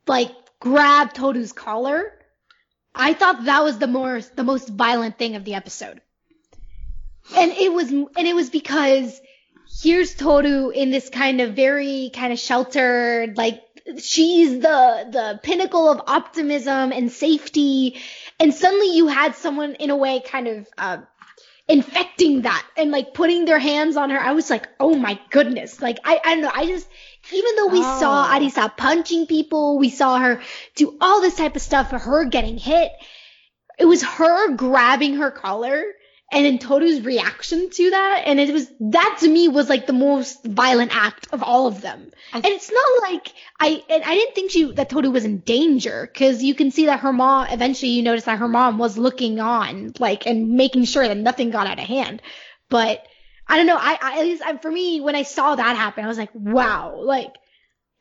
like 0.08 0.32
grab 0.60 1.14
Toru's 1.14 1.54
collar. 1.54 2.14
I 2.94 3.14
thought 3.14 3.46
that 3.46 3.64
was 3.64 3.78
the 3.78 3.88
more 3.88 4.22
the 4.36 4.44
most 4.44 4.70
violent 4.70 5.18
thing 5.18 5.36
of 5.36 5.44
the 5.44 5.54
episode. 5.54 6.02
And 7.36 7.52
it 7.52 7.72
was 7.72 7.92
and 7.92 8.10
it 8.16 8.36
was 8.36 8.50
because 8.50 9.20
here's 9.82 10.16
Toru 10.16 10.70
in 10.70 10.92
this 10.92 11.10
kind 11.10 11.42
of 11.42 11.54
very 11.54 12.12
kind 12.14 12.34
of 12.34 12.40
sheltered 12.40 13.38
like 13.38 13.62
she's 14.00 14.60
the 14.60 15.08
the 15.12 15.40
pinnacle 15.44 15.90
of 15.90 16.02
optimism 16.08 16.92
and 16.92 17.12
safety 17.12 17.98
and 18.40 18.54
suddenly 18.54 18.96
you 18.96 19.08
had 19.08 19.36
someone 19.36 19.76
in 19.76 19.90
a 19.90 19.96
way 19.96 20.22
kind 20.26 20.48
of 20.48 20.68
uh, 20.78 20.98
infecting 21.68 22.44
that 22.44 22.66
and 22.78 22.92
like 22.92 23.14
putting 23.14 23.46
their 23.46 23.60
hands 23.60 23.98
on 23.98 24.10
her. 24.10 24.20
I 24.20 24.32
was 24.32 24.50
like, 24.50 24.68
oh 24.80 24.96
my 24.96 25.20
goodness. 25.30 25.82
Like 25.82 26.00
I, 26.04 26.20
I 26.24 26.34
don't 26.36 26.44
know. 26.44 26.52
I 26.54 26.66
just, 26.66 26.88
even 27.34 27.56
though 27.56 27.68
we 27.68 27.80
oh. 27.80 28.00
saw 28.00 28.28
Arisa 28.28 28.76
punching 28.76 29.28
people, 29.28 29.78
we 29.78 29.90
saw 29.90 30.18
her 30.18 30.42
do 30.76 30.98
all 31.02 31.22
this 31.22 31.36
type 31.36 31.56
of 31.56 31.62
stuff 31.62 31.90
for 31.90 32.00
her 32.00 32.26
getting 32.26 32.58
hit. 32.58 32.92
It 33.78 33.86
was 33.86 34.02
her 34.02 34.54
grabbing 34.56 35.16
her 35.16 35.30
collar 35.30 35.84
and 36.32 36.46
then 36.46 36.60
Toru's 36.60 37.02
reaction 37.02 37.70
to 37.70 37.90
that. 37.92 38.24
And 38.26 38.40
it 38.40 38.52
was, 38.52 38.70
that 38.80 39.18
to 39.22 39.28
me 39.30 39.48
was 39.48 39.70
like 39.70 39.88
the 39.88 39.94
most 39.94 40.44
violent 40.44 40.94
act 40.94 41.28
of 41.32 41.42
all 41.42 41.68
of 41.68 41.82
them. 41.82 42.12
I, 42.34 42.38
and 42.38 42.46
it's 42.48 42.72
not 42.72 43.10
like 43.10 43.34
I, 43.60 43.82
and 43.90 44.04
I 44.04 44.14
didn't 44.14 44.36
think 44.36 44.52
she, 44.52 44.72
that 44.74 44.90
Toru 44.90 45.10
was 45.10 45.24
in 45.24 45.40
danger 45.40 46.10
because 46.12 46.44
you 46.44 46.54
can 46.54 46.72
see 46.72 46.88
that 46.88 47.00
her 47.00 47.14
mom, 47.14 47.48
eventually 47.50 47.92
you 47.92 48.04
notice 48.04 48.26
that 48.26 48.40
her 48.40 48.48
mom 48.50 48.78
was 48.78 48.98
looking 48.98 49.40
on, 49.40 49.94
like, 50.00 50.28
and 50.28 50.50
making 50.50 50.84
sure 50.84 51.08
that 51.08 51.18
nothing 51.18 51.50
got 51.50 51.68
out 51.68 51.80
of 51.80 51.86
hand. 51.86 52.22
But 52.70 53.08
I 53.48 53.56
don't 53.56 53.68
know. 53.68 53.78
I, 53.80 53.98
I 54.02 54.20
at 54.20 54.26
least 54.26 54.44
I, 54.44 54.58
for 54.58 54.70
me, 54.70 55.00
when 55.00 55.16
I 55.16 55.24
saw 55.24 55.56
that 55.56 55.78
happen, 55.78 56.04
I 56.04 56.08
was 56.10 56.18
like, 56.18 56.32
wow, 56.34 57.00
like, 57.02 57.34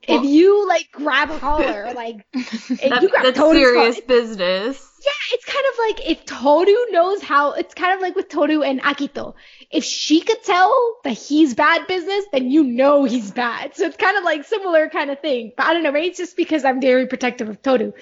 well, 0.09 0.25
if 0.25 0.29
you 0.29 0.69
like 0.69 0.89
grab 0.93 1.31
a 1.31 1.39
collar, 1.39 1.93
like 1.95 2.27
that, 2.33 2.99
you 3.03 3.09
grab 3.09 3.23
that's 3.25 3.39
Toru's 3.39 3.57
serious 3.57 3.95
collar, 3.97 4.07
business. 4.07 4.96
Yeah, 5.07 5.35
it's 5.35 5.45
kind 5.45 5.65
of 5.73 5.79
like 5.79 6.11
if 6.11 6.25
Toru 6.25 6.91
knows 6.91 7.23
how. 7.23 7.53
It's 7.53 7.75
kind 7.75 7.95
of 7.95 8.01
like 8.01 8.17
with 8.17 8.29
Toru 8.29 8.63
and 8.63 8.83
Akito. 8.83 9.35
If 9.71 9.85
she 9.85 10.21
could 10.21 10.43
tell 10.43 10.97
that 11.05 11.13
he's 11.13 11.55
bad 11.55 11.87
business, 11.87 12.25
then 12.33 12.51
you 12.51 12.65
know 12.65 13.05
he's 13.05 13.31
bad. 13.31 13.77
So 13.77 13.85
it's 13.87 13.97
kind 13.97 14.17
of 14.17 14.25
like 14.25 14.45
similar 14.45 14.89
kind 14.89 15.13
of 15.13 15.21
thing. 15.21 15.53
But 15.57 15.67
I 15.67 15.75
don't 15.75 15.85
know. 15.85 15.93
Maybe 15.93 16.09
it's 16.09 16.19
just 16.19 16.37
because 16.37 16.65
I'm 16.65 16.81
very 16.81 17.07
protective 17.07 17.49
of 17.49 17.63
Toru. 17.63 17.93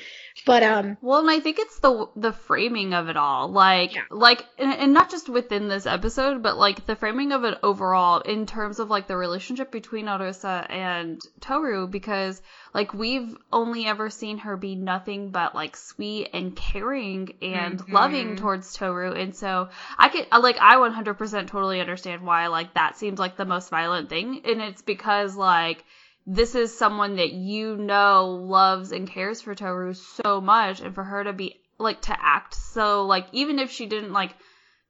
But 0.46 0.62
um 0.62 0.96
well, 1.00 1.20
and 1.20 1.30
I 1.30 1.40
think 1.40 1.58
it's 1.58 1.78
the 1.78 2.08
the 2.16 2.32
framing 2.32 2.92
of 2.92 3.08
it 3.08 3.16
all. 3.16 3.48
Like 3.48 3.94
yeah. 3.94 4.02
like 4.10 4.44
and, 4.58 4.72
and 4.72 4.92
not 4.92 5.10
just 5.10 5.28
within 5.28 5.68
this 5.68 5.86
episode, 5.86 6.42
but 6.42 6.58
like 6.58 6.86
the 6.86 6.96
framing 6.96 7.32
of 7.32 7.44
it 7.44 7.58
overall 7.62 8.20
in 8.20 8.44
terms 8.44 8.80
of 8.80 8.90
like 8.90 9.06
the 9.06 9.16
relationship 9.16 9.70
between 9.70 10.06
Arisa 10.06 10.68
and 10.68 11.20
Toru 11.40 11.86
because 11.86 12.42
like 12.74 12.92
we've 12.92 13.36
only 13.52 13.86
ever 13.86 14.10
seen 14.10 14.38
her 14.38 14.56
be 14.56 14.74
nothing 14.74 15.30
but 15.30 15.54
like 15.54 15.76
sweet 15.76 16.30
and 16.32 16.54
caring 16.56 17.34
and 17.40 17.78
mm-hmm. 17.78 17.92
loving 17.92 18.36
towards 18.36 18.74
Toru 18.74 19.12
and 19.12 19.34
so 19.34 19.68
I 19.96 20.08
could 20.08 20.26
like 20.32 20.58
I 20.60 20.76
100% 20.76 21.46
totally 21.46 21.80
understand 21.80 22.22
why 22.22 22.48
like 22.48 22.74
that 22.74 22.96
seems 22.96 23.20
like 23.20 23.36
the 23.36 23.44
most 23.44 23.70
violent 23.70 24.08
thing 24.08 24.42
and 24.44 24.60
it's 24.60 24.82
because 24.82 25.36
like 25.36 25.84
this 26.26 26.54
is 26.54 26.76
someone 26.76 27.16
that 27.16 27.32
you 27.32 27.76
know 27.76 28.26
loves 28.42 28.92
and 28.92 29.08
cares 29.08 29.42
for 29.42 29.54
Toru 29.54 29.92
so 29.94 30.40
much 30.40 30.80
and 30.80 30.94
for 30.94 31.04
her 31.04 31.24
to 31.24 31.32
be 31.32 31.60
like 31.78 32.02
to 32.02 32.16
act 32.18 32.54
so 32.54 33.04
like 33.04 33.26
even 33.32 33.58
if 33.58 33.70
she 33.70 33.86
didn't 33.86 34.12
like 34.12 34.34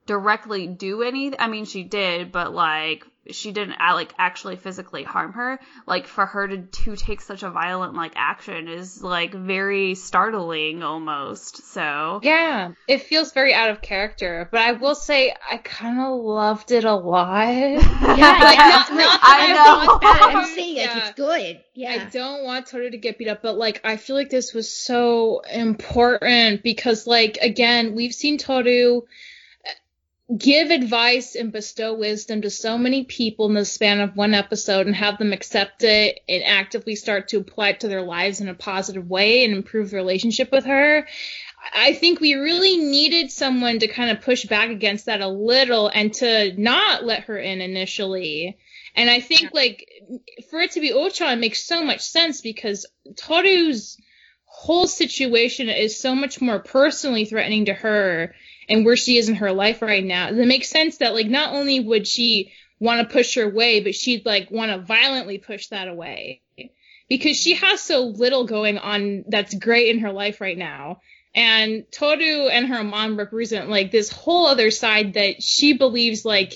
directly 0.07 0.67
do 0.67 1.03
anything 1.03 1.39
I 1.41 1.49
mean 1.49 1.65
she 1.65 1.83
did 1.83 2.31
but 2.31 2.53
like 2.53 3.05
she 3.31 3.53
didn't 3.53 3.75
uh, 3.81 3.95
like 3.95 4.13
actually 4.19 4.57
physically 4.57 5.03
harm 5.03 5.33
her. 5.33 5.61
Like 5.87 6.07
for 6.07 6.27
her 6.27 6.49
to 6.49 6.59
to 6.59 6.97
take 6.97 7.21
such 7.21 7.43
a 7.43 7.51
violent 7.51 7.95
like 7.95 8.13
action 8.17 8.69
is 8.69 9.03
like 9.03 9.35
very 9.35 9.95
startling 9.95 10.83
almost 10.83 11.73
so. 11.73 12.21
Yeah 12.23 12.73
it 12.89 13.03
feels 13.03 13.33
very 13.33 13.55
out 13.55 13.71
of 13.71 13.81
character 13.81 14.49
but 14.51 14.61
i 14.61 14.73
will 14.73 14.95
say 14.95 15.35
i 15.51 15.57
kind 15.57 16.01
of 16.01 16.21
loved 16.21 16.71
it 16.71 16.85
a 16.85 16.95
lot. 16.95 17.25
Yeah 18.15 18.39
like, 18.41 18.59
not, 18.59 18.93
not 18.93 19.21
i 19.23 19.53
know. 19.53 20.39
i'm 20.41 20.47
saying 20.55 20.77
yeah. 20.77 20.83
like 20.95 20.97
it's 20.97 21.17
good. 21.17 21.61
Yeah. 21.75 21.93
i 21.93 22.11
don't 22.11 22.45
want 22.45 22.67
toru 22.67 22.91
to 22.91 22.97
get 22.97 23.19
beat 23.19 23.29
up 23.29 23.43
but 23.43 23.57
like 23.57 23.81
i 23.85 23.97
feel 23.97 24.15
like 24.15 24.31
this 24.31 24.53
was 24.55 24.71
so 24.71 25.41
important 25.41 26.63
because 26.63 27.07
like 27.07 27.39
again 27.41 27.95
we've 27.95 28.15
seen 28.15 28.39
toru 28.39 29.03
give 30.39 30.71
advice 30.71 31.35
and 31.35 31.53
bestow 31.53 31.95
wisdom 31.95 32.43
to 32.43 32.51
so 32.51 32.79
many 32.79 33.05
people 33.05 33.47
in 33.47 33.55
the 33.55 33.65
span 33.65 34.01
of 34.01 34.17
one 34.17 34.33
episode 34.33 34.87
and 34.87 34.97
have 34.97 35.19
them 35.19 35.35
accept 35.35 35.85
it 35.85 36.21
and 36.29 36.43
actively 36.45 36.95
start 36.95 37.29
to 37.29 37.39
apply 37.39 37.71
it 37.71 37.81
to 37.81 37.89
their 37.89 38.03
lives 38.03 38.41
in 38.41 38.49
a 38.49 38.55
positive 38.55 39.09
way 39.09 39.45
and 39.45 39.53
improve 39.53 39.91
the 39.91 39.97
relationship 39.97 40.51
with 40.51 40.65
her. 40.65 41.07
I 41.75 41.93
think 41.93 42.21
we 42.21 42.35
really 42.35 42.79
needed 42.79 43.31
someone 43.31 43.79
to 43.81 43.87
kind 43.87 44.11
of 44.11 44.23
push 44.23 44.47
back 44.47 44.71
against 44.71 45.07
that 45.07 45.21
a 45.21 45.29
little 45.29 45.89
and 45.89 46.13
to 46.15 46.55
not 46.59 47.05
let 47.05 47.25
her 47.25 47.39
in 47.39 47.61
initially. 47.61 48.57
And 48.95 49.11
I 49.11 49.21
think 49.21 49.51
like 49.53 49.87
for 50.51 50.61
it 50.61 50.73
to 50.73 50.81
be 50.81 50.93
Uo-chan 50.93 51.39
makes 51.39 51.63
so 51.63 51.85
much 51.85 52.01
sense 52.01 52.41
because 52.41 52.87
Toru's 53.17 53.99
whole 54.45 54.87
situation 54.87 55.69
is 55.69 56.01
so 56.01 56.15
much 56.15 56.41
more 56.41 56.61
personally 56.61 57.25
threatening 57.25 57.67
to 57.67 57.75
her 57.75 58.35
and 58.69 58.85
where 58.85 58.97
she 58.97 59.19
is 59.19 59.29
in 59.29 59.37
her 59.37 59.53
life 59.53 59.83
right 59.83 60.05
now, 60.05 60.29
it 60.29 60.47
makes 60.47 60.69
sense 60.69 60.99
that 60.99 61.15
like 61.15 61.27
not 61.27 61.55
only 61.55 61.81
would 61.81 62.07
she 62.07 62.53
want 62.81 63.01
to 63.01 63.13
push 63.13 63.35
her 63.35 63.45
away, 63.45 63.81
but 63.81 63.95
she'd 63.95 64.27
like 64.27 64.51
want 64.51 64.71
to 64.73 64.79
violently 64.79 65.39
push 65.39 65.69
that 65.69 65.89
away? 65.89 66.43
Because 67.09 67.37
she 67.37 67.55
has 67.55 67.81
so 67.81 68.05
little 68.07 68.47
going 68.47 68.79
on 68.79 69.25
that's 69.29 69.55
great 69.55 69.95
in 69.95 70.01
her 70.01 70.13
life 70.13 70.41
right 70.41 70.57
now. 70.57 71.01
And 71.35 71.85
Toru 71.91 72.49
and 72.49 72.69
her 72.69 72.85
mom 72.85 73.17
represent 73.17 73.69
like 73.69 73.91
this 73.91 74.11
whole 74.11 74.47
other 74.47 74.71
side 74.71 75.15
that 75.15 75.43
she 75.43 75.73
believes 75.75 76.25
like 76.25 76.55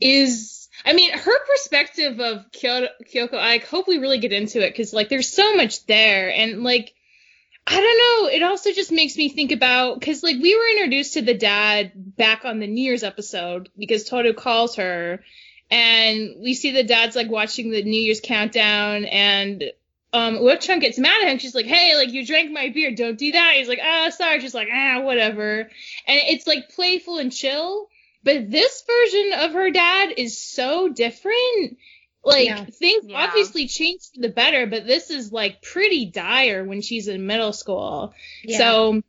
is 0.00 0.54
I 0.84 0.92
mean, 0.92 1.16
her 1.16 1.44
perspective 1.46 2.20
of 2.20 2.50
Kyoko, 2.52 2.88
Kyoko 3.12 3.34
I 3.34 3.58
hope 3.58 3.88
we 3.88 3.98
really 3.98 4.18
get 4.18 4.32
into 4.32 4.64
it 4.64 4.70
because 4.70 4.92
like 4.92 5.08
there's 5.08 5.32
so 5.32 5.54
much 5.54 5.86
there, 5.86 6.30
and 6.30 6.62
like 6.62 6.92
I 7.66 7.80
don't 7.80 8.24
know. 8.24 8.28
It 8.28 8.42
also 8.42 8.72
just 8.72 8.92
makes 8.92 9.16
me 9.16 9.30
think 9.30 9.50
about 9.50 9.98
because 9.98 10.22
like 10.22 10.36
we 10.40 10.54
were 10.54 10.68
introduced 10.76 11.14
to 11.14 11.22
the 11.22 11.34
dad 11.34 11.92
back 11.94 12.44
on 12.44 12.58
the 12.60 12.66
New 12.66 12.82
Year's 12.82 13.02
episode 13.02 13.70
because 13.78 14.04
Toru 14.04 14.34
calls 14.34 14.76
her, 14.76 15.20
and 15.70 16.36
we 16.42 16.54
see 16.54 16.72
the 16.72 16.82
dad's 16.84 17.16
like 17.16 17.30
watching 17.30 17.70
the 17.70 17.82
New 17.82 18.00
Year's 18.00 18.20
countdown, 18.20 19.06
and 19.06 19.64
um 20.12 20.36
Uo-chan 20.36 20.80
gets 20.80 20.98
mad 20.98 21.22
at 21.22 21.28
him. 21.28 21.38
She's 21.38 21.54
like, 21.54 21.64
"Hey, 21.64 21.96
like 21.96 22.12
you 22.12 22.26
drank 22.26 22.50
my 22.52 22.68
beer, 22.68 22.94
don't 22.94 23.18
do 23.18 23.32
that." 23.32 23.54
He's 23.56 23.68
like, 23.68 23.80
"Ah, 23.82 24.10
sorry." 24.10 24.40
She's 24.40 24.54
like, 24.54 24.68
"Ah, 24.70 25.00
whatever," 25.00 25.60
and 25.60 25.70
it's 26.06 26.46
like 26.46 26.68
playful 26.70 27.18
and 27.18 27.32
chill. 27.32 27.88
But 28.22 28.50
this 28.50 28.84
version 28.86 29.32
of 29.38 29.52
her 29.52 29.70
dad 29.70 30.14
is 30.16 30.38
so 30.38 30.88
different. 30.88 31.78
Like 32.24 32.46
Yeah. 32.46 32.64
things 32.64 33.04
Yeah. 33.06 33.24
obviously 33.24 33.68
changed 33.68 34.10
for 34.14 34.20
the 34.22 34.28
better, 34.28 34.66
but 34.66 34.86
this 34.86 35.10
is 35.10 35.30
like 35.32 35.62
pretty 35.62 36.06
dire 36.06 36.64
when 36.64 36.80
she's 36.82 37.08
in 37.08 37.26
middle 37.26 37.52
school. 37.52 38.14
So 38.48 39.02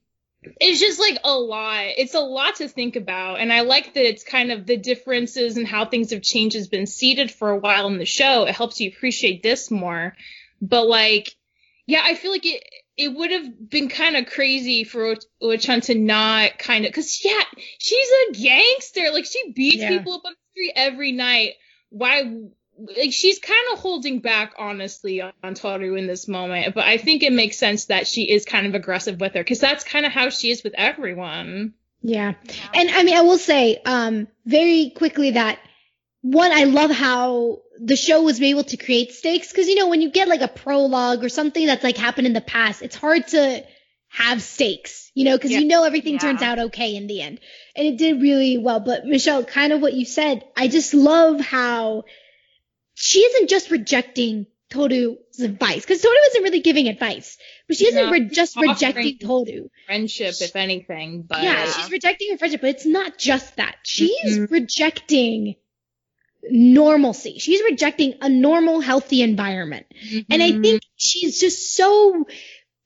it's 0.62 0.80
just 0.80 1.00
like 1.00 1.20
a 1.24 1.34
lot. 1.34 1.86
It's 1.98 2.14
a 2.14 2.20
lot 2.20 2.58
to 2.58 2.68
think 2.68 2.96
about. 2.96 3.40
And 3.40 3.52
I 3.52 3.62
like 3.62 3.94
that 3.94 4.08
it's 4.08 4.24
kind 4.24 4.52
of 4.52 4.66
the 4.66 4.78
differences 4.78 5.58
and 5.58 5.66
how 5.68 5.86
things 5.86 6.12
have 6.12 6.22
changed 6.22 6.56
has 6.56 6.68
been 6.68 6.86
seated 6.88 7.32
for 7.32 7.50
a 7.50 7.58
while 7.58 7.88
in 7.88 7.98
the 7.98 8.06
show. 8.06 8.44
It 8.44 8.54
helps 8.56 8.80
you 8.80 8.90
appreciate 8.90 9.42
this 9.42 9.72
more. 9.72 10.16
But 10.62 10.88
like, 10.88 11.36
yeah, 11.88 12.02
I 12.04 12.16
feel 12.16 12.32
like 12.32 12.46
it 12.46 12.64
it 12.98 13.10
would 13.10 13.32
have 13.32 13.70
been 13.70 13.90
kind 13.90 14.16
of 14.16 14.26
crazy 14.26 14.86
for 14.86 15.16
Uo-chan 15.44 15.82
to 15.82 15.96
not 15.96 16.58
kind 16.58 16.86
of, 16.86 16.94
cause 16.94 17.20
yeah, 17.26 17.42
she's 17.78 18.08
a 18.30 18.32
gangster. 18.42 19.12
Like 19.12 19.26
she 19.26 19.52
beats 19.52 19.78
Yeah. 19.78 19.98
people 19.98 20.14
up 20.14 20.22
on 20.26 20.32
the 20.32 20.38
street 20.52 20.74
every 20.78 21.12
night. 21.12 21.56
Why, 21.90 22.24
like 22.78 23.12
she's 23.14 23.40
kind 23.40 23.60
of 23.74 23.80
holding 23.80 24.20
back 24.20 24.54
honestly 24.58 25.22
on, 25.22 25.32
on 25.44 25.54
Toru 25.54 25.96
in 25.96 26.08
this 26.08 26.28
moment, 26.28 26.76
but 26.76 26.84
I 26.86 26.98
think 26.98 27.24
it 27.24 27.32
makes 27.34 27.58
sense 27.58 27.86
that 27.86 28.08
she 28.08 28.24
is 28.30 28.46
kind 28.46 28.68
of 28.68 28.76
aggressive 28.76 29.20
with 29.20 29.34
her 29.34 29.42
because 29.42 29.60
that's 29.60 29.84
kind 29.84 30.06
of 30.06 30.12
how 30.12 30.30
she 30.30 30.52
is 30.52 30.64
with 30.64 30.74
everyone. 30.78 31.74
yeah. 32.02 32.34
Yeah. 32.44 32.54
And 32.74 32.90
I 32.92 33.04
mean, 33.04 33.16
I 33.18 33.22
will 33.22 33.38
say, 33.38 33.80
um, 33.86 34.28
very 34.46 34.92
quickly 34.96 35.32
that 35.32 35.60
one, 36.22 36.52
I 36.52 36.64
love 36.66 36.92
how 36.92 37.60
the 37.80 37.96
show 37.96 38.24
was 38.24 38.42
able 38.42 38.64
to 38.64 38.78
create 38.78 39.12
stakes 39.14 39.52
because 39.52 39.68
you 39.68 39.76
know 39.76 39.90
when 39.90 40.02
you 40.02 40.10
get 40.12 40.28
like 40.28 40.42
a 40.42 40.48
prologue 40.48 41.24
or 41.24 41.30
something 41.30 41.66
that's 41.68 41.84
like 41.84 41.98
happened 41.98 42.28
in 42.28 42.34
the 42.34 42.42
past, 42.42 42.82
it's 42.82 42.96
hard 42.96 43.28
to 43.30 43.64
have 44.10 44.42
stakes, 44.42 45.12
you 45.14 45.26
know, 45.26 45.38
because 45.38 45.52
Yeah. 45.52 45.60
you 45.60 45.66
know 45.68 45.84
everything 45.84 46.14
Yeah. 46.14 46.20
turns 46.20 46.42
out 46.42 46.60
okay 46.60 46.96
in 46.96 47.08
the 47.08 47.22
end, 47.22 47.40
and 47.76 47.86
it 47.88 47.98
did 47.98 48.22
really 48.22 48.58
well. 48.58 48.80
But 48.80 49.06
Michelle, 49.06 49.44
kind 49.44 49.72
of 49.74 49.82
what 49.82 49.94
you 49.94 50.06
said, 50.06 50.44
I 50.58 50.68
just 50.68 50.94
love 50.94 51.40
how 51.42 52.04
she 52.96 53.20
isn't 53.20 53.50
just 53.50 53.70
rejecting 53.72 54.48
Toru's 54.70 55.40
advice 55.40 55.82
because 55.82 56.02
Toru 56.02 56.16
isn't 56.32 56.44
really 56.44 56.62
giving 56.62 56.88
advice, 56.88 57.38
but 57.68 57.78
she 57.78 57.86
isn't 57.86 58.06
No, 58.06 58.12
re- 58.12 58.30
just 58.30 58.56
rejecting 58.58 59.18
Toru. 59.20 59.70
Friendship, 59.86 60.34
if 60.42 60.56
anything, 60.56 61.22
but 61.22 61.44
Yeah, 61.44 61.72
she's 61.72 61.92
rejecting 61.92 62.32
her 62.32 62.38
friendship, 62.38 62.62
but 62.62 62.72
it's 62.72 62.86
not 62.86 63.18
just 63.18 63.58
that. 63.58 63.76
She's 63.84 64.38
Mhm. 64.40 64.50
rejecting 64.50 65.56
normalcy. 66.50 67.38
She's 67.40 67.62
rejecting 67.64 68.16
a 68.22 68.30
normal, 68.30 68.80
healthy 68.80 69.22
environment. 69.22 69.86
And 70.30 70.42
I 70.44 70.52
think 70.54 70.82
she's 70.96 71.40
just 71.40 71.76
so 71.76 72.26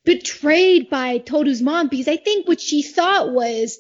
betrayed 0.06 0.90
by 0.90 1.18
Toru's 1.20 1.62
mom 1.62 1.88
because 1.88 2.08
I 2.08 2.18
think 2.18 2.48
what 2.48 2.60
she 2.62 2.82
thought 2.82 3.32
was 3.32 3.78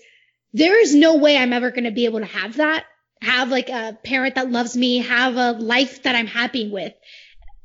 there 0.53 0.80
is 0.82 0.93
no 0.93 1.15
way 1.15 1.38
I'm 1.38 1.53
ever 1.53 1.71
going 1.71 1.86
to 1.86 1.91
be 1.91 2.05
able 2.05 2.19
to 2.19 2.25
have 2.25 2.57
that. 2.57 2.86
Have 3.22 3.49
like 3.49 3.70
a 3.70 3.97
parent 4.03 4.36
that 4.36 4.49
loves 4.49 4.78
me, 4.78 4.99
have 4.99 5.36
a 5.36 5.51
life 5.51 6.03
that 6.03 6.15
I'm 6.15 6.28
happy 6.28 6.70
with. 6.70 6.93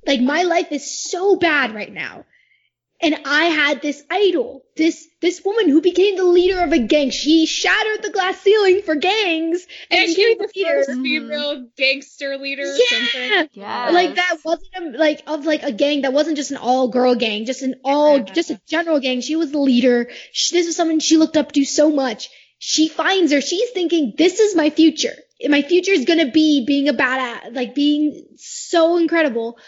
Like 0.07 0.21
my 0.21 0.43
life 0.43 0.73
is 0.73 1.11
so 1.11 1.37
bad 1.37 1.75
right 1.75 1.93
now. 1.93 2.25
And 3.01 3.17
I 3.27 3.47
had 3.47 3.83
this 3.83 4.03
idol, 4.11 4.63
this 4.77 5.07
this 5.21 5.45
woman 5.45 5.69
who 5.69 5.81
became 5.83 6.17
the 6.17 6.25
leader 6.25 6.61
of 6.61 6.73
a 6.73 6.79
gang. 6.79 7.11
She 7.11 7.45
shattered 7.45 8.03
the 8.03 8.11
glass 8.11 8.41
ceiling 8.41 8.83
for 8.83 8.95
gangs 8.95 9.67
and 9.91 10.01
and 10.01 10.09
she 10.11 10.35
became 10.35 10.39
was 10.39 10.53
the 10.53 10.53
the 10.55 10.61
leader. 10.61 10.85
first 10.87 11.01
female 11.03 11.69
gangster 11.77 12.39
leader 12.39 12.63
or 12.63 12.77
something. 12.89 13.31
Yeah, 13.31 13.47
Yes. 13.53 13.93
like 13.95 14.15
that 14.15 14.39
wasn't 14.45 14.95
a, 14.95 14.99
like 14.99 15.23
of 15.27 15.45
like 15.45 15.63
a 15.65 15.73
gang 15.73 16.03
that 16.03 16.13
wasn't 16.13 16.37
just 16.37 16.51
an 16.51 16.57
all 16.57 16.89
girl 16.89 17.15
gang, 17.15 17.45
just 17.47 17.63
an 17.63 17.75
all 17.85 18.19
Yeah. 18.19 18.25
just 18.25 18.51
a 18.51 18.61
general 18.69 19.01
gang. 19.01 19.21
She 19.21 19.37
was 19.37 19.51
the 19.53 19.59
leader. 19.59 20.11
She, 20.33 20.57
this 20.57 20.67
is 20.67 20.77
someone 20.77 21.01
she 21.01 21.17
looked 21.17 21.37
up 21.37 21.53
to 21.53 21.65
so 21.65 21.91
much. 21.91 22.31
She 22.59 22.89
finds 22.89 23.33
her. 23.33 23.41
She's 23.41 23.71
thinking, 23.71 24.15
this 24.17 24.41
is 24.41 24.55
my 24.57 24.71
future. 24.71 25.15
My 25.49 25.63
future 25.63 25.93
is 25.93 26.05
gonna 26.05 26.31
be 26.31 26.65
being 26.65 26.89
a 26.89 26.95
badass, 26.95 27.55
like 27.55 27.75
being 27.75 28.27
so 28.37 28.97
incredible. 28.97 29.59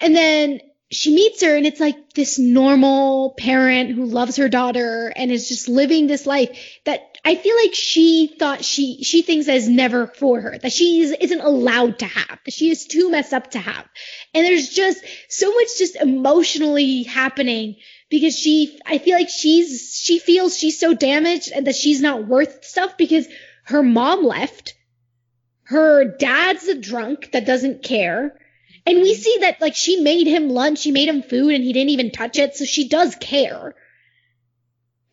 And 0.00 0.14
then 0.14 0.60
she 0.92 1.14
meets 1.14 1.42
her, 1.42 1.56
and 1.56 1.66
it's 1.66 1.78
like 1.78 2.14
this 2.14 2.38
normal 2.38 3.34
parent 3.38 3.92
who 3.92 4.06
loves 4.06 4.36
her 4.36 4.48
daughter 4.48 5.12
and 5.14 5.30
is 5.30 5.48
just 5.48 5.68
living 5.68 6.06
this 6.06 6.26
life 6.26 6.58
that 6.84 7.16
I 7.24 7.36
feel 7.36 7.54
like 7.56 7.74
she 7.74 8.34
thought 8.38 8.64
she 8.64 9.04
she 9.04 9.22
thinks 9.22 9.46
is 9.46 9.68
never 9.68 10.08
for 10.08 10.40
her, 10.40 10.58
that 10.58 10.72
she 10.72 11.00
is, 11.00 11.12
isn't 11.20 11.40
allowed 11.40 12.00
to 12.00 12.06
have, 12.06 12.38
that 12.44 12.52
she 12.52 12.70
is 12.70 12.86
too 12.86 13.10
messed 13.10 13.32
up 13.32 13.52
to 13.52 13.58
have. 13.58 13.86
And 14.34 14.44
there's 14.44 14.70
just 14.70 15.04
so 15.28 15.52
much 15.52 15.78
just 15.78 15.96
emotionally 15.96 17.04
happening 17.04 17.76
because 18.10 18.36
she 18.36 18.78
I 18.84 18.98
feel 18.98 19.16
like 19.16 19.28
she's 19.28 20.00
she 20.02 20.18
feels 20.18 20.58
she's 20.58 20.80
so 20.80 20.92
damaged 20.92 21.52
and 21.54 21.66
that 21.68 21.76
she's 21.76 22.00
not 22.00 22.26
worth 22.26 22.64
stuff 22.64 22.96
because 22.96 23.28
her 23.64 23.82
mom 23.82 24.24
left. 24.24 24.74
Her 25.70 26.04
dad's 26.04 26.66
a 26.66 26.74
drunk 26.74 27.30
that 27.30 27.46
doesn't 27.46 27.84
care. 27.84 28.36
And 28.84 28.98
we 28.98 29.12
mm-hmm. 29.12 29.22
see 29.22 29.36
that 29.42 29.60
like 29.60 29.76
she 29.76 30.00
made 30.00 30.26
him 30.26 30.48
lunch, 30.48 30.80
she 30.80 30.90
made 30.90 31.08
him 31.08 31.22
food 31.22 31.54
and 31.54 31.62
he 31.62 31.72
didn't 31.72 31.90
even 31.90 32.10
touch 32.10 32.40
it, 32.40 32.56
so 32.56 32.64
she 32.64 32.88
does 32.88 33.14
care. 33.14 33.76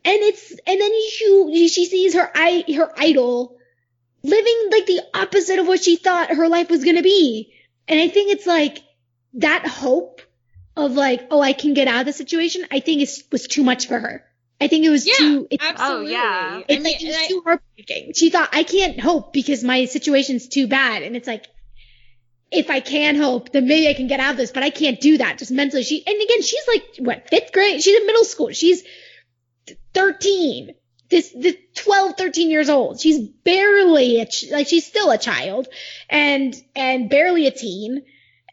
And 0.04 0.24
it's 0.24 0.50
and 0.66 0.82
then 0.82 0.92
she 1.12 1.68
she 1.68 1.86
sees 1.86 2.16
her 2.16 2.32
i 2.34 2.64
her 2.76 2.92
idol 2.98 3.58
living 4.24 4.70
like 4.72 4.88
the 4.88 5.02
opposite 5.14 5.60
of 5.60 5.68
what 5.68 5.84
she 5.84 5.96
thought 5.96 6.36
her 6.36 6.50
life 6.50 6.72
was 6.72 6.84
gonna 6.84 7.04
be. 7.04 7.54
And 7.88 8.00
I 8.00 8.08
think 8.08 8.32
it's 8.32 8.48
like 8.48 8.82
that 9.36 9.68
hope 9.68 10.24
of 10.76 10.94
like, 10.94 11.28
oh, 11.30 11.40
I 11.40 11.54
can 11.54 11.76
get 11.76 11.88
out 11.88 12.00
of 12.00 12.08
the 12.08 12.14
situation. 12.14 12.66
I 12.72 12.80
think 12.80 13.04
it 13.04 13.12
was 13.32 13.46
too 13.46 13.64
much 13.64 13.86
for 13.86 14.00
her. 14.00 14.27
I 14.60 14.68
think 14.68 14.86
it 14.86 14.90
was 14.90 15.06
Yeah, 15.06 15.14
too. 15.18 15.48
It's, 15.52 15.64
Absolutely. 15.64 16.08
Oh 16.08 16.10
yeah. 16.10 16.58
I 16.62 16.66
it's 16.68 16.84
mean, 16.84 16.84
like 16.84 17.02
it 17.04 17.06
was 17.08 17.16
and 17.16 17.24
I- 17.24 17.28
too 17.28 17.42
heartbreaking. 17.46 18.14
She 18.16 18.30
thought 18.32 18.50
I 18.54 18.64
can't 18.64 19.00
hope 19.00 19.34
because 19.34 19.64
my 19.64 19.86
situation's 19.86 20.48
too 20.48 20.68
bad, 20.68 21.04
and 21.04 21.16
it's 21.16 21.28
like 21.28 21.46
if 22.50 22.70
I 22.70 22.80
can 22.80 23.16
hope, 23.18 23.52
then 23.52 23.68
maybe 23.68 23.88
I 23.90 23.94
can 23.94 24.08
get 24.08 24.20
out 24.20 24.32
of 24.32 24.38
this, 24.38 24.52
but 24.52 24.64
I 24.64 24.70
can't 24.70 25.00
do 25.02 25.18
that 25.18 25.38
just 25.38 25.52
mentally. 25.52 25.84
She 25.84 26.04
and 26.06 26.16
again, 26.22 26.42
she's 26.42 26.68
like 26.68 26.84
what 27.00 27.30
fifth 27.30 27.52
grade? 27.52 27.82
She's 27.84 28.00
in 28.00 28.08
middle 28.08 28.24
school. 28.24 28.52
She's 28.52 28.84
thirteen. 29.94 30.74
This, 31.10 31.32
this 31.32 31.56
12, 31.76 32.18
13 32.18 32.50
years 32.50 32.70
old. 32.70 33.00
She's 33.00 33.20
barely 33.30 34.20
a 34.20 34.26
ch- 34.26 34.52
like 34.52 34.68
she's 34.68 34.86
still 34.86 35.10
a 35.10 35.18
child, 35.18 35.68
and 36.10 36.54
and 36.76 37.10
barely 37.10 37.48
a 37.48 37.52
teen. 37.52 38.04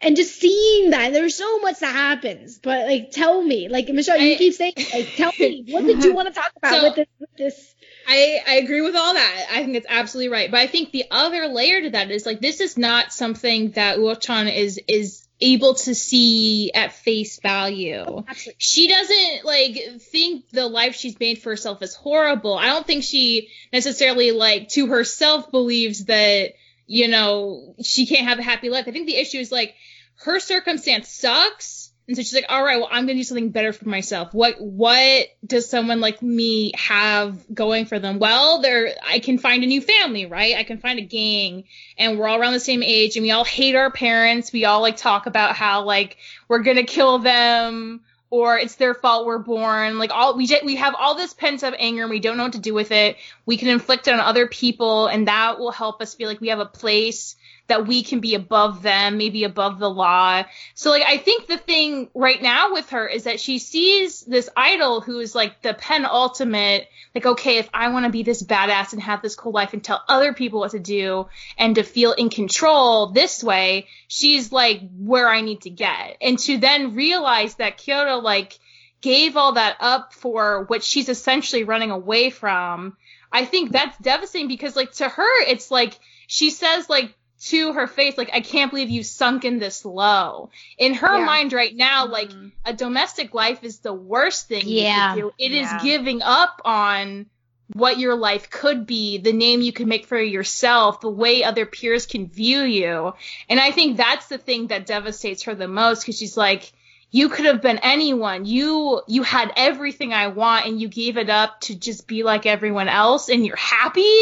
And 0.05 0.17
just 0.17 0.39
seeing 0.39 0.91
that, 0.91 1.13
there's 1.13 1.35
so 1.35 1.59
much 1.61 1.81
that 1.81 1.93
happens. 1.93 2.59
But 2.59 2.87
like, 2.87 3.11
tell 3.11 3.43
me, 3.43 3.69
like 3.69 3.89
Michelle, 3.89 4.19
you 4.19 4.35
I- 4.35 4.39
keep 4.39 4.55
saying, 4.55 4.75
like, 4.93 5.15
tell 5.17 5.33
me, 5.39 5.65
what 5.71 5.85
did 5.85 6.05
you 6.05 6.15
want 6.15 6.29
to 6.29 6.35
talk 6.35 6.53
about 6.57 6.75
So- 6.75 6.83
with 6.85 6.95
this? 6.97 7.07
With 7.19 7.37
this? 7.37 7.75
I, 8.07 8.41
I 8.47 8.55
agree 8.57 8.83
with 8.83 8.95
all 8.97 9.15
that. 9.15 9.47
I 9.51 9.65
think 9.65 9.77
it's 9.77 9.87
absolutely 9.89 10.31
right. 10.31 10.51
But 10.51 10.61
I 10.61 10.67
think 10.67 10.93
the 10.93 11.05
other 11.11 11.47
layer 11.49 11.81
to 11.81 11.91
that 11.91 12.11
is 12.11 12.27
like 12.27 12.39
this 12.41 12.61
is 12.61 12.77
not 12.77 13.15
something 13.15 13.71
that 13.73 13.97
Uo-chan 13.99 14.49
is 14.49 14.79
is 14.87 15.27
able 15.41 15.73
to 15.75 15.95
see 15.95 16.71
at 16.75 16.93
face 16.93 17.41
value. 17.41 18.05
Oh, 18.07 18.25
absolutely. 18.29 18.57
She 18.59 18.89
doesn't 18.89 19.45
like 19.47 20.03
think 20.03 20.51
the 20.51 20.67
life 20.67 20.97
she's 20.97 21.19
made 21.19 21.39
for 21.39 21.49
herself 21.49 21.81
is 21.83 21.95
horrible. 21.95 22.55
I 22.59 22.67
don't 22.67 22.87
think 22.87 23.05
she 23.05 23.49
necessarily 23.73 24.33
like 24.33 24.69
to 24.71 24.87
herself 24.89 25.51
believes 25.51 26.05
that, 26.05 26.53
you 26.87 27.09
know, 27.09 27.75
she 27.83 28.05
can't 28.07 28.29
have 28.29 28.39
a 28.39 28.43
happy 28.43 28.69
life. 28.69 28.85
I 28.87 28.91
think 28.93 29.07
the 29.07 29.17
issue 29.17 29.39
is 29.39 29.51
like 29.51 29.75
her 30.17 30.41
circumstance 30.41 31.09
sucks. 31.09 31.91
And 32.07 32.17
so 32.17 32.23
she's 32.23 32.35
like, 32.35 32.47
all 32.51 32.63
right, 32.63 32.77
well, 32.77 32.89
I'm 32.91 33.07
going 33.07 33.17
to 33.17 33.21
do 33.21 33.25
something 33.25 33.49
better 33.49 33.73
for 33.73 33.89
myself. 33.89 34.35
What, 34.35 34.61
what 34.61 35.27
does 35.47 35.71
someone 35.71 36.01
like 36.01 36.21
me 36.21 36.73
have 36.75 37.39
going 37.55 37.87
for 37.87 37.99
them? 37.99 38.19
Well, 38.19 38.61
there, 38.61 38.95
I 39.07 39.21
can 39.21 39.39
find 39.39 39.65
a 39.65 39.67
new 39.67 39.81
family, 39.81 40.27
right? 40.27 40.55
I 40.55 40.65
can 40.65 40.79
find 40.79 40.99
a 40.99 41.03
gang 41.03 41.65
and 41.97 42.19
we're 42.19 42.29
all 42.29 42.39
around 42.39 42.53
the 42.53 42.61
same 42.61 42.83
age 42.83 43.17
and 43.17 43.23
we 43.23 43.31
all 43.31 43.45
hate 43.45 43.75
our 43.75 43.91
parents. 43.91 44.53
We 44.53 44.67
all 44.67 44.83
like 44.83 44.99
talk 44.99 45.25
about 45.25 45.57
how 45.57 45.85
like 45.85 46.19
we're 46.47 46.63
going 46.63 46.77
to 46.77 46.85
kill 46.85 47.21
them 47.21 48.03
or 48.29 48.59
it's 48.59 48.75
their 48.75 48.93
fault 48.93 49.25
we're 49.25 49.39
born. 49.39 49.97
Like 49.99 50.11
all, 50.13 50.37
we, 50.37 50.47
we 50.63 50.77
have 50.77 50.95
all 50.99 51.15
this 51.15 51.33
pent 51.33 51.65
up 51.65 51.73
anger 51.79 52.03
and 52.03 52.11
we 52.11 52.21
don't 52.21 52.37
know 52.37 52.43
what 52.43 52.53
to 52.53 52.59
do 52.59 52.75
with 52.75 52.91
it. 52.91 53.17
We 53.47 53.57
can 53.57 53.69
inflict 53.69 54.09
it 54.09 54.13
on 54.13 54.21
other 54.21 54.47
people 54.47 55.07
and 55.07 55.27
that 55.27 55.59
will 55.59 55.71
help 55.71 56.03
us 56.03 56.15
feel 56.15 56.29
like 56.29 56.43
we 56.43 56.49
have 56.49 56.59
a 56.59 56.67
place 56.67 57.37
that 57.67 57.87
we 57.87 58.03
can 58.03 58.21
be 58.21 58.35
above 58.35 58.83
them, 58.83 59.17
maybe 59.17 59.45
above 59.45 59.79
the 59.79 59.89
law. 59.89 60.43
So 60.75 60.91
like 60.91 61.03
I 61.07 61.17
think 61.17 61.47
the 61.47 61.57
thing 61.57 62.11
right 62.15 62.41
now 62.41 62.73
with 62.73 62.91
her 62.91 63.07
is 63.07 63.25
that 63.25 63.41
she 63.41 63.59
sees 63.59 64.21
this 64.21 64.51
idol 64.57 65.01
who 65.01 65.19
is 65.19 65.35
like 65.35 65.63
the 65.63 65.73
penultimate 65.75 66.89
like 67.15 67.27
okay, 67.27 67.59
if 67.59 67.69
I 67.73 67.89
want 67.89 68.05
to 68.05 68.11
be 68.13 68.23
this 68.23 68.43
badass 68.43 68.93
and 68.93 69.01
have 69.03 69.23
this 69.23 69.37
cool 69.37 69.53
life 69.53 69.73
and 69.73 69.83
tell 69.83 70.03
other 70.09 70.35
people 70.35 70.61
what 70.61 70.73
to 70.73 70.79
do 70.79 71.29
and 71.57 71.77
to 71.77 71.83
feel 71.83 72.13
in 72.13 72.29
control 72.29 73.09
this 73.09 73.43
way, 73.43 73.87
she's 74.09 74.53
like 74.53 74.83
where 74.99 75.29
I 75.29 75.41
need 75.41 75.63
to 75.63 75.71
get. 75.71 76.19
And 76.21 76.39
to 76.41 76.59
then 76.59 76.95
realize 76.95 77.55
that 77.57 77.79
Kyoko 77.79 78.23
like 78.23 78.59
gave 79.01 79.37
all 79.37 79.53
that 79.53 79.77
up 79.81 80.13
for 80.13 80.65
what 80.65 80.83
she's 80.83 81.09
essentially 81.09 81.65
running 81.65 81.91
away 81.91 82.31
from. 82.31 82.97
I 83.31 83.45
think 83.45 83.73
that's 83.73 83.99
devastating 83.99 84.49
because 84.49 84.77
like 84.77 84.93
to 84.93 85.09
her 85.09 85.43
it's 85.49 85.71
like 85.71 85.99
she 86.27 86.51
says 86.51 86.89
like 86.89 87.15
to 87.47 87.73
her 87.75 87.87
face 87.87 88.17
like 88.17 88.31
I 88.33 88.41
can't 88.41 88.71
believe 88.71 88.91
you 88.91 89.03
sunk 89.03 89.45
in 89.45 89.59
this 89.59 89.85
low. 89.85 90.51
In 90.79 90.95
her 90.95 91.19
Yeah. 91.19 91.25
mind 91.25 91.53
right 91.53 91.75
now 91.75 92.07
like 92.07 92.31
Mhm. 92.31 92.53
a 92.65 92.73
domestic 92.73 93.35
life 93.35 93.63
is 93.65 93.81
the 93.81 93.93
worst 93.93 94.49
thing 94.49 94.63
Yeah. 94.67 95.15
you. 95.17 95.33
It 95.39 95.53
is 95.53 95.69
Yeah. 95.71 95.81
giving 95.83 96.23
up 96.23 96.63
on 96.65 97.27
what 97.73 97.99
your 97.99 98.15
life 98.15 98.51
could 98.51 98.87
be, 98.87 99.19
the 99.19 99.33
name 99.33 99.61
you 99.63 99.73
can 99.73 99.89
make 99.89 100.07
for 100.07 100.21
yourself, 100.21 101.01
the 101.01 101.09
way 101.11 101.43
other 101.43 101.65
peers 101.67 102.07
can 102.07 102.27
view 102.29 102.61
you. 102.63 103.15
And 103.49 103.59
I 103.59 103.71
think 103.73 103.97
that's 103.97 104.27
the 104.29 104.39
thing 104.39 104.67
that 104.69 104.87
devastates 104.87 105.45
her 105.45 105.55
the 105.55 105.67
most 105.69 106.01
because 106.01 106.19
she's 106.19 106.37
like, 106.37 106.71
you 107.11 107.29
could 107.29 107.45
have 107.47 107.63
been 107.63 107.79
anyone. 107.79 108.45
You 108.45 109.01
you 109.07 109.23
had 109.23 109.53
everything 109.57 110.13
I 110.13 110.27
want 110.29 110.67
and 110.67 110.81
you 110.81 110.89
gave 110.89 111.17
it 111.17 111.31
up 111.31 111.61
to 111.63 111.75
just 111.75 112.07
be 112.07 112.23
like 112.23 112.45
everyone 112.45 112.89
else 112.89 113.29
and 113.29 113.47
you're 113.47 113.57
happy. 113.57 114.19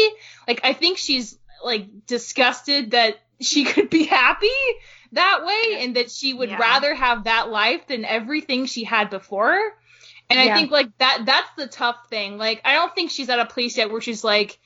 Like 0.47 0.61
I 0.63 0.73
think 0.73 0.97
she's 0.97 1.37
like 1.63 2.05
disgusted 2.05 2.91
that 2.91 3.17
she 3.41 3.63
could 3.65 3.89
be 3.89 4.03
happy 4.05 4.47
that 5.13 5.45
way 5.45 5.83
and 5.83 5.95
that 5.95 6.09
she 6.11 6.33
would 6.33 6.49
Yeah. 6.49 6.57
rather 6.57 6.93
have 6.93 7.25
that 7.25 7.49
life 7.49 7.87
than 7.87 8.05
everything 8.05 8.65
she 8.65 8.83
had 8.83 9.09
before. 9.09 9.57
And 10.29 10.39
I 10.39 10.49
think 10.49 10.71
like 10.71 10.89
that 10.97 11.23
that's 11.25 11.49
the 11.57 11.67
tough 11.67 11.97
thing. 12.09 12.37
Like 12.37 12.61
I 12.65 12.73
don't 12.73 12.93
think 12.95 13.11
she's 13.11 13.29
at 13.29 13.39
a 13.39 13.45
place 13.45 13.77
yet 13.77 13.91
where 13.91 14.01
she's 14.01 14.23
like, 14.23 14.57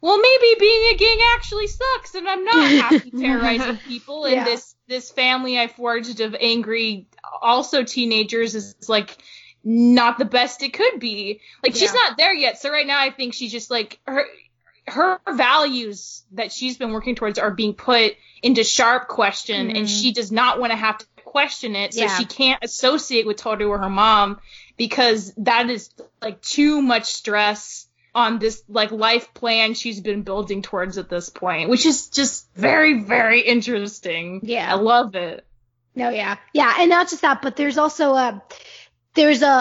well 0.00 0.18
maybe 0.18 0.56
being 0.58 0.94
a 0.94 0.96
gang 0.96 1.18
actually 1.34 1.68
sucks 1.68 2.14
and 2.16 2.28
I'm 2.28 2.44
not 2.44 2.72
happy 2.72 3.10
terrorizing 3.16 3.78
people 3.78 4.24
and 4.24 4.34
Yeah. 4.34 4.44
this 4.44 4.74
this 4.88 5.10
family 5.12 5.58
I 5.58 5.68
forged 5.68 6.20
of 6.20 6.34
angry 6.38 7.06
also 7.40 7.84
teenagers 7.84 8.54
is 8.56 8.74
like 8.88 9.16
not 9.64 10.18
the 10.18 10.24
best 10.24 10.62
it 10.64 10.72
could 10.72 10.98
be. 10.98 11.40
Like 11.62 11.76
she's 11.76 11.94
not 11.94 12.16
there 12.18 12.34
yet. 12.34 12.58
So 12.60 12.70
right 12.70 12.86
now 12.86 12.98
I 13.00 13.10
think 13.10 13.34
she's 13.34 13.52
just 13.52 13.70
like 13.70 14.00
her 14.06 14.24
her 14.86 15.20
values 15.30 16.22
that 16.32 16.52
she's 16.52 16.76
been 16.76 16.92
working 16.92 17.14
towards 17.14 17.38
are 17.38 17.50
being 17.50 17.74
put 17.74 18.14
into 18.42 18.64
sharp 18.64 19.08
question 19.08 19.70
and 19.70 19.86
Mhm. 19.86 20.00
she 20.02 20.12
does 20.12 20.32
not 20.32 20.58
want 20.58 20.72
to 20.72 20.76
have 20.76 20.98
to 20.98 21.06
question 21.24 21.76
it 21.76 21.94
so 21.94 22.00
Yeah. 22.02 22.18
she 22.18 22.24
can't 22.24 22.62
associate 22.62 23.26
with 23.26 23.36
Toru 23.38 23.68
or 23.68 23.78
her 23.78 23.88
mom 23.88 24.40
because 24.76 25.32
that 25.38 25.70
is 25.70 25.90
like 26.20 26.42
too 26.42 26.82
much 26.82 27.04
stress 27.12 27.86
on 28.14 28.38
this 28.38 28.62
like 28.68 28.90
life 28.90 29.32
plan 29.32 29.72
she's 29.74 30.00
been 30.00 30.22
building 30.22 30.60
towards 30.62 30.98
at 30.98 31.08
this 31.08 31.30
point 31.30 31.70
which 31.70 31.86
is 31.86 32.08
just 32.08 32.46
very 32.54 33.00
very 33.02 33.40
interesting 33.40 34.40
Yeah. 34.42 34.70
i 34.70 34.74
love 34.74 35.14
it 35.14 35.46
No, 35.94 36.08
yeah, 36.08 36.36
yeah, 36.54 36.74
and 36.78 36.88
not 36.88 37.10
just 37.10 37.20
that, 37.20 37.42
but 37.42 37.54
there's 37.56 37.76
also 37.76 38.14
a 38.14 38.42
there's 39.14 39.42
a 39.42 39.46
a, 39.46 39.52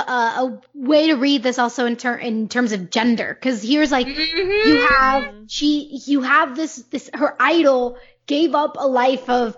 a 0.46 0.62
way 0.74 1.08
to 1.08 1.16
read 1.16 1.44
this 1.44 1.60
also 1.60 1.86
in 1.86 1.96
ter- 1.98 2.18
in 2.18 2.48
terms 2.48 2.72
of 2.72 2.90
gender 2.90 3.34
because 3.40 3.62
here's 3.62 3.92
like 3.92 4.08
Mm-hmm. 4.08 4.70
you 4.70 4.88
have 4.88 5.34
she 5.48 6.02
you 6.06 6.22
have 6.22 6.56
this 6.56 6.78
this 6.92 7.10
her 7.14 7.36
idol 7.40 7.98
gave 8.28 8.56
up 8.56 8.78
a 8.80 8.88
life 8.88 9.30
of 9.30 9.58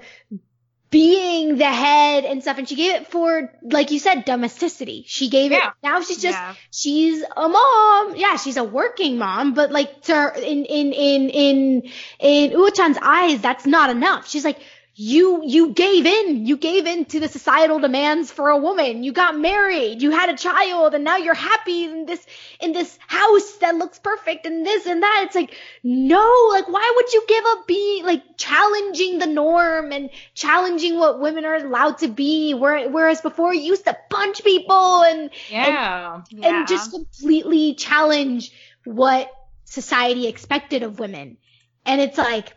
being 0.90 1.58
the 1.58 1.66
head 1.66 2.24
and 2.24 2.44
stuff 2.44 2.60
and 2.60 2.70
she 2.70 2.76
gave 2.76 3.02
it 3.02 3.08
for 3.08 3.52
like 3.64 3.90
you 3.90 3.98
said 3.98 4.26
domesticity 4.26 5.04
she 5.08 5.28
gave 5.28 5.52
Yeah. 5.52 5.70
it 5.70 5.74
now 5.82 6.02
she's 6.02 6.22
just 6.22 6.38
Yeah. 6.38 6.54
she's 6.70 7.24
a 7.36 7.50
mom 7.50 8.16
yeah 8.16 8.36
she's 8.36 8.58
a 8.58 8.64
working 8.64 9.18
mom 9.18 9.56
but 9.56 9.72
like 9.72 10.04
to 10.04 10.14
her 10.16 10.30
in 10.36 10.66
in 10.66 10.94
in 10.94 11.30
in 11.32 11.84
in 12.20 12.52
Uo-chan's 12.52 13.00
eyes 13.02 13.42
that's 13.42 13.66
not 13.66 13.90
enough 13.90 14.28
she's 14.30 14.46
like 14.46 14.60
you 14.96 15.42
you 15.44 15.74
gave 15.74 16.06
in. 16.06 16.46
You 16.46 16.56
gave 16.58 16.86
in 16.86 17.06
to 17.06 17.20
the 17.20 17.28
societal 17.28 17.80
demands 17.80 18.32
for 18.32 18.50
a 18.50 18.58
woman. 18.58 19.04
You 19.04 19.12
got 19.12 19.38
married. 19.38 20.02
You 20.04 20.12
had 20.12 20.30
a 20.30 20.38
child 20.38 20.94
and 20.94 21.04
now 21.04 21.18
you're 21.18 21.34
happy 21.34 21.86
in 21.86 22.06
this 22.06 22.24
in 22.60 22.74
this 22.74 22.98
house 23.08 23.54
that 23.58 23.76
looks 23.76 23.98
perfect 23.98 24.46
and 24.46 24.64
this 24.66 24.86
and 24.86 25.02
that. 25.02 25.24
It's 25.26 25.36
like 25.36 25.56
no 25.82 26.50
like 26.52 26.68
why 26.68 26.94
would 26.96 27.12
you 27.12 27.24
give 27.28 27.44
up 27.48 27.66
being 27.68 28.06
like 28.06 28.24
challenging 28.38 29.18
the 29.18 29.26
norm 29.26 29.92
and 29.92 30.12
challenging 30.36 31.00
what 31.00 31.20
women 31.20 31.46
are 31.46 31.56
allowed 31.56 31.98
to 32.00 32.08
be? 32.08 32.54
Whereas 32.54 33.22
before 33.22 33.54
you 33.54 33.62
used 33.62 33.86
to 33.86 33.98
punch 34.12 34.44
people 34.44 35.04
and 35.04 35.32
yeah 35.50 36.22
Yeah. 36.30 36.50
and 36.50 36.68
just 36.68 36.92
completely 36.92 37.74
challenge 37.74 38.52
what 38.86 39.32
society 39.66 40.28
expected 40.28 40.84
of 40.84 41.00
women. 41.00 41.38
And 41.86 42.00
it's 42.00 42.18
like, 42.18 42.54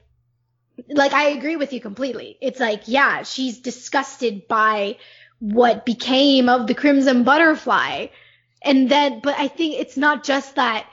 like 0.89 1.13
I 1.13 1.31
agree 1.31 1.57
with 1.57 1.73
you 1.73 1.81
completely. 1.81 2.37
It's 2.41 2.61
like, 2.61 2.83
yeah, 2.87 3.23
she's 3.23 3.59
disgusted 3.59 4.49
by 4.49 4.99
what 5.39 5.85
became 5.85 6.49
of 6.49 6.67
the 6.67 6.75
crimson 6.75 7.25
butterfly. 7.25 8.07
And 8.63 8.91
then, 8.91 9.21
but 9.21 9.39
I 9.39 9.49
think 9.49 9.77
it's 9.79 9.97
not 9.97 10.25
just 10.25 10.57
that 10.57 10.87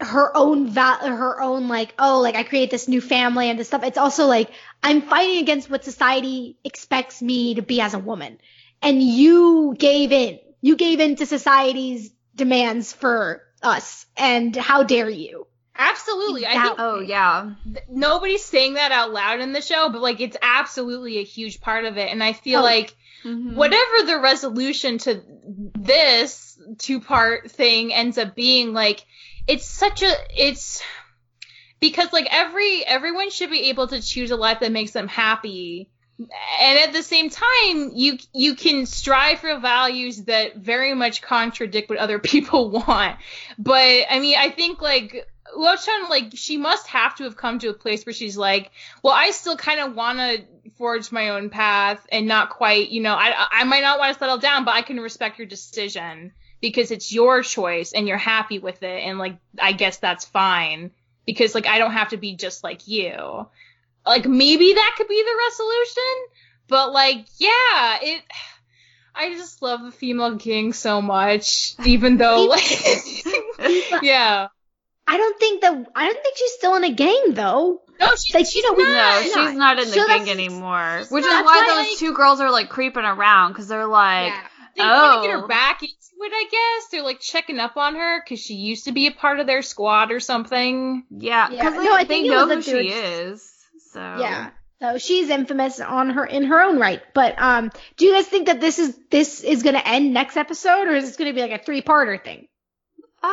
her 0.00 0.36
own 0.36 0.68
val, 0.68 0.98
her 0.98 1.40
own 1.40 1.68
like, 1.68 1.94
oh, 1.98 2.20
like 2.20 2.34
I 2.34 2.42
create 2.42 2.70
this 2.70 2.88
new 2.88 3.00
family 3.00 3.48
and 3.48 3.58
this 3.58 3.68
stuff. 3.68 3.84
It's 3.84 3.98
also 3.98 4.26
like, 4.26 4.50
I'm 4.82 5.02
fighting 5.02 5.38
against 5.38 5.70
what 5.70 5.84
society 5.84 6.58
expects 6.64 7.22
me 7.22 7.54
to 7.54 7.62
be 7.62 7.80
as 7.80 7.94
a 7.94 7.98
woman. 7.98 8.38
And 8.82 9.02
you 9.02 9.74
gave 9.78 10.12
in. 10.12 10.38
You 10.60 10.76
gave 10.76 11.00
in 11.00 11.16
to 11.16 11.26
society's 11.26 12.10
demands 12.34 12.92
for 12.92 13.42
us. 13.62 14.06
And 14.16 14.54
how 14.54 14.82
dare 14.82 15.08
you? 15.08 15.46
Absolutely 15.78 16.46
i 16.46 16.52
think 16.62 16.76
Oh 16.78 17.00
yeah. 17.00 17.52
nobody's 17.88 18.44
saying 18.44 18.74
that 18.74 18.92
out 18.92 19.12
loud 19.12 19.40
in 19.40 19.52
the 19.52 19.60
show 19.60 19.88
but 19.90 20.00
like 20.02 20.20
it's 20.20 20.36
absolutely 20.42 21.18
a 21.18 21.24
huge 21.24 21.60
part 21.60 21.84
of 21.84 21.96
it 21.98 22.10
and 22.10 22.22
i 22.22 22.32
feel 22.32 22.60
Oh. 22.60 22.64
like 22.64 22.94
Mhm. 23.24 23.54
whatever 23.54 24.02
the 24.06 24.18
resolution 24.20 24.98
to 24.98 25.20
this 25.78 26.58
two 26.78 27.00
part 27.00 27.50
thing 27.50 27.92
ends 27.92 28.18
up 28.18 28.34
being 28.36 28.72
like 28.72 29.04
it's 29.48 29.66
such 29.66 30.02
a 30.02 30.12
it's 30.36 30.82
because 31.80 32.12
like 32.12 32.28
every 32.30 32.84
everyone 32.86 33.30
should 33.30 33.50
be 33.50 33.68
able 33.70 33.88
to 33.88 34.00
choose 34.00 34.30
a 34.30 34.36
life 34.36 34.60
that 34.60 34.70
makes 34.72 34.92
them 34.92 35.08
happy 35.08 35.88
and 36.18 36.78
at 36.78 36.92
the 36.92 37.02
same 37.02 37.28
time 37.30 37.90
you 37.94 38.18
you 38.32 38.54
can 38.54 38.86
strive 38.86 39.40
for 39.40 39.58
values 39.58 40.24
that 40.24 40.56
very 40.56 40.94
much 40.94 41.20
contradict 41.20 41.90
what 41.90 41.98
other 41.98 42.18
people 42.32 42.70
want 42.70 43.16
but 43.58 44.04
i 44.10 44.18
mean 44.20 44.36
i 44.38 44.50
think 44.50 44.80
like 44.80 45.26
Uo-chan, 45.56 46.08
like 46.08 46.32
she 46.34 46.56
must 46.56 46.86
have 46.88 47.16
to 47.16 47.24
have 47.24 47.36
come 47.36 47.58
to 47.58 47.68
a 47.68 47.74
place 47.74 48.04
where 48.06 48.12
she's 48.12 48.36
like, 48.36 48.70
well, 49.02 49.14
I 49.14 49.30
still 49.30 49.56
kind 49.56 49.80
of 49.80 49.94
want 49.94 50.18
to 50.18 50.44
forge 50.76 51.12
my 51.12 51.30
own 51.30 51.50
path 51.50 52.04
and 52.10 52.26
not 52.26 52.50
quite, 52.50 52.90
you 52.90 53.02
know, 53.02 53.14
I 53.14 53.34
I 53.50 53.64
might 53.64 53.82
not 53.82 53.98
want 53.98 54.12
to 54.12 54.18
settle 54.18 54.38
down, 54.38 54.64
but 54.64 54.74
I 54.74 54.82
can 54.82 54.98
respect 55.00 55.38
your 55.38 55.46
decision 55.46 56.32
because 56.60 56.90
it's 56.90 57.12
your 57.12 57.42
choice 57.42 57.92
and 57.92 58.08
you're 58.08 58.16
happy 58.16 58.58
with 58.58 58.82
it, 58.82 59.02
and 59.04 59.18
like 59.18 59.38
I 59.60 59.72
guess 59.72 59.98
that's 59.98 60.24
fine 60.24 60.90
because 61.26 61.54
like 61.54 61.66
I 61.66 61.78
don't 61.78 61.92
have 61.92 62.10
to 62.10 62.16
be 62.16 62.34
just 62.36 62.64
like 62.64 62.88
you. 62.88 63.46
Like 64.04 64.26
maybe 64.26 64.74
that 64.74 64.94
could 64.96 65.08
be 65.08 65.22
the 65.22 65.38
resolution, 65.48 66.26
but 66.68 66.92
like 66.92 67.26
yeah, 67.38 67.98
it. 68.02 68.22
I 69.18 69.32
just 69.32 69.62
love 69.62 69.82
the 69.82 69.92
female 69.92 70.36
king 70.36 70.74
so 70.74 71.00
much, 71.00 71.74
even 71.86 72.18
though 72.18 72.44
like 72.44 73.24
yeah. 74.02 74.48
I 75.08 75.16
don't 75.16 75.38
think 75.38 75.62
that, 75.62 75.86
I 75.94 76.06
don't 76.06 76.22
think 76.22 76.36
she's 76.36 76.52
still 76.54 76.74
in 76.76 76.84
a 76.84 76.92
gang 76.92 77.34
though. 77.34 77.80
No, 78.00 78.08
she's, 78.16 78.34
Like, 78.34 78.46
she's 78.46 78.56
you 78.56 78.62
know, 78.70 78.76
we- 78.76 78.82
No, 78.84 78.92
not. 78.92 79.22
she's 79.22 79.34
not. 79.36 79.54
not 79.54 79.78
in 79.78 79.86
the 79.88 79.94
So 79.94 80.06
gang 80.06 80.28
anymore. 80.28 80.98
Which 81.08 81.24
is 81.24 81.30
not. 81.30 81.44
why 81.44 81.56
why, 81.58 81.66
those 81.82 81.90
like- 81.90 81.98
two 81.98 82.12
girls 82.14 82.40
are 82.40 82.50
like 82.50 82.68
creeping 82.68 83.04
around 83.04 83.52
because 83.52 83.68
they're 83.68 83.86
like, 83.86 84.26
Yeah. 84.32 84.42
They 84.76 84.82
want 84.82 85.22
to 85.22 85.28
get 85.28 85.34
Oh. 85.36 85.40
her 85.40 85.46
back 85.46 85.82
into 85.82 85.94
it, 85.94 86.32
I 86.34 86.44
guess. 86.50 86.90
They're 86.90 87.02
like 87.02 87.18
checking 87.20 87.58
up 87.58 87.78
on 87.78 87.94
her 87.94 88.20
because 88.22 88.40
she 88.40 88.54
used 88.54 88.84
to 88.84 88.92
be 88.92 89.06
a 89.06 89.10
part 89.10 89.40
of 89.40 89.46
their 89.46 89.62
squad 89.62 90.12
or 90.12 90.20
something. 90.20 91.04
yeah, 91.10 91.48
Yeah. 91.50 91.70
because 91.70 91.82
No, 91.82 91.92
I 91.94 92.02
they, 92.02 92.08
think 92.08 92.24
they 92.26 92.34
know 92.34 92.46
who 92.46 92.54
that 92.56 92.64
she 92.64 92.88
is. 92.88 93.50
So 93.92 94.00
Yeah. 94.00 94.50
So 94.82 94.98
she's 94.98 95.30
infamous 95.30 95.80
on 95.80 96.10
her, 96.10 96.26
in 96.26 96.44
her 96.44 96.60
own 96.60 96.78
right. 96.78 97.00
But, 97.14 97.40
um, 97.40 97.70
do 97.96 98.04
you 98.04 98.12
guys 98.12 98.26
think 98.26 98.48
that 98.48 98.60
this 98.60 98.78
is, 98.78 98.94
this 99.10 99.42
is 99.42 99.62
gonna 99.62 99.80
end 99.82 100.12
next 100.12 100.36
episode 100.36 100.88
or 100.88 100.94
is 100.94 101.04
this 101.06 101.16
gonna 101.16 101.32
be 101.32 101.40
like 101.40 101.58
a 101.58 101.64
three-parter 101.64 102.22
thing? 102.22 102.46
Um, 103.22 103.30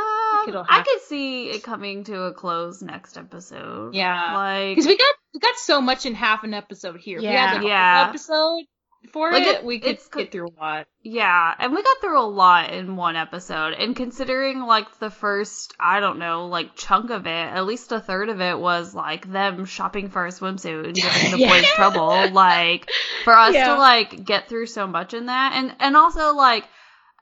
it'll 0.47 0.61
um, 0.61 0.67
I 0.69 0.83
could 0.83 1.01
see 1.03 1.49
it 1.49 1.63
coming 1.63 2.03
to 2.05 2.23
a 2.23 2.33
close 2.33 2.81
next 2.81 3.17
episode. 3.17 3.93
Yeah. 3.95 4.35
Like 4.35 4.75
Because 4.75 4.87
we 4.87 4.97
got 4.97 5.13
we 5.33 5.39
got 5.39 5.55
so 5.57 5.81
much 5.81 6.05
in 6.05 6.13
half 6.15 6.43
an 6.43 6.53
episode 6.53 6.99
here. 6.99 7.19
We 7.19 7.25
Yeah. 7.25 7.47
had 7.47 7.57
like 7.57 7.67
Yeah. 7.67 8.05
episode. 8.09 8.63
for 9.11 9.33
Like, 9.33 9.43
it, 9.43 9.55
it- 9.57 9.63
we 9.65 9.79
could 9.79 9.99
get 10.15 10.31
through 10.31 10.47
a 10.47 10.55
lot. 10.57 10.87
Yeah, 11.01 11.53
and 11.59 11.73
we 11.73 11.83
got 11.83 11.97
through 11.99 12.21
a 12.21 12.23
lot 12.23 12.71
in 12.71 12.95
one 12.95 13.17
episode. 13.17 13.73
And 13.73 13.93
considering 13.97 14.61
like 14.61 14.97
the 14.99 15.09
first, 15.09 15.73
I 15.77 15.99
don't 15.99 16.19
know, 16.19 16.47
like 16.47 16.77
chunk 16.77 17.09
of 17.09 17.25
it, 17.27 17.29
at 17.29 17.65
least 17.65 17.91
a 17.91 17.99
third 17.99 18.29
of 18.29 18.39
it 18.39 18.57
was 18.57 18.95
like 18.95 19.29
them 19.29 19.65
shopping 19.65 20.09
for 20.09 20.25
a 20.25 20.29
swimsuit 20.29 20.85
and 20.85 20.95
giving 20.95 21.31
the 21.31 21.37
Yeah. 21.41 21.49
boys 21.49 21.65
trouble. 21.71 22.29
Like 22.31 22.89
for 23.25 23.37
us 23.37 23.53
Yeah. 23.53 23.73
to 23.73 23.77
like 23.77 24.23
get 24.23 24.47
through 24.47 24.67
so 24.67 24.87
much 24.87 25.13
in 25.13 25.25
that, 25.25 25.51
and 25.57 25.75
and 25.81 25.97
also 25.97 26.33
like 26.33 26.63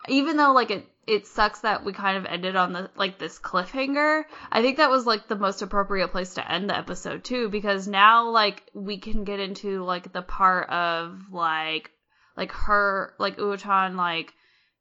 even 0.07 0.37
though 0.37 0.51
like 0.53 0.69
it 0.69 0.85
it 1.11 1.27
sucks 1.27 1.59
that 1.59 1.83
we 1.83 1.91
kind 1.91 2.17
of 2.17 2.25
ended 2.25 2.55
on 2.55 2.71
the 2.71 2.89
like 2.95 3.19
this 3.19 3.37
cliffhanger. 3.37 4.23
I 4.49 4.61
think 4.61 4.77
that 4.77 4.89
was 4.89 5.05
like 5.05 5.27
the 5.27 5.35
most 5.35 5.61
appropriate 5.61 6.07
place 6.07 6.35
to 6.35 6.51
end 6.51 6.69
the 6.69 6.77
episode 6.77 7.25
too 7.25 7.49
because 7.49 7.85
now 7.85 8.29
like 8.29 8.63
we 8.73 8.97
can 8.97 9.25
get 9.25 9.41
into 9.41 9.83
like 9.83 10.13
the 10.13 10.21
part 10.21 10.69
of 10.69 11.19
like 11.29 11.91
like 12.37 12.53
her 12.53 13.13
like 13.19 13.37
Uo-chan 13.37 13.97
like 13.97 14.33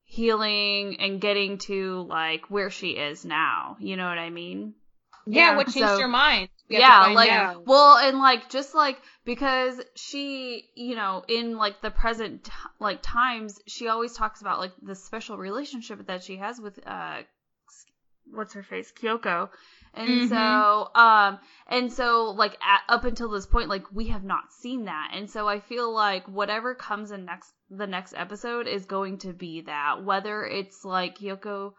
healing 0.05 1.01
and 1.01 1.21
getting 1.21 1.59
to 1.59 2.07
like 2.09 2.49
where 2.49 2.71
she 2.71 2.91
is 2.91 3.25
now. 3.25 3.77
You 3.81 3.97
know 3.97 4.07
what 4.07 4.19
I 4.19 4.31
mean? 4.31 4.75
Yeah, 5.27 5.51
Yeah, 5.53 5.57
what 5.57 5.67
changed 5.69 5.89
so- 5.89 5.99
your 5.99 6.09
mind? 6.09 6.49
To 6.71 6.77
yeah, 6.79 7.07
like 7.09 7.31
out. 7.33 7.67
well, 7.67 7.97
and 7.99 8.19
like 8.21 8.49
just 8.49 8.77
like 8.77 8.97
because 9.25 9.81
she, 9.97 10.69
you 10.77 10.95
know, 10.95 11.25
in 11.27 11.57
like 11.57 11.81
the 11.83 11.91
present 11.91 12.45
t- 12.45 12.53
like 12.79 13.01
times, 13.03 13.59
she 13.67 13.89
always 13.89 14.13
talks 14.15 14.41
about 14.41 14.61
like 14.61 14.71
the 14.81 14.95
special 14.95 15.37
relationship 15.37 16.07
that 16.07 16.23
she 16.23 16.37
has 16.37 16.61
with 16.61 16.79
uh 16.87 17.23
what's 18.33 18.55
her 18.55 18.63
face, 18.63 18.93
Kyoko. 18.93 19.51
And 19.95 20.09
Mhm. 20.23 20.29
so 20.29 20.91
um 20.95 21.41
and 21.67 21.93
so 21.93 22.31
like 22.31 22.57
at, 22.63 22.83
up 22.89 23.05
until 23.05 23.29
this 23.31 23.47
point 23.47 23.69
like 23.69 23.91
we 23.93 24.07
have 24.09 24.23
not 24.23 24.53
seen 24.53 24.85
that. 24.85 25.11
And 25.13 25.29
so 25.29 25.49
I 25.49 25.59
feel 25.59 25.93
like 25.93 26.27
whatever 26.29 26.77
comes 26.77 27.11
in 27.11 27.25
next 27.25 27.53
the 27.69 27.89
next 27.89 28.15
episode 28.17 28.69
is 28.69 28.87
going 28.87 29.19
to 29.19 29.33
be 29.33 29.63
that 29.63 30.05
whether 30.05 30.45
it's 30.45 30.85
like 30.85 31.19
Kyoko 31.19 31.73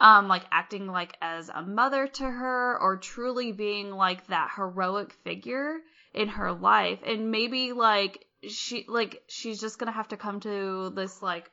um 0.00 0.28
like 0.28 0.44
acting 0.50 0.86
like 0.86 1.16
as 1.20 1.48
a 1.50 1.62
mother 1.62 2.06
to 2.06 2.24
her 2.24 2.78
or 2.80 2.96
truly 2.96 3.52
being 3.52 3.90
like 3.90 4.26
that 4.28 4.50
heroic 4.56 5.12
figure 5.24 5.78
in 6.14 6.28
her 6.28 6.52
life. 6.52 7.00
And 7.06 7.30
maybe 7.30 7.72
like 7.72 8.24
she 8.48 8.84
like 8.88 9.22
she's 9.28 9.60
just 9.60 9.78
gonna 9.78 9.92
have 9.92 10.08
to 10.08 10.16
come 10.16 10.40
to 10.40 10.90
this 10.94 11.20
like 11.22 11.50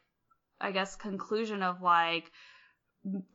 i 0.62 0.72
guess 0.72 0.96
conclusion 0.96 1.62
of 1.62 1.82
like 1.82 2.32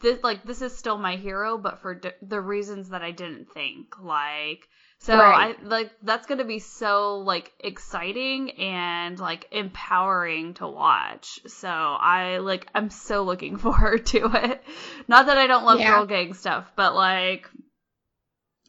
this 0.01 0.23
like 0.23 0.43
this 0.45 0.63
is 0.63 0.77
still 0.77 0.99
my 0.99 1.17
hero 1.17 1.57
but 1.59 1.81
for 1.81 1.95
d- 1.95 2.11
the 2.23 2.41
reasons 2.41 2.91
that 2.91 3.03
i 3.03 3.11
didn't 3.11 3.51
think. 3.53 3.99
Like 4.01 4.69
so 5.03 5.19
Right. 5.19 5.57
i 5.59 5.63
like 5.65 5.91
that's 6.03 6.27
gonna 6.27 6.45
be 6.45 6.59
so 6.61 7.19
like 7.19 7.53
exciting 7.61 8.53
and 8.53 9.19
like 9.19 9.49
empowering 9.51 10.55
to 10.55 10.67
watch 10.67 11.41
so 11.47 11.69
i 11.69 12.39
like 12.39 12.69
i'm 12.75 12.91
so 12.91 13.23
looking 13.23 13.57
forward 13.65 14.07
to 14.07 14.31
it 14.33 14.63
not 15.09 15.27
that 15.27 15.39
i 15.39 15.47
don't 15.47 15.65
love 15.65 15.81
Yeah. 15.81 15.91
girl 15.97 16.07
gang 16.07 16.35
stuff 16.35 16.71
but 16.77 16.95
like 16.95 17.49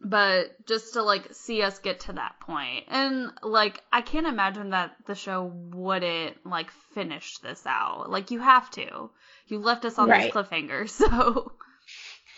but 0.05 0.65
just 0.67 0.93
to 0.93 1.01
like 1.03 1.33
see 1.33 1.61
us 1.61 1.79
get 1.79 2.01
to 2.01 2.13
that 2.13 2.35
point. 2.41 2.85
point 2.85 2.85
and 2.89 3.31
like 3.41 3.81
i 3.93 4.01
can't 4.01 4.27
imagine 4.27 4.71
that 4.71 4.91
the 5.05 5.15
show 5.15 5.43
wouldn't 5.73 6.45
like 6.45 6.69
finish 6.93 7.37
this 7.37 7.65
out 7.65 8.09
like 8.09 8.31
you 8.31 8.39
have 8.39 8.69
to 8.71 9.09
you 9.47 9.59
left 9.59 9.85
us 9.85 9.97
on 9.97 10.09
Right. 10.09 10.23
this 10.23 10.33
cliffhanger 10.33 10.89
so 10.99 11.53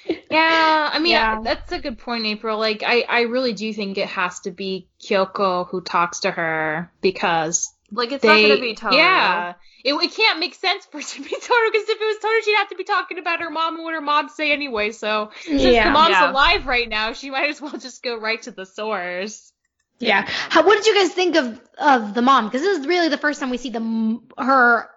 Yeah, 0.08 0.90
I 0.94 1.00
mean 1.00 1.12
Yeah. 1.12 1.42
that's 1.44 1.72
a 1.72 1.80
good 1.80 1.98
point, 1.98 2.26
April. 2.26 2.58
Like 2.58 2.84
I, 2.86 3.06
I 3.08 3.22
really 3.22 3.54
do 3.54 3.72
think 3.74 3.98
it 3.98 4.08
has 4.10 4.40
to 4.42 4.52
be 4.52 4.88
Kyoko 5.02 5.68
who 5.68 5.82
talks 5.82 6.22
to 6.22 6.32
her 6.32 6.92
because 7.02 7.72
like 7.92 8.12
it's 8.12 8.22
they, 8.22 8.28
not 8.28 8.42
gonna 8.42 8.62
be 8.62 8.74
Toru. 8.76 8.96
Yeah, 8.96 9.54
it, 9.84 9.94
it 9.94 10.14
can't 10.16 10.40
make 10.40 10.56
sense 10.56 10.86
for 10.86 11.00
it 11.00 11.06
to 11.08 11.22
be 11.22 11.30
Toru 11.42 11.72
because 11.72 11.90
if 11.90 12.02
it 12.02 12.06
was 12.06 12.18
Toru, 12.22 12.42
she'd 12.44 12.58
have 12.58 12.70
to 12.70 12.76
be 12.76 12.84
talking 12.84 13.18
about 13.20 13.42
her 13.42 13.50
mom 13.50 13.76
and 13.76 13.84
what 13.84 13.94
her 13.94 14.02
mom 14.02 14.30
say 14.30 14.52
anyway. 14.52 14.92
So 14.92 15.32
since 15.44 15.62
the 15.62 15.90
mom's 15.92 16.10
Yeah. 16.12 16.32
alive 16.32 16.66
right 16.68 16.90
now, 16.90 17.14
she 17.14 17.30
might 17.30 17.50
as 17.50 17.62
well 17.62 17.78
just 17.78 18.04
go 18.04 18.18
right 18.20 18.42
to 18.44 18.52
the 18.52 18.66
source. 18.66 19.52
Yeah. 20.00 20.28
How, 20.28 20.66
what 20.66 20.76
did 20.84 20.88
you 20.88 20.96
guys 20.96 21.14
think 21.14 21.36
of 21.36 21.60
of 21.78 22.14
the 22.14 22.22
mom? 22.22 22.46
Because 22.46 22.62
this 22.62 22.80
is 22.80 22.88
really 22.88 23.10
the 23.10 23.18
first 23.18 23.40
time 23.40 23.50
we 23.50 23.58
see 23.58 23.70
the 23.70 24.20
her 24.38 24.90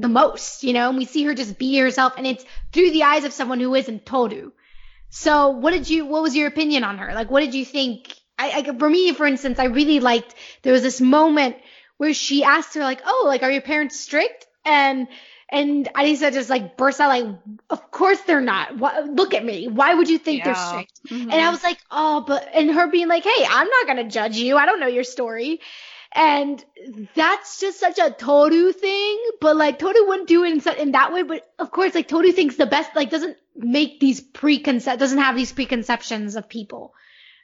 the 0.00 0.08
most, 0.08 0.64
you 0.64 0.72
know, 0.72 0.88
and 0.88 0.98
we 0.98 1.04
see 1.04 1.24
her 1.24 1.34
just 1.34 1.58
be 1.58 1.78
herself, 1.78 2.14
and 2.16 2.26
it's 2.26 2.44
through 2.72 2.90
the 2.90 3.04
eyes 3.04 3.24
of 3.24 3.32
someone 3.32 3.60
who 3.60 3.74
isn't 3.74 4.06
Toru. 4.06 4.52
So, 5.10 5.48
what 5.50 5.72
did 5.72 5.88
you? 5.90 6.06
What 6.06 6.22
was 6.22 6.36
your 6.36 6.48
opinion 6.48 6.84
on 6.84 6.98
her? 6.98 7.14
Like, 7.14 7.30
what 7.30 7.40
did 7.40 7.54
you 7.54 7.64
think? 7.64 8.14
I, 8.38 8.50
I 8.50 8.78
for 8.78 8.88
me, 8.88 9.12
for 9.12 9.26
instance, 9.26 9.58
I 9.58 9.64
really 9.64 10.00
liked. 10.00 10.34
There 10.62 10.72
was 10.72 10.82
this 10.82 11.00
moment 11.00 11.56
where 11.96 12.14
she 12.14 12.44
asked 12.44 12.74
her, 12.74 12.80
like, 12.82 13.00
"Oh, 13.04 13.24
like, 13.26 13.42
are 13.42 13.50
your 13.50 13.62
parents 13.62 13.98
strict?" 13.98 14.46
And 14.64 15.08
and 15.52 15.88
Arisa 15.96 16.32
just 16.32 16.48
like 16.48 16.76
burst 16.76 17.00
out, 17.00 17.08
like, 17.08 17.26
"Of 17.70 17.90
course 17.90 18.20
they're 18.20 18.40
not. 18.40 18.78
Why, 18.78 19.00
look 19.00 19.34
at 19.34 19.44
me. 19.44 19.66
Why 19.68 19.94
would 19.94 20.08
you 20.08 20.18
think 20.18 20.44
they're 20.44 20.54
Yeah. 20.54 20.68
strict?" 20.68 21.00
Mhm. 21.10 21.22
And 21.22 21.32
I 21.32 21.50
was 21.50 21.62
like, 21.64 21.78
oh, 21.90 22.24
but, 22.26 22.48
and 22.54 22.70
her 22.70 22.86
being 22.88 23.08
like, 23.08 23.24
hey, 23.24 23.44
I'm 23.48 23.68
not 23.68 23.86
going 23.86 23.96
to 23.96 24.08
judge 24.08 24.36
you. 24.36 24.56
I 24.56 24.66
don't 24.66 24.78
know 24.80 24.86
your 24.86 25.02
story. 25.04 25.60
And 26.12 26.64
that's 27.14 27.60
just 27.60 27.78
such 27.78 27.98
a 27.98 28.10
Toru 28.10 28.72
thing. 28.72 29.22
But 29.40 29.56
like, 29.56 29.78
Toru 29.78 30.06
wouldn't 30.06 30.28
do 30.28 30.44
it 30.44 30.52
in, 30.52 30.60
su- 30.60 30.72
in 30.72 30.92
that 30.92 31.12
way. 31.12 31.22
But 31.22 31.48
of 31.58 31.70
course, 31.70 31.94
like, 31.94 32.08
Toru 32.08 32.32
thinks 32.32 32.56
the 32.56 32.66
best, 32.66 32.96
like, 32.96 33.10
doesn't 33.10 33.36
make 33.54 34.00
these 34.00 34.20
preconcept, 34.20 34.98
doesn't 34.98 35.18
have 35.18 35.36
these 35.36 35.52
preconceptions 35.52 36.36
of 36.36 36.48
people. 36.48 36.94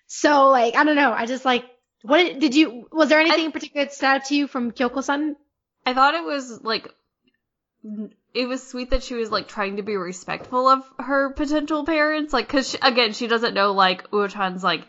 So 0.06 0.48
like, 0.50 0.76
I 0.76 0.84
don't 0.84 0.96
know. 0.96 1.12
I 1.12 1.26
just 1.26 1.44
like, 1.44 1.64
what 2.02 2.38
did, 2.38 2.54
you, 2.54 2.88
was 2.92 3.08
there 3.08 3.20
anything 3.20 3.46
in 3.46 3.52
particular 3.52 3.84
that 3.86 3.92
stood 3.92 4.06
out 4.06 4.24
to 4.26 4.36
you 4.36 4.46
from 4.46 4.72
Kyoko-san? 4.72 5.36
I 5.84 5.94
thought 5.94 6.14
it 6.14 6.24
was 6.24 6.62
like 6.62 6.88
it 8.34 8.46
was 8.46 8.66
sweet 8.66 8.90
that 8.90 9.04
she 9.04 9.14
was 9.14 9.30
like 9.30 9.46
trying 9.46 9.76
to 9.76 9.82
be 9.82 9.96
respectful 9.96 10.68
of 10.68 10.82
her 10.98 11.32
potential 11.32 11.84
parents, 11.84 12.32
like 12.32 12.48
because 12.48 12.70
she, 12.70 12.78
again 12.82 13.12
she 13.12 13.28
doesn't 13.28 13.54
know 13.54 13.72
like 13.72 14.10
Uo-chan's 14.10 14.64
like 14.64 14.84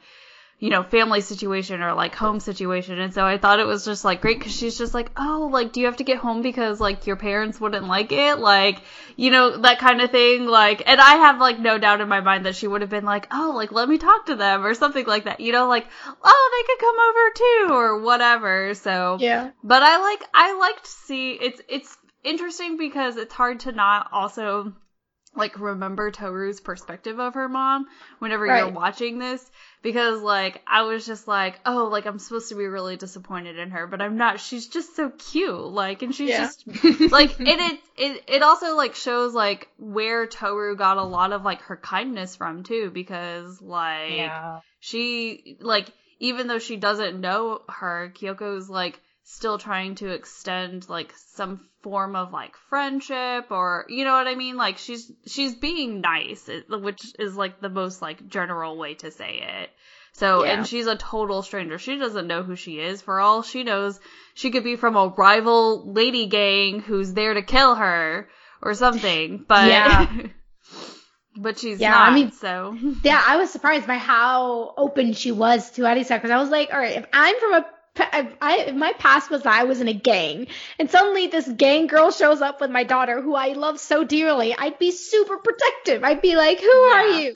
you 0.60 0.72
know 0.72 0.82
family 0.82 1.22
situation 1.22 1.84
or 1.84 1.94
like 1.94 2.16
home 2.16 2.40
situation, 2.40 3.00
and 3.00 3.14
so 3.14 3.24
I 3.24 3.38
thought 3.38 3.60
it 3.60 3.68
was 3.68 3.86
just 3.86 4.04
like 4.04 4.22
great 4.22 4.40
because 4.40 4.56
she's 4.56 4.78
just 4.78 4.94
like 4.94 5.12
oh 5.16 5.50
like 5.52 5.72
do 5.72 5.80
you 5.80 5.86
have 5.86 5.98
to 5.98 6.04
get 6.04 6.18
home 6.18 6.42
because 6.42 6.80
like 6.80 7.06
your 7.06 7.16
parents 7.16 7.62
wouldn't 7.62 7.88
like 7.88 8.12
it? 8.12 8.40
Like 8.40 8.82
you 9.16 9.30
know 9.30 9.58
that 9.58 9.78
kind 9.78 10.02
of 10.02 10.10
thing. 10.10 10.46
Like 10.48 10.82
and 10.86 11.00
I 11.00 11.16
have 11.16 11.40
like 11.40 11.60
no 11.60 11.78
doubt 11.78 12.02
in 12.02 12.10
my 12.10 12.22
mind 12.22 12.46
that 12.46 12.56
she 12.56 12.68
would 12.68 12.82
have 12.82 12.90
been 12.90 13.06
like 13.06 13.28
oh 13.32 13.54
like 13.56 13.72
let 13.72 13.88
me 13.88 14.00
talk 14.00 14.26
to 14.28 14.36
them 14.36 14.66
or 14.66 14.74
something 14.74 15.06
like 15.06 15.26
that 15.26 15.40
you 15.40 15.52
know 15.52 15.68
like 15.68 15.86
oh 16.24 16.66
they 16.66 16.74
could 16.74 16.80
come 16.80 16.96
over 17.08 17.34
too 17.36 17.76
or 17.76 18.02
whatever. 18.02 18.74
So 18.74 19.18
Yeah. 19.20 19.52
but 19.64 19.84
I 19.84 20.00
like 20.02 20.24
I 20.34 20.58
liked 20.58 20.86
to 20.86 20.92
see 20.92 21.34
it's 21.34 21.62
it's 21.70 21.98
interesting 22.24 22.78
because 22.78 23.16
it's 23.16 23.34
hard 23.34 23.60
to 23.62 23.72
not 23.72 24.10
also 24.12 24.74
like 25.36 25.60
remember 25.60 26.10
Toru's 26.10 26.60
perspective 26.60 27.20
of 27.20 27.36
her 27.36 27.48
mom 27.48 27.86
whenever 28.18 28.48
you're 28.48 28.72
watching 28.72 29.20
this 29.20 29.52
because 29.82 30.22
like 30.22 30.62
I 30.68 30.84
was 30.84 31.06
just 31.06 31.28
like 31.28 31.60
oh 31.66 31.86
like 31.86 32.06
I'm 32.06 32.20
supposed 32.20 32.50
to 32.50 32.56
be 32.56 32.66
really 32.66 32.98
disappointed 32.98 33.58
in 33.58 33.72
her 33.72 33.88
but 33.88 34.02
I'm 34.02 34.18
not 34.18 34.40
she's 34.40 34.68
just 34.68 34.96
so 34.96 35.10
cute 35.12 35.56
like 35.60 36.02
and 36.02 36.14
she's 36.14 36.30
Yeah. 36.30 36.38
just 36.46 36.68
like 37.12 37.40
and 37.40 37.48
it 37.48 37.80
it 37.98 38.24
it 38.28 38.42
also 38.44 38.76
like 38.76 38.96
shows 38.96 39.34
like 39.34 39.68
where 39.78 40.28
Toru 40.28 40.76
got 40.76 40.98
a 40.98 41.04
lot 41.04 41.32
of 41.32 41.44
like 41.44 41.62
her 41.64 41.78
kindness 41.78 42.36
from 42.36 42.64
too 42.64 42.90
because 42.94 43.62
like 43.62 44.10
Yeah. 44.10 44.60
she 44.80 45.58
like 45.62 45.88
even 46.20 46.48
though 46.48 46.60
she 46.60 46.78
doesn't 46.78 47.20
know 47.22 47.62
her 47.70 48.12
kyoko's 48.16 48.70
like 48.70 49.00
still 49.30 49.58
trying 49.58 49.94
to 49.96 50.08
extend 50.08 50.88
like 50.88 51.14
some 51.34 51.60
form 51.82 52.16
of 52.16 52.32
like 52.32 52.54
friendship 52.70 53.48
or 53.52 53.86
you 53.90 54.06
know 54.06 54.14
what 54.14 54.26
i 54.28 54.36
mean? 54.36 54.56
Like 54.56 54.78
she's 54.78 55.12
she's 55.26 55.54
being 55.56 56.00
nice 56.00 56.50
which 56.70 57.02
is 57.20 57.36
like 57.36 57.60
the 57.60 57.68
most 57.70 58.02
like 58.02 58.26
general 58.30 58.78
way 58.78 58.94
to 58.96 59.12
say 59.12 59.42
it. 59.62 59.70
So 60.14 60.46
Yeah. 60.46 60.54
and 60.54 60.66
she's 60.68 60.88
a 60.88 60.96
total 60.96 61.42
stranger. 61.44 61.78
She 61.78 61.98
doesn't 61.98 62.26
know 62.26 62.42
who 62.42 62.56
she 62.56 62.80
is. 62.80 63.02
For 63.02 63.20
all 63.20 63.42
she 63.44 63.64
knows 63.64 64.00
she 64.34 64.50
could 64.50 64.64
be 64.64 64.78
from 64.78 64.96
a 64.96 65.08
rival 65.10 65.92
lady 65.92 66.28
gang 66.28 66.80
who's 66.80 67.14
there 67.14 67.34
to 67.34 67.42
kill 67.42 67.76
her 67.76 68.30
or 68.62 68.74
something 68.76 69.44
but 69.48 69.68
Yeah. 69.68 70.08
but 71.36 71.60
she's 71.60 71.80
Yeah, 71.82 71.92
not 71.92 72.12
I 72.12 72.16
mean- 72.16 72.32
so. 72.32 72.78
Yeah, 73.04 73.22
I 73.26 73.36
was 73.38 73.50
surprised 73.52 73.88
by 73.88 73.98
how 73.98 74.74
open 74.78 75.12
she 75.14 75.32
was 75.34 75.70
to 75.72 75.82
Arisa 75.84 76.16
because 76.16 76.32
I 76.32 76.38
was 76.38 76.50
like, 76.50 76.70
all 76.74 76.80
right, 76.80 76.98
if 76.98 77.06
I'm 77.14 77.38
from 77.40 77.54
a 77.56 77.66
if 78.00 78.36
I 78.42 78.72
my 78.72 78.94
past 78.94 79.30
was 79.30 79.44
that 79.44 79.54
I 79.54 79.64
was 79.66 79.82
in 79.82 79.88
a 79.88 79.94
gang 79.94 80.48
and 80.80 80.90
suddenly 80.90 81.28
this 81.28 81.48
gang 81.48 81.88
girl 81.88 82.12
shows 82.12 82.42
up 82.42 82.62
with 82.62 82.72
my 82.72 82.84
daughter 82.84 83.22
who 83.22 83.36
I 83.36 83.54
love 83.54 83.80
so 83.80 84.04
dearly, 84.04 84.56
I'd 84.58 84.80
be 84.80 84.92
super 84.92 85.38
protective. 85.38 86.04
I'd 86.04 86.22
be 86.22 86.36
like, 86.36 86.60
who 86.60 86.68
are 86.68 87.06
you? 87.06 87.36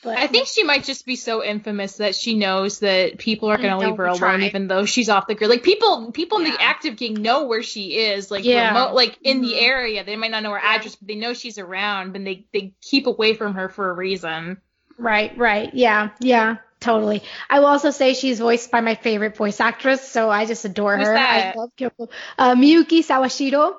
But 0.00 0.16
I 0.16 0.28
think 0.28 0.46
she 0.46 0.62
might 0.62 0.84
just 0.84 1.04
be 1.06 1.16
so 1.16 1.42
infamous 1.42 1.96
that 1.96 2.14
she 2.14 2.36
knows 2.36 2.78
that 2.80 3.18
people 3.18 3.50
are 3.50 3.56
going 3.56 3.72
to 3.72 3.78
leave 3.78 3.96
her 3.96 4.06
alone, 4.06 4.42
even 4.42 4.68
though 4.68 4.84
she's 4.84 5.08
off 5.08 5.26
the 5.26 5.34
grid. 5.34 5.50
Like 5.50 5.64
people, 5.64 6.12
people 6.12 6.38
in 6.38 6.44
the 6.44 6.60
active 6.60 6.96
gang 6.96 7.20
know 7.20 7.46
where 7.46 7.64
she 7.64 7.96
is, 7.96 8.30
like 8.30 8.44
Yeah. 8.44 8.68
remote, 8.68 8.94
like 8.94 9.18
in 9.24 9.40
the 9.40 9.54
Mhm. 9.54 9.62
area. 9.62 10.04
They 10.04 10.14
might 10.14 10.30
not 10.30 10.44
know 10.44 10.52
her 10.52 10.60
Yeah. 10.62 10.76
address, 10.76 10.94
but 10.94 11.08
they 11.08 11.16
know 11.16 11.34
she's 11.34 11.58
around, 11.58 12.14
and 12.14 12.24
they 12.24 12.46
they 12.52 12.74
keep 12.80 13.08
away 13.08 13.34
from 13.34 13.54
her 13.54 13.68
for 13.68 13.90
a 13.90 13.94
reason. 13.94 14.58
Right, 14.98 15.36
right. 15.36 15.72
Yeah, 15.74 16.10
yeah. 16.20 16.58
Totally. 16.80 17.22
I 17.48 17.60
will 17.60 17.66
also 17.66 17.90
say 17.90 18.14
she's 18.14 18.38
voiced 18.38 18.70
by 18.70 18.80
my 18.80 18.94
favorite 18.94 19.36
voice 19.36 19.60
actress, 19.60 20.08
so 20.08 20.30
I 20.30 20.46
just 20.46 20.64
adore 20.64 20.96
Who's 20.96 21.06
her. 21.06 21.14
that? 21.14 21.54
I 21.54 21.58
love 21.58 21.70
Kyoko. 21.76 22.08
Uh, 22.36 22.54
Miyuki 22.54 23.04
Sawashiro. 23.04 23.76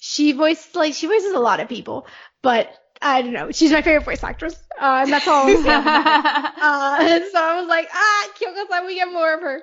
She 0.00 0.32
voiced 0.32 0.74
like 0.74 0.94
she 0.94 1.06
voices 1.06 1.32
a 1.32 1.40
lot 1.40 1.60
of 1.60 1.68
people, 1.68 2.06
but 2.42 2.70
I 3.02 3.22
don't 3.22 3.32
know. 3.32 3.50
She's 3.50 3.72
my 3.72 3.82
favorite 3.82 4.04
voice 4.04 4.22
actress, 4.24 4.54
uh, 4.80 5.02
and 5.02 5.12
that's 5.12 5.28
all 5.28 5.46
I'll 5.46 5.56
say. 5.56 5.60
about 5.62 5.84
her. 5.84 6.52
uh, 6.62 6.96
and 7.00 7.24
so 7.30 7.42
I 7.42 7.60
was 7.60 7.68
like, 7.68 7.88
ah, 7.92 8.28
Kyoko-san, 8.38 8.86
we 8.86 8.94
get 8.94 9.12
more 9.12 9.34
of 9.34 9.40
her. 9.40 9.62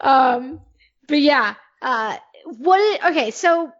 Um, 0.00 0.60
but 1.08 1.20
yeah, 1.20 1.54
uh, 1.80 2.16
what? 2.44 2.78
Did, 2.78 3.12
okay, 3.12 3.30
so 3.30 3.72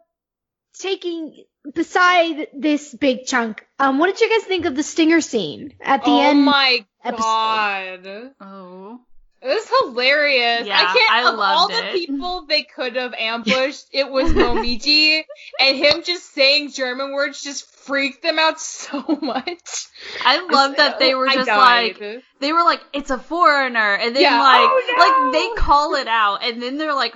taking 0.79 1.43
beside 1.73 2.47
this 2.53 2.93
big 2.93 3.25
chunk, 3.25 3.65
um, 3.79 3.99
what 3.99 4.07
did 4.07 4.21
you 4.21 4.29
guys 4.29 4.47
think 4.47 4.65
of 4.65 4.75
the 4.75 4.83
stinger 4.83 5.21
scene 5.21 5.73
at 5.81 6.03
the 6.03 6.11
oh 6.11 6.21
end? 6.21 6.39
Oh 6.39 6.41
my 6.41 6.85
episode. 7.05 8.03
god. 8.03 8.31
oh. 8.41 8.99
It 9.41 9.49
was 9.49 9.69
hilarious. 9.91 10.65
Yeah, 10.65 10.79
I 10.79 10.85
can't. 10.97 11.11
I 11.11 11.19
of 11.19 11.25
all 11.39 11.69
loved 11.69 11.73
the 11.73 11.91
people 11.93 12.45
they 12.47 12.63
could 12.63 12.95
have 12.95 13.13
ambushed, 13.13 13.85
it 13.91 14.09
was 14.09 14.31
Momiji, 14.33 15.23
and 15.59 15.77
him 15.77 16.01
just 16.03 16.33
saying 16.33 16.71
German 16.71 17.11
words 17.11 17.43
just 17.43 17.69
freaked 17.69 18.23
them 18.23 18.39
out 18.39 18.59
so 18.59 19.03
much. 19.21 19.85
I 20.25 20.47
love 20.51 20.77
that 20.77 20.97
they 20.97 21.13
oh 21.13 21.19
were 21.19 21.27
just 21.27 21.47
like 21.47 22.01
they 22.39 22.53
were 22.53 22.63
like 22.63 22.81
it's 22.91 23.11
a 23.11 23.19
foreigner 23.19 23.93
and 23.93 24.15
then 24.15 24.23
Yeah. 24.23 24.39
like 24.41 24.67
Oh, 24.67 25.31
like 25.31 25.33
they 25.33 25.61
call 25.61 25.93
it 25.93 26.07
out 26.07 26.43
and 26.43 26.59
then 26.59 26.79
they're 26.79 26.95
like 26.95 27.13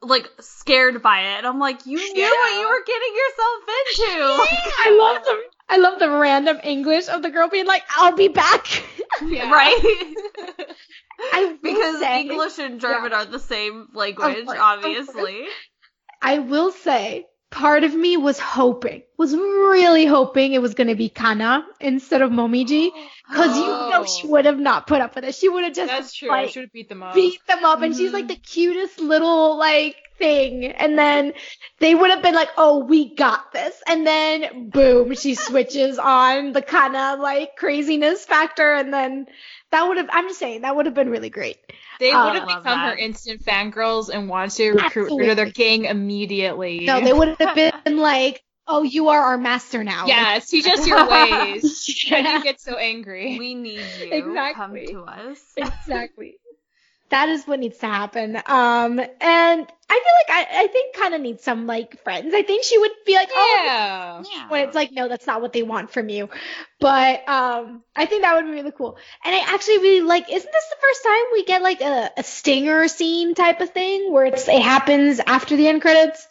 like 0.00 0.28
scared 0.40 1.02
by 1.02 1.20
it 1.20 1.38
and 1.38 1.46
I'm 1.46 1.58
like 1.58 1.86
you 1.86 1.96
knew 1.96 2.22
what 2.22 2.60
you 2.60 2.68
were 2.68 2.84
getting 2.86 3.14
yourself 3.16 3.62
into. 3.80 4.58
I 4.84 4.96
love 4.96 5.24
the 5.24 5.42
I 5.72 5.78
love 5.78 5.98
the 5.98 6.10
random 6.10 6.60
English 6.62 7.08
of 7.08 7.22
the 7.22 7.30
girl 7.30 7.48
being 7.48 7.64
like, 7.66 7.82
"I'll 7.96 8.14
be 8.14 8.28
back." 8.28 8.66
Yeah. 9.26 9.50
Right? 9.60 10.14
Because 11.62 12.00
say, 12.00 12.20
English 12.22 12.58
and 12.58 12.80
German 12.80 13.12
are 13.12 13.26
the 13.26 13.38
same 13.38 13.88
language, 13.94 14.46
course, 14.46 14.58
obviously. 14.58 15.44
I 16.20 16.40
will 16.40 16.72
say, 16.72 17.26
part 17.52 17.84
of 17.84 17.94
me 17.94 18.16
was 18.16 18.38
hoping, 18.40 19.02
was 19.16 19.34
really 19.36 20.04
hoping 20.06 20.52
it 20.54 20.60
was 20.62 20.74
going 20.74 20.88
to 20.88 20.96
be 20.96 21.08
Kana 21.08 21.64
instead 21.80 22.20
of 22.22 22.30
Momiji, 22.32 22.90
because 23.28 23.56
you 23.56 23.66
know 23.66 24.02
Oh. 24.02 24.04
she 24.06 24.26
would 24.26 24.46
have 24.46 24.58
not 24.58 24.86
put 24.88 25.00
up 25.00 25.14
with 25.14 25.24
it. 25.24 25.34
She 25.36 25.48
would 25.48 25.62
have 25.62 25.74
just 25.74 25.88
That's 25.92 26.12
true. 26.14 26.28
Like 26.30 26.54
beat 26.72 26.88
them 26.88 27.02
up. 27.04 27.14
beat 27.14 27.38
them 27.46 27.64
up, 27.64 27.82
and 27.82 27.94
she's 27.94 28.10
Mhm. 28.10 28.14
like 28.14 28.28
the 28.28 28.36
cutest 28.36 28.98
little 28.98 29.56
like 29.56 29.96
thing, 30.18 30.66
and 30.66 30.98
then 30.98 31.32
they 31.78 31.94
would 31.94 32.10
have 32.10 32.22
been 32.22 32.34
like, 32.34 32.50
"Oh, 32.56 32.78
we 32.78 33.14
got 33.14 33.52
this," 33.52 33.80
and 33.86 34.06
then 34.06 34.70
boom, 34.70 35.14
she 35.14 35.34
switches 35.46 35.98
on 35.98 36.52
the 36.52 36.62
Kana 36.62 37.16
like 37.20 37.56
craziness 37.56 38.24
factor, 38.24 38.72
and 38.72 38.92
then. 38.92 39.26
That 39.70 39.88
would 39.88 39.96
have, 39.96 40.10
I'm 40.12 40.28
just 40.28 40.38
saying, 40.38 40.60
that 40.62 40.76
would 40.76 40.84
have 40.84 40.94
been 40.94 41.08
really 41.08 41.30
great. 41.30 41.56
They 42.02 42.16
Oh, 42.16 42.16
would 42.16 42.34
have 42.34 42.44
I 42.44 42.56
love 42.56 42.64
become 42.64 42.82
her 42.82 42.94
that. 42.94 42.96
instant 42.96 43.42
fangirls 43.44 44.08
and 44.12 44.28
wanted 44.28 44.56
to 44.56 44.72
recruit 44.72 45.14
her 45.18 45.26
to 45.28 45.34
their 45.36 45.46
Absolutely. 45.46 45.52
gang 45.52 45.84
immediately. 45.84 46.78
No, 46.86 47.00
they 47.00 47.12
would 47.12 47.28
have 47.40 47.54
been 47.84 47.98
like, 47.98 48.42
oh, 48.66 48.82
you 48.82 49.08
are 49.08 49.20
our 49.20 49.38
master 49.38 49.84
now. 49.84 50.06
Yes, 50.06 50.48
teach 50.48 50.66
us 50.66 50.86
your 50.86 51.06
ways. 51.06 51.86
Why 52.08 52.22
do 52.22 52.28
Yeah, 52.28 52.32
you 52.32 52.42
get 52.42 52.60
so 52.60 52.76
angry? 52.76 53.38
We 53.38 53.54
need 53.54 53.94
you. 53.94 54.42
Exactly. 54.42 54.54
Come 54.54 54.82
to 54.86 55.04
us. 55.04 55.40
exactly. 55.56 56.38
That 57.10 57.28
is 57.28 57.46
what 57.46 57.60
needs 57.60 57.78
to 57.78 57.86
happen. 57.86 58.40
Um, 58.46 59.00
and 59.20 59.66
I 59.92 60.00
feel 60.02 60.36
like 60.36 60.46
I, 60.48 60.64
I 60.64 60.66
think 60.68 60.96
kind 60.96 61.14
of 61.14 61.20
needs 61.20 61.42
some 61.42 61.66
like 61.66 62.02
friends. 62.02 62.32
I 62.34 62.42
think 62.42 62.64
she 62.64 62.78
would 62.78 62.92
be 63.04 63.14
like, 63.14 63.28
oh, 63.34 63.62
Yeah. 63.62 64.22
Yeah. 64.32 64.48
when 64.48 64.66
it's 64.66 64.74
like, 64.74 64.90
no, 64.90 65.08
that's 65.08 65.26
not 65.26 65.42
what 65.42 65.52
they 65.52 65.62
want 65.62 65.90
from 65.90 66.08
you. 66.08 66.30
But 66.80 67.28
um, 67.28 67.82
I 67.94 68.06
think 68.06 68.22
that 68.22 68.34
would 68.36 68.46
be 68.46 68.52
really 68.52 68.72
cool. 68.72 68.96
And 69.24 69.34
I 69.34 69.40
actually 69.54 69.78
really 69.78 70.00
like. 70.00 70.32
Isn't 70.32 70.52
this 70.52 70.68
the 70.70 70.76
first 70.80 71.02
time 71.04 71.22
we 71.32 71.44
get 71.44 71.62
like 71.62 71.80
a, 71.82 72.10
a 72.16 72.22
stinger 72.22 72.88
scene 72.88 73.34
type 73.34 73.60
of 73.60 73.70
thing 73.70 74.10
where 74.12 74.24
it's 74.24 74.48
it 74.48 74.62
happens 74.62 75.20
after 75.20 75.56
the 75.56 75.68
end 75.68 75.82
credits? 75.82 76.26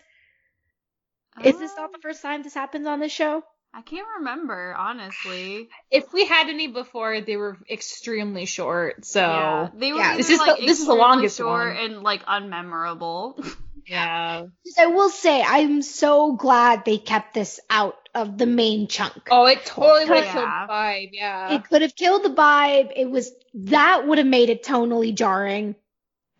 Is 1.43 1.59
this 1.59 1.71
not 1.77 1.91
the 1.91 1.99
first 1.99 2.21
time 2.21 2.41
this 2.41 2.53
happens 2.53 2.87
on 2.87 2.99
this 2.99 3.11
show? 3.11 3.43
I 3.73 3.81
can't 3.81 4.07
remember, 4.17 4.75
honestly. 4.77 5.69
If 5.89 6.11
we 6.11 6.25
had 6.25 6.49
any 6.49 6.67
before, 6.67 7.21
they 7.21 7.37
were 7.37 7.57
extremely 7.69 8.45
short. 8.45 9.05
So 9.05 9.21
yeah, 9.21 9.69
they 9.73 9.93
were 9.93 9.99
yeah. 9.99 10.17
This 10.17 10.29
is 10.29 10.39
the- 10.39 10.45
like 10.45 10.59
this 10.59 10.79
is 10.79 10.85
the 10.87 10.93
extremely 10.93 11.01
longest 11.01 11.37
short 11.37 11.75
one. 11.75 11.77
and 11.77 12.03
like 12.03 12.25
unmemorable. 12.25 13.45
yeah. 13.87 14.47
I 14.77 14.85
will 14.87 15.09
say 15.09 15.41
I'm 15.41 15.81
so 15.81 16.33
glad 16.33 16.83
they 16.83 16.97
kept 16.97 17.33
this 17.33 17.61
out 17.69 17.95
of 18.13 18.37
the 18.37 18.45
main 18.45 18.89
chunk. 18.89 19.29
Oh, 19.31 19.45
it 19.45 19.65
totally 19.65 20.03
oh, 20.03 20.09
would 20.09 20.17
have 20.17 20.25
Yeah. 20.25 20.33
killed 20.33 20.45
the 20.45 20.73
vibe. 20.73 21.09
Yeah. 21.13 21.53
It 21.53 21.63
could 21.63 21.81
have 21.81 21.95
killed 21.95 22.23
the 22.23 22.29
vibe. 22.29 22.91
It 22.95 23.09
was 23.09 23.31
that 23.53 24.05
would 24.05 24.17
have 24.17 24.27
made 24.27 24.49
it 24.49 24.63
tonally 24.63 25.15
jarring. 25.15 25.75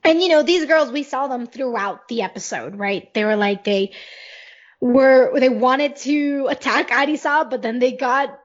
And 0.03 0.21
you 0.21 0.27
know, 0.27 0.43
these 0.43 0.65
girls 0.65 0.91
we 0.91 1.03
saw 1.03 1.27
them 1.27 1.47
throughout 1.47 2.09
the 2.09 2.23
episode, 2.23 2.75
right? 2.75 3.13
They 3.13 3.23
were 3.23 3.37
like 3.37 3.63
they 3.63 3.93
were 4.81 5.39
they 5.39 5.49
wanted 5.49 5.95
to 5.97 6.47
attack 6.49 6.89
Arisa, 6.89 7.49
but 7.49 7.61
then 7.61 7.79
they 7.79 7.93
got 7.93 8.37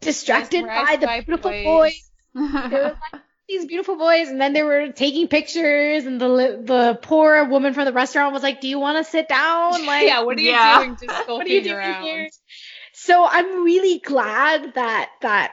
distracted 0.00 0.64
by 0.66 0.96
the 0.96 1.06
by 1.06 1.20
beautiful 1.20 1.52
boys. 1.52 1.64
boys. 1.64 2.10
They 2.70 2.76
were 2.78 2.82
like 2.84 3.22
these 3.48 3.66
beautiful 3.66 3.96
boys, 3.96 4.28
and 4.28 4.40
then 4.40 4.52
they 4.54 4.62
were 4.62 4.92
taking 4.92 5.28
pictures, 5.28 6.06
and 6.06 6.20
the 6.20 6.62
the 6.64 6.98
poor 7.02 7.44
woman 7.44 7.74
from 7.74 7.84
the 7.84 7.92
restaurant 7.92 8.32
was 8.32 8.42
like, 8.42 8.60
"Do 8.60 8.68
you 8.68 8.78
want 8.78 9.04
to 9.04 9.10
sit 9.10 9.28
down?" 9.28 9.84
Like, 9.86 10.06
yeah. 10.06 10.22
What 10.22 10.38
are 10.38 10.40
you 10.40 10.50
Yeah. 10.52 10.78
doing? 10.78 10.96
Just 10.96 11.28
what 11.28 11.46
are 11.46 11.48
you 11.48 11.62
doing 11.62 11.76
around. 11.76 12.04
here? 12.04 12.30
So 12.94 13.26
I'm 13.28 13.64
really 13.64 13.98
glad 13.98 14.74
that 14.74 15.10
that 15.20 15.52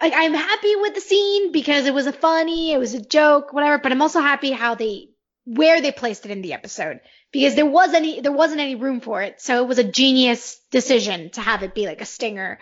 like 0.00 0.12
I'm 0.16 0.34
happy 0.34 0.74
with 0.76 0.94
the 0.94 1.00
scene 1.00 1.52
because 1.52 1.86
it 1.86 1.94
was 1.94 2.06
a 2.06 2.12
funny, 2.12 2.72
it 2.72 2.78
was 2.78 2.94
a 2.94 3.00
joke, 3.00 3.52
whatever. 3.52 3.78
But 3.78 3.92
I'm 3.92 4.02
also 4.02 4.20
happy 4.20 4.50
how 4.50 4.74
they 4.74 5.08
where 5.44 5.80
they 5.80 5.92
placed 5.92 6.24
it 6.24 6.30
in 6.32 6.40
the 6.42 6.52
episode 6.54 7.00
because 7.32 7.54
there 7.54 7.66
was 7.66 7.94
any 7.94 8.20
there 8.20 8.32
wasn't 8.32 8.60
any 8.60 8.74
room 8.74 9.00
for 9.00 9.22
it. 9.22 9.40
So 9.40 9.62
it 9.62 9.68
was 9.68 9.78
a 9.78 9.84
genius 9.84 10.60
decision 10.70 11.30
to 11.30 11.40
have 11.40 11.62
it 11.62 11.74
be 11.74 11.86
like 11.86 12.00
a 12.00 12.04
stinger. 12.06 12.58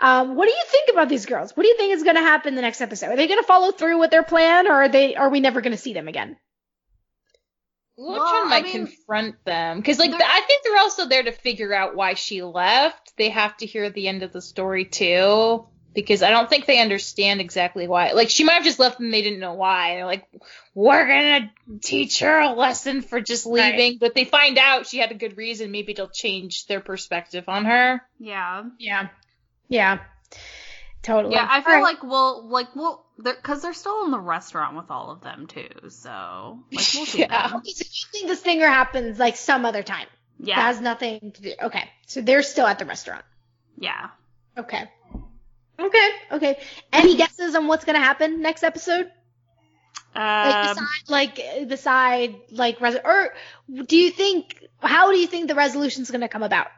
Um, 0.00 0.34
what 0.36 0.46
do 0.46 0.50
you 0.52 0.62
think 0.66 0.88
about 0.90 1.08
these 1.08 1.26
girls? 1.26 1.56
What 1.56 1.62
do 1.62 1.68
you 1.68 1.76
think 1.76 1.92
is 1.92 2.02
going 2.02 2.16
to 2.16 2.22
happen 2.22 2.54
the 2.54 2.62
next 2.62 2.80
episode? 2.80 3.10
Are 3.10 3.16
they 3.16 3.28
going 3.28 3.38
to 3.40 3.46
follow 3.46 3.70
through 3.72 4.00
with 4.00 4.10
their 4.10 4.24
plan, 4.24 4.66
or 4.66 4.72
are 4.72 4.88
they 4.88 5.14
are 5.14 5.28
we 5.30 5.40
never 5.40 5.60
going 5.60 5.72
to 5.76 5.78
see 5.78 5.92
them 5.92 6.08
again? 6.08 6.36
Which 7.96 8.18
Well, 8.18 8.20
one 8.20 8.46
I 8.46 8.48
might 8.48 8.64
mean, 8.64 8.72
confront 8.86 9.44
them? 9.44 9.76
Because 9.78 9.98
like 9.98 10.10
they're- 10.10 10.20
I 10.22 10.40
think 10.40 10.64
they're 10.64 10.78
also 10.78 11.06
there 11.06 11.22
to 11.22 11.32
figure 11.32 11.72
out 11.74 11.94
why 11.94 12.14
she 12.14 12.42
left. 12.42 13.16
They 13.16 13.28
have 13.28 13.56
to 13.58 13.66
hear 13.66 13.90
the 13.90 14.08
end 14.08 14.22
of 14.22 14.32
the 14.32 14.40
story 14.42 14.86
too. 14.86 15.66
Because 15.94 16.22
I 16.22 16.30
don't 16.30 16.48
think 16.48 16.64
they 16.64 16.80
understand 16.80 17.42
exactly 17.42 17.86
why. 17.86 18.12
Like 18.12 18.30
she 18.30 18.44
might 18.44 18.54
have 18.54 18.64
just 18.64 18.78
left 18.78 18.98
and 18.98 19.12
they 19.12 19.20
didn't 19.20 19.40
know 19.40 19.52
why. 19.52 19.96
They're 19.96 20.06
like, 20.06 20.26
we're 20.74 21.06
gonna 21.06 21.52
teach 21.82 22.20
her 22.20 22.40
a 22.40 22.52
lesson 22.52 23.02
for 23.02 23.20
just 23.20 23.44
Right. 23.46 23.74
leaving. 23.74 23.98
But 23.98 24.14
they 24.14 24.24
find 24.24 24.58
out 24.58 24.86
she 24.86 24.98
had 24.98 25.10
a 25.10 25.14
good 25.14 25.36
reason. 25.36 25.70
Maybe 25.70 25.92
it'll 25.92 26.08
change 26.08 26.66
their 26.66 26.80
perspective 26.80 27.44
on 27.48 27.64
her. 27.66 28.00
yeah. 28.18 28.64
Yeah, 28.78 29.08
yeah, 29.68 29.98
totally. 31.02 31.34
Yeah, 31.34 31.46
I 31.48 31.60
feel 31.62 31.74
All 31.74 31.82
right. 31.82 31.94
like 31.94 32.02
we'll 32.02 32.48
like 32.48 32.74
we'll 32.74 33.04
they're 33.18 33.34
because 33.34 33.62
they're 33.62 33.74
still 33.74 34.04
in 34.04 34.10
the 34.10 34.18
restaurant 34.20 34.76
with 34.76 34.90
all 34.90 35.10
of 35.10 35.20
them 35.20 35.46
too. 35.46 35.68
So 35.88 36.58
like 36.72 36.86
we'll 36.94 37.06
see 37.06 37.18
Yeah. 37.28 37.48
them. 37.48 37.56
Okay, 37.58 37.72
so 37.72 37.84
you 37.84 38.06
think 38.12 38.28
the 38.28 38.36
stinger 38.36 38.66
happens 38.68 39.18
like 39.18 39.36
some 39.36 39.64
other 39.64 39.82
time? 39.82 40.06
Yeah, 40.38 40.56
That 40.56 40.62
has 40.62 40.80
nothing 40.80 41.32
to 41.32 41.42
do. 41.42 41.52
Okay, 41.62 41.88
so 42.06 42.20
they're 42.22 42.42
still 42.42 42.66
at 42.66 42.78
the 42.78 42.84
restaurant. 42.86 43.24
yeah. 43.78 44.08
Okay. 44.56 44.90
Okay. 45.78 46.08
Okay. 46.32 46.58
Any 46.92 47.16
guesses 47.16 47.54
on 47.54 47.66
what's 47.66 47.84
gonna 47.84 47.98
happen 47.98 48.40
next 48.42 48.62
episode? 48.62 49.10
Like 50.42 50.54
Um, 50.54 50.60
beside, 50.60 51.08
like 51.08 51.40
uh, 51.40 51.64
beside, 51.64 52.34
like 52.50 52.80
res- 52.80 52.98
or 53.04 53.32
do 53.86 53.96
you 53.96 54.10
think? 54.10 54.62
How 54.80 55.10
do 55.12 55.18
you 55.18 55.26
think 55.26 55.48
the 55.48 55.54
resolution 55.54 56.02
is 56.02 56.10
gonna 56.10 56.28
come 56.28 56.42
about? 56.42 56.68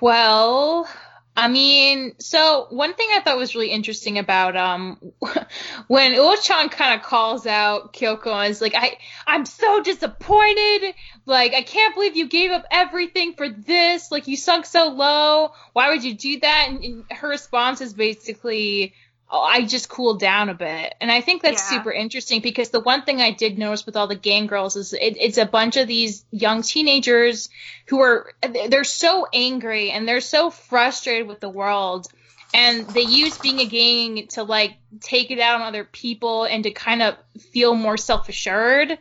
Well, 0.00 0.88
I 1.36 1.48
mean, 1.48 2.14
so 2.20 2.66
one 2.70 2.94
thing 2.94 3.08
I 3.12 3.20
thought 3.20 3.36
was 3.38 3.54
really 3.54 3.70
interesting 3.70 4.18
about 4.18 4.56
um 4.56 4.98
when 5.88 6.12
Uo-chan 6.14 6.68
kind 6.68 6.98
of 7.00 7.04
calls 7.06 7.46
out 7.46 7.92
Kyoko 7.92 8.32
and 8.32 8.50
is 8.50 8.60
like, 8.60 8.74
I 8.76 8.96
I'm 9.26 9.44
so 9.44 9.82
disappointed. 9.82 10.94
Like, 11.26 11.54
I 11.54 11.62
can't 11.62 11.94
believe 11.94 12.16
you 12.16 12.28
gave 12.28 12.50
up 12.52 12.64
everything 12.70 13.34
for 13.34 13.48
this. 13.48 14.10
Like, 14.12 14.28
you 14.28 14.36
sunk 14.36 14.66
so 14.66 14.88
low. 14.90 15.50
Why 15.72 15.90
would 15.90 16.04
you 16.04 16.14
do 16.14 16.40
that? 16.40 16.66
And, 16.68 16.84
and 16.84 17.04
her 17.10 17.28
response 17.28 17.80
is 17.80 17.94
basically, 17.94 18.94
I 19.30 19.64
just 19.64 19.88
cooled 19.88 20.20
down 20.20 20.48
a 20.48 20.54
bit. 20.54 20.94
And 21.00 21.10
I 21.10 21.20
think 21.20 21.42
that's 21.42 21.62
Yeah. 21.62 21.78
super 21.78 21.92
interesting 21.92 22.40
because 22.40 22.68
the 22.70 22.80
one 22.80 23.02
thing 23.02 23.20
I 23.20 23.30
did 23.32 23.58
notice 23.58 23.84
with 23.86 23.96
all 23.96 24.06
the 24.06 24.14
gang 24.14 24.46
girls 24.46 24.76
is 24.76 24.92
it, 24.92 25.16
it's 25.18 25.38
a 25.38 25.46
bunch 25.46 25.76
of 25.76 25.88
these 25.88 26.24
young 26.30 26.62
teenagers 26.62 27.48
who 27.86 28.00
are 28.00 28.32
they're 28.68 28.84
so 28.84 29.26
angry 29.32 29.90
and 29.90 30.06
they're 30.06 30.20
so 30.20 30.50
frustrated 30.50 31.26
with 31.26 31.40
the 31.40 31.48
world 31.48 32.06
and 32.54 32.86
they 32.88 33.02
use 33.02 33.36
being 33.38 33.58
a 33.58 33.66
gang 33.66 34.28
to 34.28 34.44
like 34.44 34.76
take 35.00 35.30
it 35.30 35.40
out 35.40 35.60
on 35.60 35.66
other 35.66 35.84
people 35.84 36.44
and 36.44 36.62
to 36.64 36.70
kind 36.70 37.02
of 37.02 37.16
feel 37.52 37.74
more 37.74 37.96
self-assured 37.96 38.96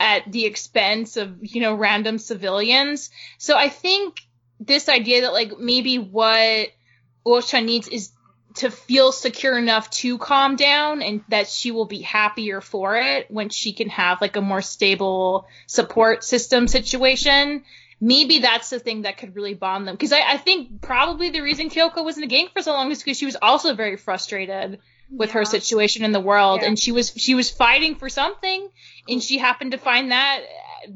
at 0.00 0.32
the 0.32 0.46
expense 0.46 1.16
of 1.16 1.36
you 1.42 1.60
know 1.60 1.74
random 1.74 2.18
civilians 2.18 3.10
so 3.38 3.56
i 3.56 3.68
think 3.68 4.20
this 4.58 4.88
idea 4.88 5.20
that 5.22 5.32
like 5.32 5.58
maybe 5.58 5.98
what 5.98 6.68
Uo-chan 7.26 7.66
needs 7.66 7.88
is 7.88 8.10
to 8.54 8.70
feel 8.70 9.10
secure 9.10 9.58
enough 9.58 9.90
to 9.90 10.16
calm 10.18 10.56
down 10.56 11.02
and 11.02 11.24
that 11.28 11.48
she 11.48 11.70
will 11.70 11.86
be 11.86 12.00
happier 12.00 12.60
for 12.60 12.96
it 12.96 13.30
when 13.30 13.48
she 13.48 13.72
can 13.72 13.88
have 13.88 14.20
like 14.20 14.36
a 14.36 14.40
more 14.40 14.62
stable 14.62 15.46
support 15.66 16.24
system 16.24 16.68
situation 16.68 17.64
maybe 18.00 18.40
that's 18.40 18.70
the 18.70 18.78
thing 18.78 19.02
that 19.02 19.16
could 19.16 19.34
really 19.34 19.54
bond 19.54 19.86
them 19.86 19.94
because 19.94 20.12
I, 20.12 20.32
I, 20.32 20.36
think 20.36 20.80
probably 20.82 21.30
the 21.30 21.40
reason 21.40 21.70
kyoko 21.70 22.04
was 22.04 22.16
in 22.16 22.22
the 22.22 22.26
gang 22.26 22.48
for 22.52 22.62
so 22.62 22.72
long 22.72 22.90
is 22.90 23.02
because 23.02 23.18
she 23.18 23.26
was 23.26 23.36
also 23.40 23.74
very 23.74 23.96
frustrated 23.96 24.78
with 25.10 25.30
yeah. 25.30 25.34
her 25.34 25.44
situation 25.44 26.04
in 26.04 26.12
the 26.12 26.20
world 26.20 26.60
yeah. 26.60 26.68
and 26.68 26.78
she 26.78 26.92
was 26.92 27.12
she 27.16 27.34
was 27.34 27.50
fighting 27.50 27.94
for 27.94 28.08
something 28.08 28.68
and 29.08 29.22
she 29.22 29.38
happened 29.38 29.72
to 29.72 29.78
find 29.78 30.12
that 30.12 30.40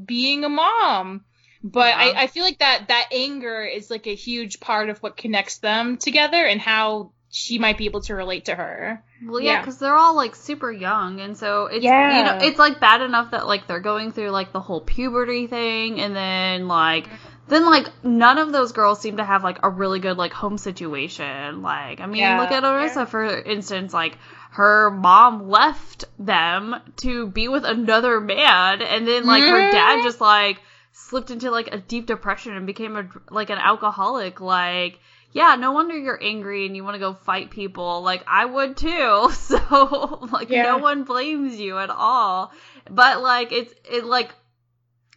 being 0.05 0.45
a 0.45 0.49
mom 0.49 1.25
but 1.63 1.89
yeah. 1.89 1.97
I, 1.99 2.23
I 2.23 2.27
feel 2.29 2.45
like 2.45 2.59
that 2.59 2.87
that 2.89 3.09
anger 3.13 3.65
is 3.65 3.91
like 3.91 4.07
a 4.07 4.15
huge 4.15 4.61
part 4.61 4.91
of 4.91 4.99
what 4.99 5.17
connects 5.17 5.59
them 5.59 5.97
together 5.97 6.45
and 6.45 6.61
how 6.61 7.13
she 7.31 7.59
might 7.59 7.77
be 7.77 7.85
able 7.85 8.01
to 8.03 8.15
relate 8.15 8.47
to 8.47 8.55
her. 8.55 9.03
Well, 9.25 9.41
yeah, 9.41 9.61
because 9.61 9.81
yeah. 9.81 9.89
they're 9.89 9.97
all 9.97 10.15
like 10.15 10.35
super 10.35 10.73
young, 10.73 11.21
and 11.21 11.37
so 11.37 11.67
it's 11.67 11.85
yeah. 11.85 12.19
you 12.19 12.25
know 12.25 12.47
it's 12.47 12.59
like 12.59 12.81
bad 12.81 13.03
enough 13.03 13.33
that 13.33 13.47
like 13.47 13.67
they're 13.67 13.81
going 13.81 14.13
through 14.13 14.31
like 14.31 14.53
the 14.53 14.61
whole 14.61 14.81
puberty 14.81 15.47
thing, 15.47 16.01
and 16.01 16.17
then 16.17 16.69
like 16.69 17.09
then 17.49 17.67
like 17.67 17.89
none 18.03 18.39
of 18.39 18.53
those 18.53 18.73
girls 18.73 19.01
seem 19.01 19.19
to 19.19 19.25
have 19.25 19.45
like 19.45 19.59
a 19.63 19.69
really 19.69 20.01
good 20.01 20.17
like 20.17 20.33
home 20.33 20.57
situation. 20.57 21.61
Like 21.61 22.01
I 22.01 22.07
mean, 22.07 22.21
yeah. 22.21 22.41
look 22.41 22.51
at 22.51 22.63
Arisa 22.63 22.97
yeah. 22.97 23.05
for 23.05 23.25
instance, 23.25 23.93
like 23.93 24.17
her 24.53 24.91
mom 24.91 25.49
left 25.49 26.07
them 26.19 26.77
to 26.99 27.27
be 27.27 27.49
with 27.49 27.65
another 27.65 28.21
man, 28.21 28.81
and 28.81 29.07
then 29.07 29.27
like 29.27 29.43
mm-hmm. 29.43 29.53
her 29.53 29.71
dad 29.71 30.03
just 30.03 30.21
like 30.21 30.61
slipped 30.93 31.31
into 31.31 31.51
like 31.51 31.69
a 31.73 31.79
deep 31.79 32.07
depression 32.07 32.57
and 32.57 32.67
became 32.67 32.97
a 32.97 33.07
like 33.31 33.51
an 33.51 33.59
alcoholic. 33.59 34.41
Like 34.41 34.99
yeah, 35.33 35.57
no 35.57 35.73
wonder 35.73 35.97
you're 35.97 36.23
angry 36.23 36.67
and 36.67 36.75
you 36.75 36.85
want 36.85 36.95
to 36.95 36.99
go 36.99 37.15
fight 37.15 37.51
people. 37.51 38.03
Like 38.03 38.25
I 38.27 38.45
would 38.45 38.77
too. 38.77 39.31
So 39.49 40.29
like 40.33 40.51
yeah. 40.51 40.63
no 40.63 40.79
one 40.79 41.05
blames 41.05 41.59
you 41.59 41.79
at 41.79 41.91
all. 41.91 42.53
But 42.91 43.23
like 43.23 43.53
it's 43.53 43.75
it 43.91 44.05
like 44.05 44.31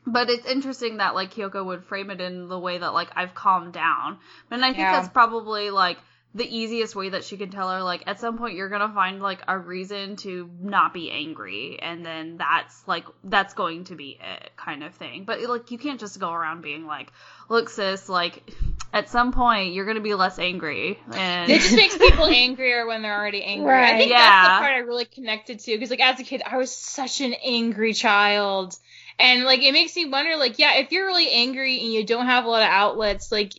but 0.05 0.29
it's 0.29 0.45
interesting 0.45 0.97
that 0.97 1.15
like 1.15 1.33
Kyoko 1.33 1.65
would 1.65 1.83
frame 1.83 2.09
it 2.09 2.21
in 2.21 2.47
the 2.47 2.59
way 2.59 2.77
that 2.77 2.93
like 2.93 3.09
I've 3.15 3.35
calmed 3.35 3.73
down. 3.73 4.17
And 4.49 4.63
I 4.63 4.69
think 4.69 4.79
yeah. 4.79 4.93
that's 4.93 5.09
probably 5.09 5.69
like 5.69 5.97
the 6.33 6.57
easiest 6.57 6.95
way 6.95 7.09
that 7.09 7.25
she 7.25 7.35
can 7.35 7.49
tell 7.49 7.69
her 7.69 7.83
like 7.83 8.03
at 8.07 8.19
some 8.19 8.37
point 8.37 8.55
you're 8.55 8.69
gonna 8.69 8.93
find 8.93 9.21
like 9.21 9.41
a 9.47 9.57
reason 9.57 10.15
to 10.15 10.49
not 10.61 10.93
be 10.93 11.11
angry 11.11 11.77
and 11.81 12.05
then 12.05 12.37
that's 12.37 12.87
like 12.87 13.05
that's 13.25 13.53
going 13.53 13.83
to 13.83 13.95
be 13.95 14.17
it 14.21 14.51
kind 14.55 14.83
of 14.83 14.93
thing 14.95 15.25
but 15.25 15.41
like 15.41 15.71
you 15.71 15.77
can't 15.77 15.99
just 15.99 16.19
go 16.19 16.31
around 16.31 16.61
being 16.61 16.85
like 16.85 17.11
look 17.49 17.69
sis 17.69 18.07
like 18.07 18.49
at 18.93 19.09
some 19.09 19.33
point 19.33 19.73
you're 19.73 19.85
gonna 19.85 19.99
be 19.99 20.15
less 20.15 20.39
angry 20.39 20.97
and 21.13 21.51
it 21.51 21.59
just 21.59 21.75
makes 21.75 21.97
people 21.97 22.25
angrier 22.25 22.87
when 22.87 23.01
they're 23.01 23.17
already 23.17 23.43
angry 23.43 23.69
right. 23.69 23.95
i 23.95 23.97
think 23.97 24.11
yeah. 24.11 24.17
that's 24.17 24.47
the 24.47 24.65
part 24.65 24.73
i 24.73 24.77
really 24.77 25.05
connected 25.05 25.59
to 25.59 25.73
because 25.73 25.89
like 25.89 25.99
as 25.99 26.19
a 26.19 26.23
kid 26.23 26.41
i 26.45 26.55
was 26.55 26.73
such 26.73 27.19
an 27.19 27.33
angry 27.43 27.93
child 27.93 28.77
and 29.19 29.43
like 29.43 29.61
it 29.61 29.73
makes 29.73 29.95
me 29.97 30.05
wonder 30.05 30.37
like 30.37 30.59
yeah 30.59 30.77
if 30.77 30.93
you're 30.93 31.05
really 31.05 31.29
angry 31.29 31.77
and 31.81 31.91
you 31.91 32.05
don't 32.05 32.27
have 32.27 32.45
a 32.45 32.49
lot 32.49 32.63
of 32.63 32.69
outlets 32.69 33.33
like 33.33 33.51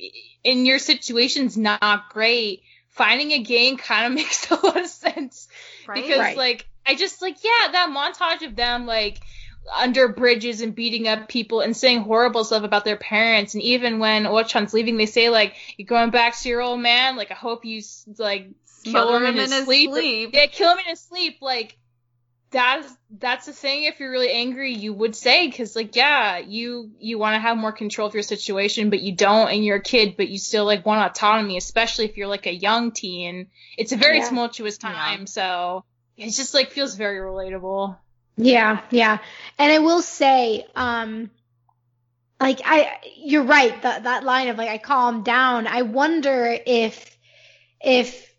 and 0.45 0.67
your 0.67 0.79
situation's 0.79 1.57
not 1.57 2.11
great 2.11 2.63
finding 2.91 3.33
a 3.33 3.39
gang 3.39 3.77
kind 3.77 4.07
of 4.07 4.13
makes 4.17 4.51
a 4.51 4.55
lot 4.55 4.81
of 4.81 4.87
sense 4.87 5.49
right? 5.87 6.03
because 6.03 6.19
right. 6.19 6.37
like 6.37 6.67
i 6.87 6.95
just 6.95 7.23
like 7.23 7.43
yeah 7.43 7.73
that 7.73 7.89
montage 7.91 8.47
of 8.47 8.57
them 8.57 8.87
like 8.87 9.21
under 9.73 10.09
bridges 10.09 10.61
and 10.61 10.75
beating 10.75 11.07
up 11.07 11.29
people 11.29 11.61
and 11.61 11.77
saying 11.77 12.01
horrible 12.01 12.43
stuff 12.43 12.65
about 12.65 12.85
their 12.85 12.97
parents 12.97 13.55
and 13.55 13.63
even 13.63 14.01
when 14.01 14.25
Uo-chan's 14.25 14.75
leaving 14.75 14.97
they 14.97 15.07
say 15.07 15.29
like 15.29 15.55
you're 15.77 15.87
going 15.87 16.11
back 16.11 16.37
to 16.37 16.49
your 16.49 16.61
old 16.61 16.81
man 16.81 17.17
like 17.17 17.31
i 17.31 17.35
hope 17.35 17.65
you 17.65 17.81
like 18.19 18.49
kill 18.85 19.15
him, 19.15 19.25
him 19.25 19.39
in, 19.39 19.51
his, 19.53 19.65
sleep. 19.65 19.91
his 19.91 19.99
sleep 19.99 20.31
yeah 20.33 20.47
kill 20.47 20.73
him 20.73 20.79
in 20.81 20.87
his 20.87 21.01
sleep 21.01 21.39
like 21.41 21.77
that's 22.53 22.95
that's 23.19 23.47
the 23.47 23.53
thing. 23.53 23.85
If 23.85 23.99
you're 23.99 24.11
really 24.11 24.31
angry 24.31 24.75
you 24.75 24.93
would 24.93 25.17
say 25.17 25.49
because 25.49 25.75
like 25.75 25.97
yeah 25.97 26.39
you 26.39 26.93
you 27.01 27.19
want 27.19 27.35
to 27.35 27.41
have 27.41 27.57
more 27.57 27.73
control 27.73 28.07
of 28.07 28.15
your 28.15 28.23
situation 28.23 28.91
but 28.91 29.01
you 29.01 29.13
don't 29.13 29.49
and 29.49 29.65
you're 29.65 29.79
a 29.79 29.83
kid 29.83 30.17
but 30.17 30.29
you 30.29 30.39
still 30.39 30.65
like 30.65 30.87
want 30.87 31.11
autonomy 31.11 31.57
especially 31.57 32.05
if 32.05 32.17
you're 32.17 32.29
like 32.29 32.47
a 32.47 32.55
young 32.55 32.93
teen. 32.93 33.49
It's 33.77 33.93
a 33.93 33.97
very 33.97 34.19
yeah. 34.19 34.29
tumultuous 34.29 34.79
time 34.79 35.21
yeah. 35.21 35.25
so 35.27 35.85
it 36.17 36.31
just 36.31 36.55
like 36.55 36.71
feels 36.71 36.95
very 36.95 37.19
relatable. 37.19 37.97
Yeah 38.37 38.83
yeah. 38.91 39.19
And 39.59 39.73
i 39.73 39.79
will 39.79 40.03
say 40.03 40.67
um 40.77 41.31
like 42.39 42.61
i 42.65 42.99
you're 43.17 43.45
right 43.45 43.83
that 43.83 44.05
that 44.05 44.25
line 44.25 44.49
of 44.49 44.59
like 44.59 44.69
i 44.69 44.79
calm 44.79 45.23
down. 45.23 45.67
I 45.67 45.83
wonder 45.83 46.57
if 46.67 47.17
if 47.81 48.32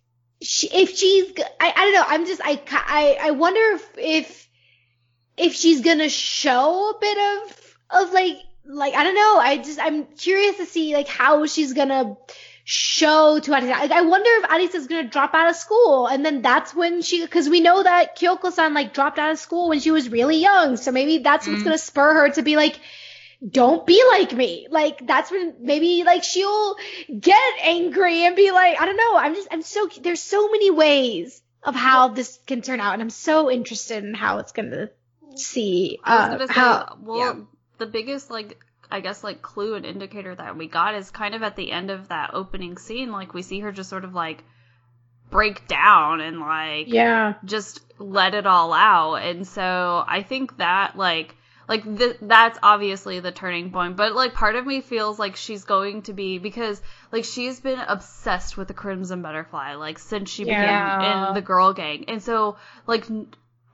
she, 0.43 0.67
if 0.67 0.95
she's, 0.97 1.33
I, 1.59 1.73
I 1.75 1.85
don't 1.85 1.93
know. 1.93 2.05
I'm 2.05 2.25
just, 2.25 2.41
I, 2.43 2.61
I, 2.71 3.17
I 3.21 3.31
wonder 3.31 3.59
if, 3.75 3.97
if, 3.97 4.49
if 5.37 5.53
she's 5.55 5.81
gonna 5.81 6.09
show 6.09 6.91
a 6.91 6.99
bit 6.99 7.17
of, 7.17 7.77
of 7.89 8.13
like, 8.13 8.37
like, 8.65 8.93
I 8.93 9.03
don't 9.03 9.15
know. 9.15 9.37
I 9.39 9.57
just, 9.57 9.79
I'm 9.79 10.05
curious 10.05 10.57
to 10.57 10.65
see 10.65 10.93
like 10.95 11.07
how 11.07 11.45
she's 11.45 11.73
gonna 11.73 12.17
show 12.63 13.39
to 13.39 13.51
Arisa. 13.51 13.69
Like, 13.69 13.91
I 13.91 14.01
wonder 14.01 14.29
if 14.29 14.49
Arisa's 14.49 14.87
gonna 14.87 15.09
drop 15.09 15.33
out 15.33 15.49
of 15.49 15.55
school 15.55 16.07
and 16.07 16.25
then 16.25 16.41
that's 16.41 16.73
when 16.73 17.01
she, 17.01 17.25
cause 17.27 17.49
we 17.49 17.59
know 17.59 17.81
that 17.81 18.17
Kyoko-san 18.17 18.73
like 18.73 18.93
dropped 18.93 19.19
out 19.19 19.31
of 19.31 19.39
school 19.39 19.69
when 19.69 19.79
she 19.79 19.91
was 19.91 20.09
really 20.09 20.37
young. 20.37 20.77
So 20.77 20.91
maybe 20.91 21.19
that's 21.19 21.47
what's 21.47 21.61
mm. 21.61 21.65
gonna 21.65 21.77
spur 21.77 22.13
her 22.13 22.29
to 22.31 22.41
be 22.41 22.55
like, 22.55 22.79
don't 23.47 23.85
be 23.85 24.01
like 24.11 24.33
me. 24.33 24.67
Like 24.69 25.05
that's 25.05 25.29
when 25.29 25.55
maybe 25.59 26.03
like 26.03 26.23
she'll 26.23 26.75
get 27.19 27.53
angry 27.61 28.25
and 28.25 28.35
be 28.35 28.51
like, 28.51 28.79
I 28.79 28.85
don't 28.85 28.97
know. 28.97 29.17
I'm 29.17 29.35
just, 29.35 29.47
I'm 29.51 29.61
so, 29.61 29.89
there's 30.01 30.21
so 30.21 30.49
many 30.49 30.71
ways 30.71 31.41
of 31.61 31.75
how 31.75 32.09
this 32.09 32.39
can 32.47 32.61
turn 32.61 32.79
out. 32.79 32.93
And 32.93 33.01
I'm 33.01 33.09
so 33.09 33.51
interested 33.51 34.03
in 34.03 34.13
how 34.13 34.37
it's 34.39 34.53
going 34.53 34.71
to 34.71 34.89
see, 35.35 35.99
uh, 36.03 36.37
say, 36.39 36.53
how, 36.53 36.97
well, 37.01 37.17
yeah. 37.17 37.33
the 37.79 37.85
biggest 37.85 38.29
like, 38.29 38.63
I 38.89 39.01
guess 39.01 39.23
like 39.23 39.41
clue 39.41 39.75
and 39.75 39.85
indicator 39.85 40.33
that 40.35 40.57
we 40.57 40.67
got 40.67 40.95
is 40.95 41.11
kind 41.11 41.35
of 41.35 41.43
at 41.43 41.55
the 41.55 41.71
end 41.71 41.91
of 41.91 42.09
that 42.09 42.31
opening 42.33 42.77
scene. 42.77 43.11
Like 43.11 43.33
we 43.33 43.41
see 43.41 43.59
her 43.59 43.71
just 43.71 43.89
sort 43.89 44.05
of 44.05 44.13
like 44.13 44.43
break 45.31 45.67
down 45.67 46.21
and 46.21 46.39
like, 46.39 46.87
yeah, 46.87 47.33
just 47.43 47.81
let 47.97 48.35
it 48.35 48.45
all 48.45 48.71
out. 48.71 49.15
And 49.15 49.47
so 49.47 50.03
I 50.07 50.21
think 50.21 50.57
that 50.57 50.95
like, 50.95 51.35
like 51.67 51.83
th- 51.97 52.17
that's 52.21 52.59
obviously 52.61 53.19
the 53.19 53.31
turning 53.31 53.71
point 53.71 53.95
but 53.95 54.13
like 54.13 54.33
part 54.33 54.55
of 54.55 54.65
me 54.65 54.81
feels 54.81 55.19
like 55.19 55.35
she's 55.35 55.63
going 55.63 56.01
to 56.01 56.13
be 56.13 56.37
because 56.37 56.81
like 57.11 57.23
she's 57.23 57.59
been 57.59 57.79
obsessed 57.79 58.57
with 58.57 58.67
the 58.67 58.73
crimson 58.73 59.21
butterfly 59.21 59.75
like 59.75 59.99
since 59.99 60.29
she 60.29 60.45
yeah. 60.45 60.97
began 60.97 61.27
in 61.27 61.33
the 61.33 61.41
girl 61.41 61.73
gang. 61.73 62.05
And 62.07 62.21
so 62.21 62.57
like 62.87 63.05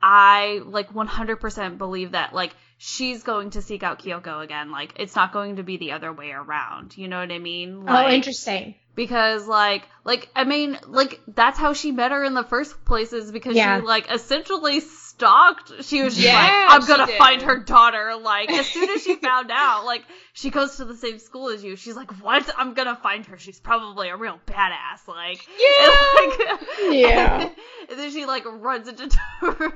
i 0.01 0.61
like 0.65 0.93
100% 0.93 1.77
believe 1.77 2.11
that 2.11 2.33
like 2.33 2.55
she's 2.77 3.23
going 3.23 3.49
to 3.51 3.61
seek 3.61 3.83
out 3.83 3.99
kyoko 3.99 4.41
again. 4.43 4.71
Like 4.71 4.93
it's 4.97 5.15
not 5.15 5.33
going 5.33 5.57
to 5.57 5.63
be 5.63 5.77
the 5.77 5.91
other 5.91 6.13
way 6.13 6.31
around. 6.31 6.97
You 6.97 7.07
know 7.07 7.19
what 7.19 7.31
i 7.31 7.39
mean? 7.39 7.83
Oh, 7.87 7.91
like, 7.91 8.07
oh 8.07 8.09
interesting. 8.11 8.75
because 8.95 9.47
like 9.47 9.83
like 10.05 10.29
i 10.35 10.43
mean 10.43 10.77
like 10.87 11.19
that's 11.27 11.59
how 11.59 11.73
she 11.73 11.91
met 11.91 12.11
her 12.11 12.23
in 12.23 12.33
the 12.33 12.43
first 12.43 12.85
place 12.85 13.13
is 13.13 13.31
because 13.31 13.55
yeah. 13.55 13.79
she 13.79 13.85
like 13.85 14.11
essentially 14.11 14.79
stalked. 15.19 15.83
She 15.83 16.01
was 16.01 16.15
just 16.15 16.25
yeah, 16.25 16.67
like, 16.69 16.81
I'm 16.81 16.87
gonna 16.87 17.07
find 17.17 17.41
her 17.41 17.59
daughter. 17.59 18.15
Like, 18.15 18.49
as 18.51 18.67
soon 18.67 18.89
as 18.89 19.03
she 19.03 19.15
found 19.21 19.51
out, 19.51 19.85
like, 19.85 20.03
she 20.33 20.49
goes 20.49 20.77
to 20.77 20.85
the 20.85 20.95
same 20.95 21.19
school 21.19 21.49
as 21.49 21.63
you. 21.63 21.75
She's 21.75 21.95
like, 21.95 22.11
what? 22.23 22.49
I'm 22.57 22.73
gonna 22.73 22.95
find 22.95 23.25
her. 23.25 23.37
She's 23.37 23.59
probably 23.59 24.09
a 24.09 24.15
real 24.15 24.39
badass. 24.45 25.07
Like, 25.07 25.45
yeah. 25.59 26.05
And, 26.21 26.31
like, 26.31 26.97
yeah. 26.97 27.41
And, 27.41 27.51
and, 27.89 27.99
then 27.99 28.11
she, 28.11 28.25
like, 28.25 28.45
runs 28.45 28.87
into 28.87 29.09
Toru. 29.39 29.71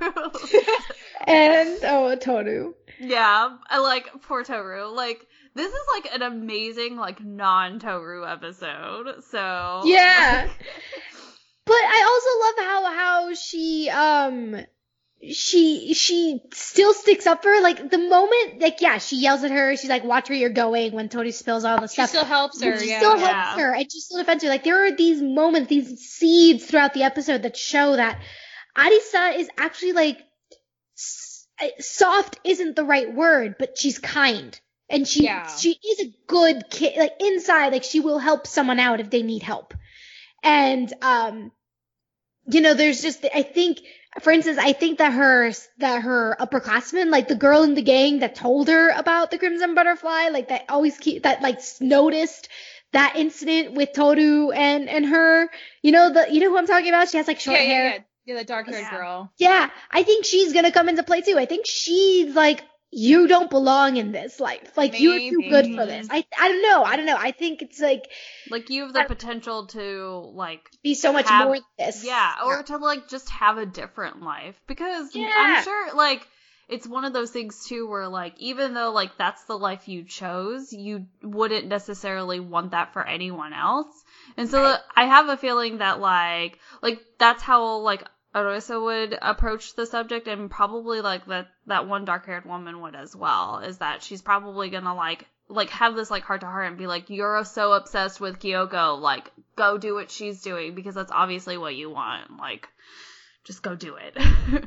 and, 1.27 1.79
oh, 1.83 2.15
Toru. 2.19 2.73
Yeah. 2.99 3.57
I 3.69 3.79
like, 3.79 4.09
poor 4.23 4.43
Toru. 4.43 4.87
Like, 4.87 5.25
this 5.55 5.71
is 5.71 5.85
like 5.95 6.15
an 6.15 6.21
amazing, 6.21 6.95
like, 6.95 7.23
non 7.23 7.79
Toru 7.79 8.25
episode. 8.25 9.23
So. 9.29 9.81
Yeah. 9.85 10.49
But 11.65 11.75
I 11.75 12.03
also 12.11 12.63
love 12.63 12.67
how 12.67 12.93
how 12.93 13.33
she 13.33 13.89
um 13.89 14.65
she 15.31 15.93
she 15.93 16.41
still 16.53 16.93
sticks 16.93 17.25
up 17.27 17.43
for 17.43 17.49
her. 17.49 17.61
Like 17.61 17.89
the 17.89 17.97
moment, 17.97 18.61
like 18.61 18.81
yeah, 18.81 18.97
she 18.97 19.17
yells 19.17 19.43
at 19.43 19.51
her. 19.51 19.75
She's 19.77 19.89
like, 19.89 20.03
"Watch 20.03 20.29
where 20.29 20.37
you're 20.37 20.49
going." 20.49 20.91
When 20.93 21.09
Tony 21.09 21.31
spills 21.31 21.63
all 21.63 21.79
the 21.79 21.87
stuff, 21.87 22.09
she 22.09 22.17
still 22.17 22.25
helps 22.25 22.61
her. 22.61 22.79
She 22.79 22.89
yeah. 22.89 22.99
still 22.99 23.17
helps 23.17 23.31
yeah. 23.31 23.57
her, 23.57 23.73
and 23.73 23.91
she 23.91 23.99
still 23.99 24.17
defends 24.17 24.43
her. 24.43 24.49
Like 24.49 24.63
there 24.63 24.85
are 24.85 24.95
these 24.95 25.21
moments, 25.21 25.69
these 25.69 25.99
seeds 25.99 26.65
throughout 26.65 26.93
the 26.93 27.03
episode 27.03 27.43
that 27.43 27.55
show 27.55 27.95
that 27.95 28.21
Arisa 28.77 29.37
is 29.37 29.49
actually 29.57 29.93
like 29.93 30.19
soft. 31.79 32.39
Isn't 32.43 32.75
the 32.75 32.83
right 32.83 33.13
word, 33.13 33.55
but 33.57 33.77
she's 33.77 33.99
kind, 33.99 34.59
and 34.89 35.07
she 35.07 35.23
yeah. 35.23 35.47
she 35.47 35.71
is 35.71 36.07
a 36.07 36.13
good 36.27 36.65
kid. 36.69 36.97
Like 36.97 37.13
inside, 37.19 37.71
like 37.71 37.83
she 37.83 38.01
will 38.01 38.19
help 38.19 38.45
someone 38.45 38.79
out 38.79 38.99
if 38.99 39.09
they 39.09 39.23
need 39.23 39.43
help, 39.43 39.73
and 40.43 40.91
um, 41.01 41.51
you 42.47 42.61
know, 42.61 42.73
there's 42.73 43.01
just 43.01 43.25
I 43.33 43.41
think 43.43 43.79
for 44.21 44.31
instance, 44.31 44.57
I 44.59 44.73
think 44.73 44.99
that 44.99 45.13
her 45.13 45.51
that 45.79 46.01
her 46.03 46.35
upperclassmen, 46.39 47.09
like 47.09 47.27
the 47.27 47.35
girl 47.35 47.63
in 47.63 47.73
the 47.73 47.81
gang 47.81 48.19
that 48.19 48.35
told 48.35 48.67
her 48.67 48.89
about 48.89 49.31
the 49.31 49.37
Crimson 49.37 49.75
Butterfly, 49.75 50.29
like 50.29 50.49
that 50.49 50.65
always 50.69 50.97
keep 50.97 51.23
that 51.23 51.41
like 51.41 51.59
noticed 51.81 52.49
that 52.91 53.15
incident 53.15 53.73
with 53.73 53.93
Toru 53.93 54.51
and 54.51 54.87
and 54.89 55.05
her. 55.05 55.49
You 55.81 55.91
know 55.91 56.11
the 56.13 56.27
you 56.31 56.41
know 56.41 56.49
who 56.49 56.57
I'm 56.57 56.67
talking 56.67 56.89
about? 56.89 57.09
She 57.09 57.17
has 57.17 57.27
like 57.27 57.39
short 57.39 57.59
yeah, 57.59 57.65
hair. 57.65 57.85
yeah, 57.85 57.93
yeah, 57.93 58.01
yeah, 58.25 58.35
the 58.39 58.43
dark 58.45 58.67
haired 58.67 58.81
Yeah. 58.81 58.91
girl. 58.91 59.31
Yeah, 59.37 59.69
I 59.89 60.03
think 60.03 60.25
she's 60.25 60.53
gonna 60.53 60.71
come 60.71 60.89
into 60.89 61.03
play 61.03 61.21
too. 61.21 61.37
I 61.37 61.45
think 61.45 61.65
she's 61.65 62.35
like, 62.35 62.63
you 62.95 63.27
don't 63.27 63.49
belong 63.49 63.97
in 63.97 64.11
this 64.11 64.39
life. 64.39 64.77
Like 64.77 64.99
you're 64.99 65.19
too 65.19 65.41
good 65.49 65.65
for 65.75 65.85
this. 65.85 66.07
I 66.09 66.25
I 66.39 66.47
don't 66.49 66.61
know. 66.61 66.83
I 66.83 66.95
don't 66.95 67.05
know. 67.05 67.17
I 67.17 67.31
think 67.31 67.61
it's 67.61 67.79
like 67.79 68.09
Like 68.49 68.69
you 68.69 68.83
have 68.83 68.93
the 68.93 69.03
potential 69.05 69.67
to 69.67 70.31
like 70.33 70.69
be 70.83 70.93
so 70.93 71.11
much 71.11 71.27
Have- 71.27 71.45
more 71.47 71.55
than 71.55 71.63
this. 71.87 72.03
yeah, 72.05 72.33
or 72.45 72.63
to 72.63 72.77
like 72.77 73.07
just 73.09 73.29
have 73.29 73.57
a 73.57 73.65
different 73.65 74.21
life 74.21 74.55
because 74.67 75.15
Yeah. 75.15 75.29
I'm 75.35 75.63
sure 75.63 75.95
like 75.95 76.27
it's 76.69 76.87
one 76.87 77.03
of 77.03 77.11
those 77.13 77.29
things 77.31 77.65
too 77.67 77.87
where 77.89 78.07
like 78.07 78.35
even 78.37 78.73
though 78.73 78.91
like 78.91 79.17
that's 79.17 79.43
the 79.45 79.57
life 79.57 79.87
you 79.87 80.03
chose, 80.05 80.71
you 80.71 81.07
wouldn't 81.21 81.67
necessarily 81.67 82.39
want 82.39 82.71
that 82.71 82.93
for 82.93 83.05
anyone 83.05 83.53
else. 83.53 83.87
And 84.37 84.49
so 84.49 84.61
Right. 84.63 84.79
I 84.95 85.05
have 85.05 85.29
a 85.29 85.37
feeling 85.37 85.79
that 85.79 85.99
like 85.99 86.59
like 86.81 86.99
that's 87.19 87.43
how 87.43 87.77
like 87.77 88.03
Arisa 88.33 88.81
would 88.81 89.15
approach 89.21 89.75
the 89.75 89.85
subject 89.85 90.27
and 90.27 90.49
probably 90.49 91.01
like 91.01 91.25
that 91.27 91.47
that 91.67 91.87
one 91.87 92.05
dark-haired 92.05 92.45
woman 92.45 92.81
would 92.81 92.95
as 92.95 93.15
well 93.15 93.59
is 93.59 93.77
that 93.79 94.03
she's 94.03 94.21
probably 94.21 94.69
going 94.69 94.83
to 94.83 94.93
like 94.93 95.25
like 95.49 95.69
have 95.69 95.95
this 95.95 96.09
like 96.11 96.23
heart 96.23 96.41
to 96.41 96.47
heart 96.47 96.67
and 96.67 96.77
be 96.77 96.87
like 96.87 97.09
you're 97.09 97.43
so 97.45 97.73
obsessed 97.73 98.19
with 98.21 98.39
Kyoko 98.39 98.99
like 98.99 99.31
go 99.55 99.77
do 99.77 99.93
what 99.93 100.09
she's 100.11 100.41
doing 100.41 100.73
because 100.75 100.95
that's 100.95 101.11
obviously 101.11 101.57
what 101.57 101.75
you 101.75 101.89
want 101.89 102.37
like 102.39 102.67
just 103.43 103.61
go 103.61 103.75
do 103.75 103.95
it 103.95 104.17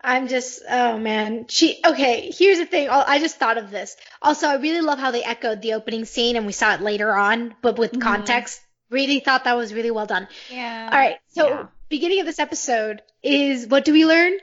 I'm 0.00 0.28
just, 0.28 0.62
oh 0.70 0.98
man. 0.98 1.46
She, 1.48 1.80
okay, 1.84 2.30
here's 2.30 2.58
the 2.58 2.66
thing. 2.66 2.88
I 2.88 3.02
I 3.14 3.18
just 3.18 3.38
thought 3.38 3.58
of 3.58 3.70
this. 3.70 3.96
Also, 4.22 4.46
I 4.46 4.56
really 4.56 4.82
love 4.82 4.98
how 5.00 5.10
they 5.10 5.24
echoed 5.24 5.62
the 5.62 5.72
opening 5.72 6.04
scene 6.04 6.36
and 6.36 6.46
we 6.46 6.52
saw 6.52 6.74
it 6.74 6.80
later 6.80 7.12
on, 7.16 7.54
but 7.62 7.76
with 7.78 7.92
Mhm. 7.92 8.02
context. 8.02 8.60
Really 8.88 9.18
thought 9.18 9.44
that 9.44 9.56
was 9.56 9.74
really 9.74 9.90
well 9.90 10.06
done. 10.06 10.28
Yeah. 10.48 10.90
All 10.92 10.98
right, 10.98 11.16
so 11.30 11.48
Yeah. 11.48 11.66
beginning 11.88 12.20
of 12.20 12.26
this 12.26 12.38
episode 12.38 13.02
is 13.22 13.66
what 13.66 13.84
do 13.84 13.92
we 13.92 14.04
learn? 14.06 14.34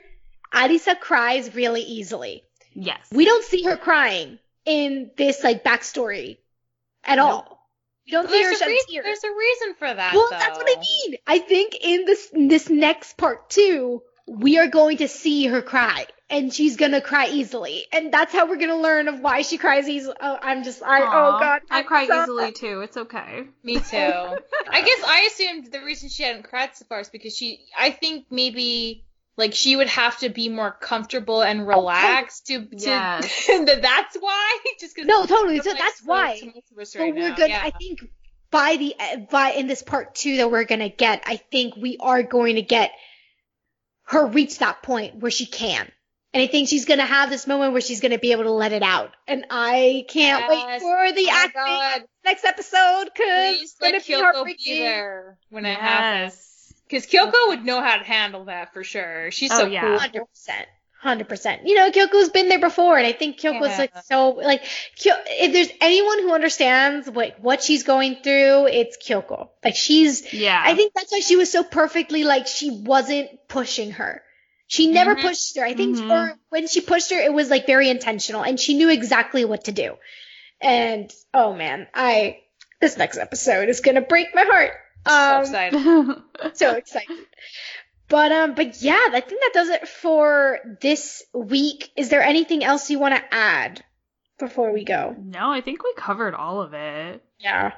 Arisa 0.54 0.98
cries 0.98 1.54
really 1.54 1.82
easily. 1.82 2.44
yes 2.74 2.98
We 3.12 3.24
don't 3.24 3.44
see 3.44 3.62
her 3.64 3.76
crying 3.76 4.38
in 4.64 5.10
this 5.16 5.42
like 5.44 5.62
backstory 5.64 6.38
at 7.04 7.16
Nope. 7.16 7.28
all. 7.30 7.70
We 8.06 8.12
don't 8.12 8.24
Well, 8.24 8.32
see 8.32 8.42
her 8.42 8.48
there's, 8.50 8.56
a 8.60 8.64
shed 8.64 8.68
reason, 8.68 8.88
tears. 8.90 9.04
there's 9.04 9.24
a 9.24 9.36
reason 9.36 9.74
for 9.78 9.94
that. 9.94 10.14
Well, 10.14 10.28
though. 10.30 10.38
that's 10.38 10.58
what 10.58 10.68
I 10.68 10.80
mean. 10.80 11.16
I 11.26 11.38
think 11.38 11.74
in 11.82 12.04
this 12.04 12.30
this 12.32 12.68
next 12.70 13.16
part 13.16 13.48
two, 13.50 14.02
we 14.26 14.58
are 14.58 14.66
going 14.66 14.98
to 14.98 15.08
see 15.08 15.46
her 15.46 15.62
cry, 15.62 16.06
and 16.30 16.52
she's 16.52 16.76
gonna 16.76 17.00
cry 17.00 17.28
easily, 17.28 17.86
and 17.92 18.12
that's 18.12 18.32
how 18.32 18.46
we're 18.46 18.56
gonna 18.58 18.76
learn 18.76 19.08
of 19.08 19.20
why 19.20 19.40
she 19.42 19.56
cries 19.58 19.88
easily. 19.88 20.16
Oh, 20.20 20.32
uh, 20.34 20.38
I'm 20.42 20.64
just, 20.64 20.82
I, 20.82 21.00
oh, 21.00 21.04
Aw, 21.06 21.36
oh 21.36 21.40
god, 21.40 21.60
I 21.70 21.82
cry 21.82 22.06
so- 22.06 22.22
easily 22.22 22.52
too 22.52 22.80
it's 22.82 22.96
okay 22.96 23.44
Me 23.62 23.76
too. 23.76 23.96
I 23.96 24.80
guess 24.82 25.02
I 25.06 25.28
assumed 25.32 25.72
the 25.72 25.80
reason 25.80 26.08
she 26.10 26.22
hadn't 26.24 26.44
cried 26.44 26.76
so 26.76 26.84
far 26.86 27.00
is 27.00 27.08
because 27.08 27.34
she. 27.36 27.60
I 27.78 27.90
think 27.90 28.26
maybe 28.30 29.04
like 29.36 29.54
she 29.54 29.76
would 29.76 29.88
have 29.88 30.18
to 30.18 30.28
be 30.28 30.48
more 30.48 30.70
comfortable 30.70 31.42
and 31.42 31.66
relaxed 31.66 32.46
to. 32.46 32.66
to 32.66 32.76
Yes. 32.76 33.46
that 33.48 33.82
that's 33.82 34.16
why. 34.18 34.58
Just 34.80 34.94
because. 34.94 35.08
No, 35.08 35.26
totally. 35.26 35.60
So 35.60 35.72
that's 35.72 36.02
why. 36.04 36.40
But 36.76 36.86
But 36.94 37.14
we're 37.14 37.34
gonna. 37.34 37.54
I 37.54 37.70
think 37.70 38.00
by 38.50 38.76
the 38.76 38.94
eh, 38.98 39.16
by 39.30 39.50
in 39.50 39.66
this 39.66 39.82
part 39.82 40.14
two 40.14 40.36
that 40.38 40.50
we're 40.50 40.64
gonna 40.64 40.88
get, 40.88 41.22
I 41.26 41.36
think 41.36 41.76
we 41.76 41.96
are 41.98 42.22
going 42.22 42.56
to 42.56 42.62
get 42.62 42.92
her 44.04 44.26
reach 44.26 44.58
that 44.58 44.82
point 44.82 45.16
where 45.16 45.30
she 45.30 45.46
can. 45.46 45.90
And 46.32 46.42
I 46.42 46.48
think 46.48 46.68
she's 46.68 46.84
gonna 46.84 47.06
have 47.06 47.30
this 47.30 47.46
moment 47.46 47.72
where 47.72 47.80
she's 47.80 48.00
gonna 48.00 48.18
be 48.18 48.32
able 48.32 48.44
to 48.44 48.50
let 48.50 48.72
it 48.72 48.82
out. 48.82 49.12
And 49.26 49.46
I 49.50 50.04
can't 50.08 50.48
wait 50.48 50.80
for 50.80 51.12
the 51.12 51.28
Oh 51.30 51.32
acting 51.32 51.62
God. 51.64 52.04
next 52.24 52.44
episode 52.44 53.04
because 53.04 53.56
Please 53.56 53.72
it's 53.72 53.80
let 53.80 53.92
gonna 53.92 54.04
be 54.04 54.38
Kyoko 54.38 54.44
be 54.44 54.78
there 54.78 55.38
when 55.50 55.64
it 55.64 55.78
happens. 55.78 56.53
Yes 56.90 57.06
Because 57.06 57.26
Kyoko 57.32 57.48
would 57.48 57.64
know 57.64 57.80
how 57.80 57.96
to 57.96 58.04
handle 58.04 58.44
that 58.46 58.72
for 58.72 58.84
sure. 58.84 59.30
She's 59.30 59.50
Oh, 59.52 59.58
so 59.60 59.66
yeah. 59.66 59.82
cool. 59.82 59.98
Hundred 59.98 60.24
percent. 60.28 60.66
Hundred 61.00 61.28
percent. 61.28 61.66
You 61.66 61.74
know, 61.74 61.90
Kyoko's 61.90 62.30
been 62.30 62.48
there 62.48 62.58
before, 62.60 62.96
and 62.96 63.06
I 63.06 63.12
think 63.12 63.38
Kyoko's 63.38 63.68
Yeah. 63.68 63.76
like 63.78 63.92
so 64.04 64.30
like 64.30 64.64
Kyo- 64.96 65.12
if 65.26 65.52
there's 65.52 65.68
anyone 65.82 66.20
who 66.20 66.32
understands 66.32 67.10
what 67.10 67.38
what 67.40 67.62
she's 67.62 67.82
going 67.82 68.16
through, 68.22 68.68
it's 68.68 68.96
Kyoko. 68.96 69.50
Like 69.62 69.76
she's 69.76 70.32
yeah 70.32 70.62
I 70.64 70.74
think 70.74 70.94
that's 70.94 71.12
why 71.12 71.20
she 71.20 71.36
was 71.36 71.52
so 71.52 71.62
perfectly 71.62 72.24
like 72.24 72.46
she 72.46 72.70
wasn't 72.70 73.28
pushing 73.48 73.90
her. 73.92 74.22
She 74.66 74.86
never 74.86 75.14
Mhm. 75.14 75.20
pushed 75.20 75.58
her. 75.58 75.64
I 75.64 75.74
think 75.74 75.98
Mhm. 75.98 76.08
for 76.08 76.38
when 76.48 76.68
she 76.68 76.80
pushed 76.80 77.10
her, 77.12 77.18
it 77.20 77.34
was 77.34 77.50
like 77.50 77.66
very 77.66 77.90
intentional, 77.90 78.42
and 78.42 78.58
she 78.58 78.72
knew 78.72 78.88
exactly 78.88 79.44
what 79.44 79.64
to 79.64 79.72
do. 79.72 79.96
And 80.62 81.12
oh 81.34 81.52
man, 81.52 81.86
I 81.92 82.38
this 82.80 82.96
next 82.96 83.18
episode 83.18 83.68
is 83.68 83.80
gonna 83.82 84.00
break 84.00 84.34
my 84.34 84.44
heart. 84.44 84.72
So 85.06 85.12
Um, 85.36 85.40
excited. 85.42 86.22
so 86.56 86.70
excited. 86.72 87.16
But 88.08 88.32
um, 88.32 88.54
but 88.54 88.82
yeah, 88.82 89.08
I 89.12 89.20
think 89.20 89.40
that 89.40 89.50
does 89.54 89.68
it 89.70 89.88
for 89.88 90.58
this 90.80 91.22
week. 91.32 91.90
Is 91.96 92.10
there 92.10 92.22
anything 92.22 92.62
else 92.62 92.90
you 92.90 92.98
want 92.98 93.14
to 93.16 93.34
add 93.34 93.82
before 94.38 94.72
we 94.72 94.84
go? 94.84 95.14
no 95.18 95.50
I 95.50 95.60
think 95.62 95.82
we 95.82 95.92
covered 95.96 96.34
all 96.34 96.60
of 96.60 96.74
it 96.74 97.22
Yeah. 97.38 97.72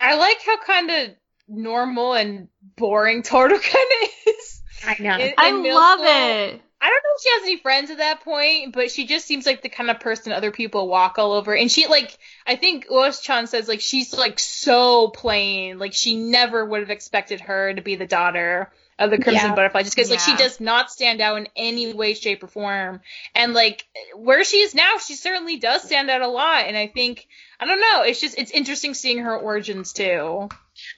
I 0.00 0.16
like 0.16 0.38
how 0.44 0.58
kind 0.58 0.90
of 0.90 1.10
normal 1.48 2.14
and 2.14 2.48
boring 2.76 3.22
Toru 3.22 3.58
kind 3.58 3.90
of 4.02 4.08
is. 4.26 4.62
I 4.86 4.96
know. 5.02 5.16
In- 5.18 5.34
I 5.38 5.48
in 5.48 5.62
middle 5.62 5.78
love 5.78 5.98
school. 6.00 6.08
it 6.10 6.62
I 6.80 6.88
don't 6.88 7.02
know 7.02 7.10
if 7.16 7.22
she 7.22 7.30
has 7.30 7.42
any 7.44 7.56
friends 7.58 7.90
at 7.90 7.98
that 7.98 8.20
point, 8.22 8.74
but 8.74 8.90
she 8.90 9.06
just 9.06 9.26
seems 9.26 9.46
like 9.46 9.62
the 9.62 9.68
kind 9.68 9.90
of 9.90 9.98
person 10.00 10.32
other 10.32 10.50
people 10.50 10.88
walk 10.88 11.18
all 11.18 11.32
over. 11.32 11.54
And 11.54 11.70
she 11.72 11.86
like, 11.86 12.16
I 12.46 12.56
think 12.56 12.86
Uo-chan 12.88 13.46
says 13.46 13.66
like 13.66 13.80
she's 13.80 14.12
like 14.14 14.38
so 14.38 15.08
plain, 15.08 15.78
like 15.78 15.94
she 15.94 16.16
never 16.16 16.64
would 16.64 16.80
have 16.80 16.90
expected 16.90 17.40
her 17.40 17.72
to 17.72 17.80
be 17.80 17.96
the 17.96 18.06
daughter 18.06 18.70
of 18.98 19.10
the 19.10 19.18
Crimson 19.18 19.50
Yeah. 19.50 19.54
Butterfly, 19.54 19.82
just 19.82 19.96
because 19.96 20.10
like 20.10 20.20
she 20.20 20.36
does 20.36 20.60
not 20.60 20.90
stand 20.90 21.20
out 21.20 21.38
in 21.38 21.48
any 21.56 21.92
way, 21.92 22.14
shape, 22.14 22.42
or 22.42 22.46
form. 22.46 23.00
And 23.34 23.54
like 23.54 23.86
where 24.14 24.44
she 24.44 24.58
is 24.58 24.74
now, 24.74 24.98
she 24.98 25.14
certainly 25.14 25.58
does 25.58 25.82
stand 25.82 26.10
out 26.10 26.22
a 26.22 26.28
lot. 26.28 26.64
And 26.66 26.76
I 26.76 26.88
think 26.88 27.26
I 27.58 27.66
don't 27.66 27.80
know, 27.80 28.02
it's 28.02 28.20
just 28.20 28.38
it's 28.38 28.50
interesting 28.50 28.94
seeing 28.94 29.18
her 29.18 29.36
origins 29.36 29.92
too. 29.92 30.48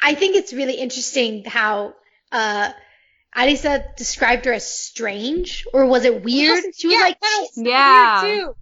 I 0.02 0.14
think 0.14 0.36
it's 0.36 0.52
really 0.52 0.74
interesting 0.74 1.44
how 1.44 1.94
uh 2.32 2.70
Arisa 3.38 3.94
described 3.96 4.44
her 4.46 4.52
as 4.52 4.66
strange, 4.66 5.64
or 5.72 5.86
was 5.86 6.04
it 6.04 6.22
weird? 6.22 6.64
She 6.76 6.88
was 6.88 6.94
Yeah, 6.96 7.00
like, 7.02 7.18
she's, 7.22 7.50
Yeah. 7.56 8.22
weird, 8.22 8.34
too. 8.40 8.54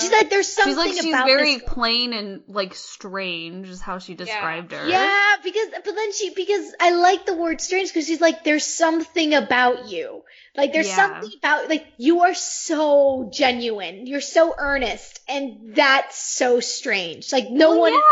she's 0.00 0.10
like, 0.10 0.30
there's 0.30 0.48
something 0.48 0.72
she's 0.72 0.76
like 0.96 1.02
she's 1.02 1.12
about 1.14 1.26
very 1.26 1.54
this. 1.56 1.62
plain 1.66 2.12
and 2.14 2.42
like 2.48 2.74
strange 2.74 3.68
is 3.68 3.80
how 3.80 3.98
she 3.98 4.14
described 4.14 4.72
her 4.72 4.88
Yeah, 4.88 5.36
because 5.42 5.68
but 5.84 5.94
then 5.94 6.12
she 6.12 6.30
because 6.34 6.74
I 6.80 6.90
like 6.92 7.26
the 7.26 7.36
word 7.36 7.60
strange 7.60 7.90
because 7.90 8.06
she's 8.06 8.20
like, 8.20 8.44
there's 8.44 8.64
something 8.66 9.34
about 9.34 9.88
you. 9.90 10.22
Like 10.56 10.72
there's 10.72 10.86
Yeah. 10.86 10.96
something 10.96 11.30
about 11.38 11.68
like 11.68 11.86
you 11.98 12.20
are 12.20 12.34
so 12.34 13.28
genuine, 13.32 14.06
you're 14.06 14.20
so 14.20 14.54
earnest, 14.56 15.20
and 15.28 15.74
that's 15.74 16.16
so 16.16 16.60
strange. 16.60 17.32
Like 17.32 17.50
no 17.50 17.70
Well, 17.70 17.80
one 17.80 17.92
is 17.94 18.02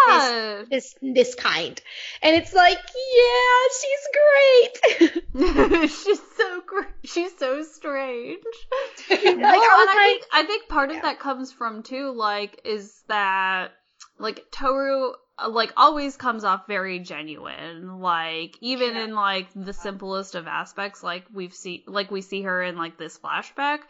this 0.71 0.95
this 1.03 1.15
this 1.15 1.35
kind, 1.37 1.81
and 2.23 2.35
it's 2.37 2.53
like, 2.53 2.79
yeah, 3.19 3.63
she's 3.81 5.11
great. 5.13 5.23
she's 5.91 6.21
so 6.37 6.61
great. 6.67 6.87
She's 7.05 7.37
so 7.39 7.63
strange. 7.63 8.39
like, 9.09 9.21
well, 9.25 9.35
I 9.35 9.81
and 9.81 9.91
I 9.91 9.95
like, 9.95 10.21
think 10.21 10.25
I 10.33 10.43
think 10.45 10.69
part 10.69 10.91
of 10.91 11.03
that 11.03 11.19
comes 11.21 11.53
from 11.53 11.83
too, 11.83 12.13
like, 12.13 12.61
is 12.65 13.03
that 13.09 13.73
like 14.19 14.45
Toru 14.51 15.13
Uh, 15.43 15.49
like 15.49 15.73
always 15.77 16.17
comes 16.17 16.45
off 16.45 16.67
very 16.67 16.99
genuine. 17.01 18.01
Like 18.01 18.57
even 18.61 18.95
Yeah. 18.95 19.05
in 19.05 19.15
like 19.15 19.49
the 19.55 19.73
simplest 19.73 20.35
of 20.35 20.47
aspects, 20.47 21.03
like 21.03 21.25
we've 21.33 21.55
see 21.55 21.85
like 21.87 22.11
we 22.11 22.21
see 22.21 22.43
her 22.43 22.63
in 22.63 22.77
like 22.77 22.97
this 22.99 23.19
flashback. 23.19 23.81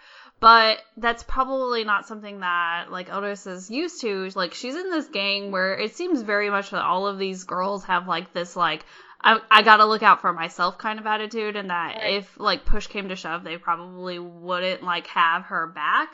But 0.41 0.81
that's 0.97 1.23
probably 1.23 1.85
not 1.85 2.07
something 2.07 2.41
that 2.41 2.91
like 2.91 3.13
Otis 3.13 3.47
is 3.47 3.71
used 3.71 4.01
to. 4.01 4.29
Like 4.35 4.55
she's 4.55 4.75
in 4.75 4.91
this 4.91 5.09
gang 5.09 5.51
where 5.53 5.79
it 5.79 5.95
seems 5.95 6.23
very 6.23 6.51
much 6.51 6.71
that 6.71 6.83
all 6.83 7.07
of 7.07 7.19
these 7.19 7.45
girls 7.45 7.85
have 7.85 8.09
like 8.09 8.33
this 8.33 8.57
like 8.57 8.85
I, 9.25 9.39
I 9.51 9.63
gotta 9.63 9.85
look 9.85 10.03
out 10.03 10.21
for 10.21 10.33
myself 10.33 10.79
kind 10.79 10.99
of 10.99 11.07
attitude 11.07 11.55
and 11.55 11.71
that 11.71 11.97
Right. 11.97 12.15
if 12.15 12.41
like 12.41 12.65
push 12.65 12.89
came 12.89 13.09
to 13.09 13.17
shove 13.17 13.45
they 13.45 13.57
probably 13.57 14.19
wouldn't 14.19 14.83
like 14.83 15.07
have 15.09 15.45
her 15.45 15.69
back 15.69 16.09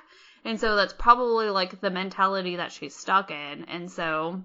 and 0.45 0.61
so 0.61 0.77
that's 0.77 0.93
probably 0.93 1.49
like 1.49 1.81
the 1.81 1.89
mentality 1.91 2.57
that 2.57 2.71
she's 2.71 2.95
stuck 2.95 3.31
in 3.31 3.65
and 3.65 3.91
so 3.91 4.43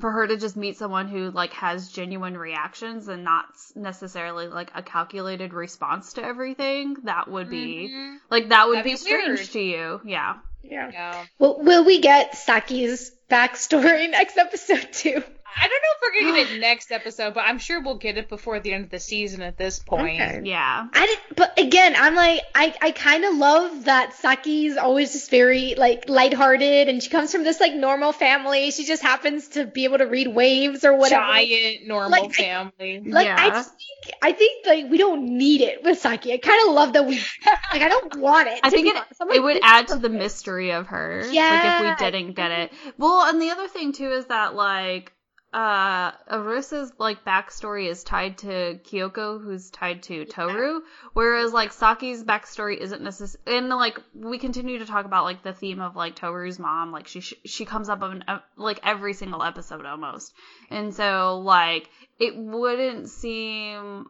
for 0.00 0.10
her 0.10 0.26
to 0.26 0.36
just 0.36 0.56
meet 0.56 0.76
someone 0.76 1.08
who 1.08 1.30
like 1.30 1.52
has 1.52 1.90
genuine 1.90 2.36
reactions 2.36 3.08
and 3.08 3.22
not 3.24 3.46
necessarily 3.76 4.48
like 4.48 4.70
a 4.74 4.82
calculated 4.82 5.52
response 5.52 6.14
to 6.14 6.22
everything 6.24 6.96
that 7.04 7.28
would 7.30 7.48
be 7.50 7.88
Mhm. 7.92 8.16
like 8.30 8.48
that 8.48 8.66
would 8.68 8.78
That'd 8.78 8.84
be 8.84 8.92
be 8.92 8.96
strange 8.96 9.38
weird. 9.38 9.50
to 9.50 9.60
you 9.60 10.00
yeah 10.04 10.36
yeah. 10.62 10.90
Yeah. 10.92 11.24
Well, 11.38 11.58
will 11.62 11.84
we 11.86 12.00
get 12.02 12.36
Saki's 12.36 13.12
backstory 13.30 14.10
next 14.18 14.36
episode 14.36 14.92
too? 14.92 15.22
I 15.56 15.68
don't 15.68 15.70
know 15.70 15.88
if 15.94 16.00
we're 16.02 16.20
gonna 16.32 16.44
get 16.44 16.56
it 16.56 16.60
next 16.60 16.90
episode, 16.92 17.34
but 17.34 17.44
I'm 17.46 17.58
sure 17.58 17.80
we'll 17.82 17.98
get 17.98 18.16
it 18.18 18.28
before 18.28 18.60
the 18.60 18.72
end 18.72 18.84
of 18.84 18.90
the 18.90 19.00
season 19.00 19.42
at 19.42 19.56
this 19.56 19.78
point. 19.78 20.20
Okay. 20.20 20.40
Yeah. 20.44 20.86
I 20.92 21.06
did, 21.06 21.18
but 21.36 21.58
again, 21.58 21.94
I'm 21.96 22.14
like, 22.14 22.40
I, 22.54 22.74
I 22.80 22.90
kind 22.92 23.24
of 23.24 23.36
love 23.36 23.84
that 23.84 24.14
Saki's 24.14 24.76
always 24.76 25.12
just 25.12 25.30
very 25.30 25.74
like 25.76 26.08
lighthearted, 26.08 26.88
and 26.88 27.02
she 27.02 27.10
comes 27.10 27.32
from 27.32 27.44
this 27.44 27.60
like 27.60 27.74
normal 27.74 28.12
family. 28.12 28.70
She 28.70 28.84
just 28.84 29.02
happens 29.02 29.48
to 29.48 29.66
be 29.66 29.84
able 29.84 29.98
to 29.98 30.06
read 30.06 30.28
waves 30.28 30.84
or 30.84 30.96
whatever. 30.96 31.22
Giant 31.24 31.86
normal 31.86 32.10
Like, 32.10 32.30
I- 32.30 32.42
family. 32.42 33.00
Like 33.06 33.26
I 33.28 33.46
Yeah. 33.46 33.50
just 33.50 33.70
think, 33.70 34.16
I 34.22 34.32
think 34.32 34.66
like 34.66 34.90
we 34.90 34.98
don't 34.98 35.24
need 35.36 35.60
it 35.60 35.82
with 35.84 35.98
Saki. 36.00 36.32
I 36.32 36.38
kind 36.38 36.60
of 36.68 36.74
love 36.74 36.92
that 36.94 37.06
we 37.06 37.16
like. 37.16 37.82
I 37.82 37.88
don't 37.88 38.16
want 38.20 38.48
it. 38.48 38.60
I 38.62 38.68
to 38.68 38.76
think 38.76 38.84
be 38.86 38.90
it 38.90 38.96
honest. 38.96 39.36
It 39.36 39.42
would 39.42 39.58
add 39.62 39.88
to 39.88 39.96
the 39.96 40.08
mystery 40.08 40.72
of 40.72 40.86
her. 40.88 41.24
Yeah. 41.30 41.50
Like 41.82 41.98
if 41.98 42.00
we 42.00 42.10
didn't 42.10 42.32
get 42.34 42.50
it. 42.50 42.72
Well, 42.98 43.28
and 43.28 43.40
the 43.40 43.50
other 43.50 43.68
thing 43.68 43.92
too 43.92 44.10
is 44.10 44.26
that 44.26 44.54
like 44.54 45.12
uh 45.52 46.12
Arisa's 46.30 46.92
like 46.98 47.24
backstory 47.24 47.88
is 47.88 48.04
tied 48.04 48.38
to 48.38 48.78
Kyoko, 48.84 49.42
who's 49.42 49.70
tied 49.70 50.04
to 50.04 50.24
Toru, 50.24 50.82
whereas 51.12 51.52
like 51.52 51.72
Saki's 51.72 52.22
backstory 52.22 52.76
isn't 52.76 53.02
necessarily. 53.02 53.58
And 53.58 53.68
like 53.68 53.98
we 54.14 54.38
continue 54.38 54.78
to 54.78 54.86
talk 54.86 55.06
about 55.06 55.24
like 55.24 55.42
the 55.42 55.52
theme 55.52 55.80
of 55.80 55.96
like 55.96 56.14
Toru's 56.14 56.58
mom, 56.60 56.92
like 56.92 57.08
she 57.08 57.20
she 57.20 57.64
comes 57.64 57.88
up 57.88 58.02
in 58.04 58.22
uh, 58.28 58.38
like 58.56 58.78
every 58.84 59.12
single 59.12 59.42
episode 59.42 59.84
almost, 59.84 60.32
and 60.70 60.94
so 60.94 61.40
like 61.44 61.88
it 62.20 62.36
wouldn't 62.36 63.08
seem 63.08 64.06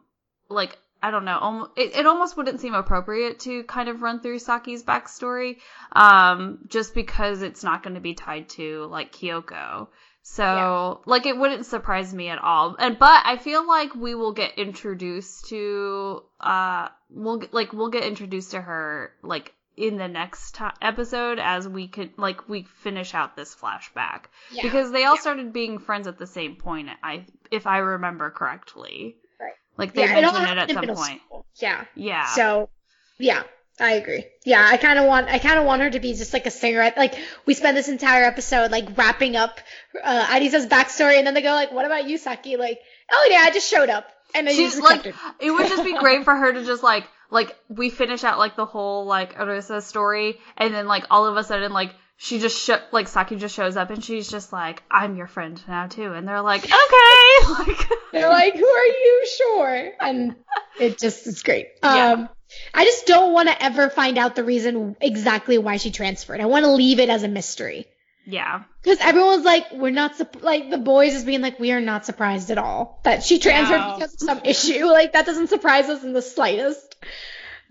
like 0.47 0.77
I 1.03 1.09
don't 1.09 1.25
know. 1.25 1.39
almo- 1.39 1.71
It, 1.75 1.95
it 1.95 2.05
almost 2.05 2.37
wouldn't 2.37 2.59
seem 2.59 2.75
appropriate 2.75 3.39
to 3.41 3.63
kind 3.63 3.89
of 3.89 4.03
run 4.03 4.19
through 4.19 4.37
Saki's 4.37 4.83
backstory, 4.83 5.57
um, 5.93 6.59
just 6.67 6.93
because 6.93 7.41
it's 7.41 7.63
not 7.63 7.81
going 7.81 7.95
to 7.95 8.01
be 8.01 8.13
tied 8.13 8.49
to 8.49 8.85
like 8.85 9.11
Kyoko. 9.11 9.87
So, 10.23 11.01
like, 11.05 11.25
it 11.25 11.37
wouldn't 11.37 11.65
surprise 11.65 12.13
me 12.13 12.29
at 12.29 12.39
all. 12.39 12.75
And 12.77 12.97
but 12.99 13.23
I 13.25 13.37
feel 13.37 13.67
like 13.67 13.95
we 13.95 14.15
will 14.15 14.33
get 14.33 14.57
introduced 14.57 15.47
to, 15.49 16.23
uh, 16.39 16.89
we'll 17.09 17.37
get, 17.37 17.53
like 17.53 17.73
we'll 17.73 17.89
get 17.89 18.03
introduced 18.03 18.51
to 18.51 18.61
her 18.61 19.11
like 19.23 19.53
in 19.77 19.97
the 19.97 20.07
next 20.07 20.57
episode 20.81 21.39
as 21.39 21.67
we 21.67 21.87
could 21.87 22.11
like 22.17 22.47
we 22.47 22.63
finish 22.83 23.15
out 23.15 23.35
this 23.35 23.55
flashback 23.55 24.25
Yeah. 24.51 24.63
because 24.63 24.91
they 24.91 25.05
all 25.05 25.15
Yeah. 25.15 25.21
started 25.21 25.53
being 25.53 25.79
friends 25.79 26.07
at 26.07 26.19
the 26.19 26.27
same 26.27 26.55
point. 26.55 26.89
I 27.03 27.25
if 27.49 27.65
I 27.65 27.77
remember 27.79 28.29
correctly. 28.29 29.15
Right. 29.39 29.53
Like 29.77 29.93
they 29.95 30.03
yeah, 30.05 30.21
mentioned 30.21 30.49
it 30.49 30.57
at 30.57 30.71
some 30.71 30.85
point. 30.87 31.21
school. 31.25 31.45
Yeah. 31.55 31.85
Yeah. 31.95 32.25
So, 32.27 32.69
yeah, 33.17 33.43
I 33.79 33.93
agree. 33.93 34.25
Yeah, 34.45 34.67
I 34.69 34.77
kind 34.77 34.99
of 34.99 35.05
want, 35.05 35.27
I 35.27 35.39
kind 35.39 35.57
of 35.57 35.65
want 35.65 35.81
her 35.81 35.89
to 35.89 35.99
be 35.99 36.13
just 36.13 36.33
like 36.33 36.45
a 36.45 36.51
cigarette. 36.51 36.97
Like 36.97 37.15
we 37.45 37.53
spend 37.53 37.75
this 37.75 37.89
entire 37.89 38.23
episode 38.23 38.69
like 38.71 38.97
wrapping 38.97 39.35
up 39.35 39.59
uh, 40.03 40.25
Arisa's 40.27 40.67
backstory, 40.67 41.17
and 41.17 41.25
then 41.25 41.33
they 41.33 41.41
go 41.41 41.51
like, 41.51 41.71
"What 41.71 41.85
about 41.85 42.07
you, 42.07 42.17
Saki?" 42.17 42.57
Like, 42.57 42.79
"Oh 43.11 43.27
yeah, 43.31 43.39
I 43.39 43.51
just 43.51 43.69
showed 43.69 43.89
up." 43.89 44.07
And 44.35 44.47
then 44.47 44.55
She's 44.55 44.79
like, 44.79 45.05
it 45.39 45.51
would 45.51 45.67
just 45.67 45.83
be 45.83 45.97
great 45.97 46.23
for 46.25 46.35
her 46.35 46.53
to 46.53 46.63
just 46.63 46.83
like, 46.83 47.05
like 47.29 47.55
we 47.69 47.89
finish 47.89 48.23
out 48.23 48.37
like 48.39 48.55
the 48.55 48.65
whole 48.65 49.05
like 49.05 49.35
Arisa 49.35 49.81
story, 49.81 50.39
and 50.57 50.73
then 50.73 50.87
like 50.87 51.05
all 51.09 51.25
of 51.25 51.35
a 51.37 51.43
sudden 51.43 51.73
like 51.73 51.93
she 52.17 52.39
just 52.39 52.63
sh- 52.63 52.83
like 52.91 53.07
Saki 53.07 53.35
just 53.35 53.55
shows 53.55 53.75
up 53.77 53.89
and 53.89 54.03
she's 54.03 54.29
just 54.29 54.53
like, 54.53 54.83
I'm 54.91 55.15
your 55.15 55.27
friend 55.27 55.59
now 55.67 55.87
too, 55.87 56.13
and 56.13 56.27
they're 56.27 56.41
like, 56.41 56.63
okay, 56.65 57.49
like 57.67 57.89
They're 58.11 58.29
like, 58.29 58.55
"Who 58.55 58.67
are 58.67 58.85
you?" 58.85 59.27
Sure, 59.37 59.91
and 59.99 60.35
it 60.79 60.99
just 60.99 61.25
is 61.25 61.41
great. 61.41 61.67
Yeah. 61.83 62.11
Um, 62.11 62.29
I 62.73 62.83
just 62.85 63.05
don't 63.05 63.33
want 63.33 63.49
to 63.49 63.63
ever 63.63 63.89
find 63.89 64.17
out 64.17 64.35
the 64.35 64.43
reason 64.43 64.95
exactly 65.01 65.57
why 65.57 65.77
she 65.77 65.91
transferred. 65.91 66.41
I 66.41 66.45
want 66.45 66.65
to 66.65 66.71
leave 66.71 66.99
it 66.99 67.09
as 67.09 67.23
a 67.23 67.27
mystery. 67.27 67.85
yeah, 68.25 68.63
Because 68.83 68.99
everyone's 68.99 69.43
like, 69.45 69.71
we're 69.73 69.89
not, 69.91 70.15
sup- 70.15 70.41
like, 70.43 70.69
the 70.69 70.77
boys 70.77 71.13
is 71.15 71.23
being 71.23 71.41
like, 71.41 71.59
we 71.59 71.71
are 71.71 71.81
not 71.81 72.05
surprised 72.05 72.51
at 72.51 72.57
all 72.57 72.99
that 73.03 73.23
she 73.23 73.39
transferred 73.39 73.77
No. 73.77 73.95
because 73.95 74.13
of 74.13 74.19
some 74.19 74.41
issue. 74.43 74.85
Like, 74.99 75.13
that 75.13 75.25
doesn't 75.25 75.47
surprise 75.47 75.89
us 75.89 76.03
in 76.03 76.13
the 76.13 76.21
slightest. 76.21 76.95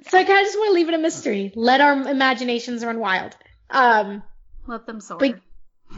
So 0.09 0.19
I 0.19 0.25
kind 0.25 0.39
of 0.41 0.45
just 0.47 0.59
want 0.59 0.71
to 0.71 0.75
leave 0.75 0.89
it 0.89 0.95
a 0.95 0.99
mystery. 0.99 1.53
Let 1.55 1.81
our 1.81 1.93
imaginations 1.93 2.85
run 2.85 2.99
wild. 3.01 3.37
Um, 3.69 4.23
let 4.67 4.87
them 4.87 5.01
soar. 5.01 5.19
But- 5.19 5.41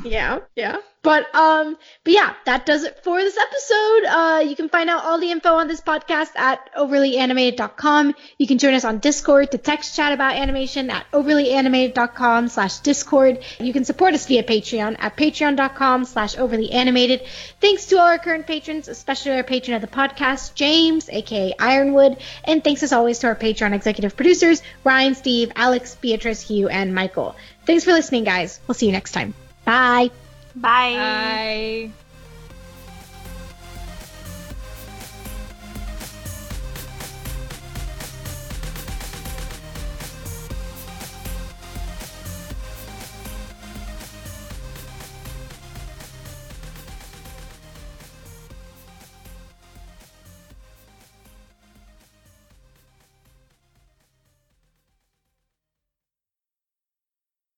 yeah, 0.04 0.40
yeah. 0.56 0.78
But, 1.02 1.34
um, 1.34 1.76
but 2.04 2.12
yeah, 2.12 2.34
that 2.46 2.64
does 2.64 2.84
it 2.84 3.02
for 3.02 3.18
this 3.20 3.36
episode. 3.36 4.04
Uh, 4.06 4.44
you 4.48 4.54
can 4.54 4.68
find 4.68 4.88
out 4.88 5.04
all 5.04 5.18
the 5.18 5.32
info 5.32 5.54
on 5.54 5.66
this 5.66 5.80
podcast 5.80 6.30
at 6.36 6.72
overlyanimated.com. 6.74 8.14
You 8.38 8.46
can 8.46 8.58
join 8.58 8.74
us 8.74 8.84
on 8.84 8.98
Discord 8.98 9.50
to 9.50 9.58
text 9.58 9.96
chat 9.96 10.12
about 10.12 10.36
animation 10.36 10.90
at 10.90 11.10
overlyanimated.com 11.12 12.48
slash 12.48 12.78
Discord. 12.78 13.42
You 13.58 13.72
can 13.72 13.84
support 13.84 14.14
us 14.14 14.26
via 14.26 14.44
Patreon 14.44 14.96
at 15.00 15.16
patreon.com 15.16 16.04
slash 16.04 16.36
overlyanimated. 16.36 17.26
Thanks 17.60 17.86
to 17.86 17.96
all 17.98 18.06
our 18.06 18.18
current 18.18 18.46
patrons, 18.46 18.86
especially 18.86 19.32
our 19.32 19.42
patron 19.42 19.74
of 19.74 19.80
the 19.80 19.88
podcast, 19.88 20.54
James, 20.54 21.08
aka 21.08 21.52
Ironwood. 21.58 22.18
And 22.44 22.62
thanks 22.62 22.84
as 22.84 22.92
always 22.92 23.18
to 23.20 23.26
our 23.26 23.36
Patreon 23.36 23.74
executive 23.74 24.16
producers, 24.16 24.62
Ryan, 24.84 25.16
Steve, 25.16 25.50
Alex, 25.56 25.96
Beatrice, 25.96 26.42
Hugh, 26.42 26.68
and 26.68 26.94
Michael. 26.94 27.34
Thanks 27.66 27.82
for 27.84 27.92
listening, 27.92 28.22
guys. 28.22 28.60
We'll 28.68 28.74
see 28.74 28.86
you 28.86 28.92
next 28.92 29.12
time. 29.12 29.34
Bye. 29.64 30.10
Bye. 30.54 31.40
Bye. 31.90 31.92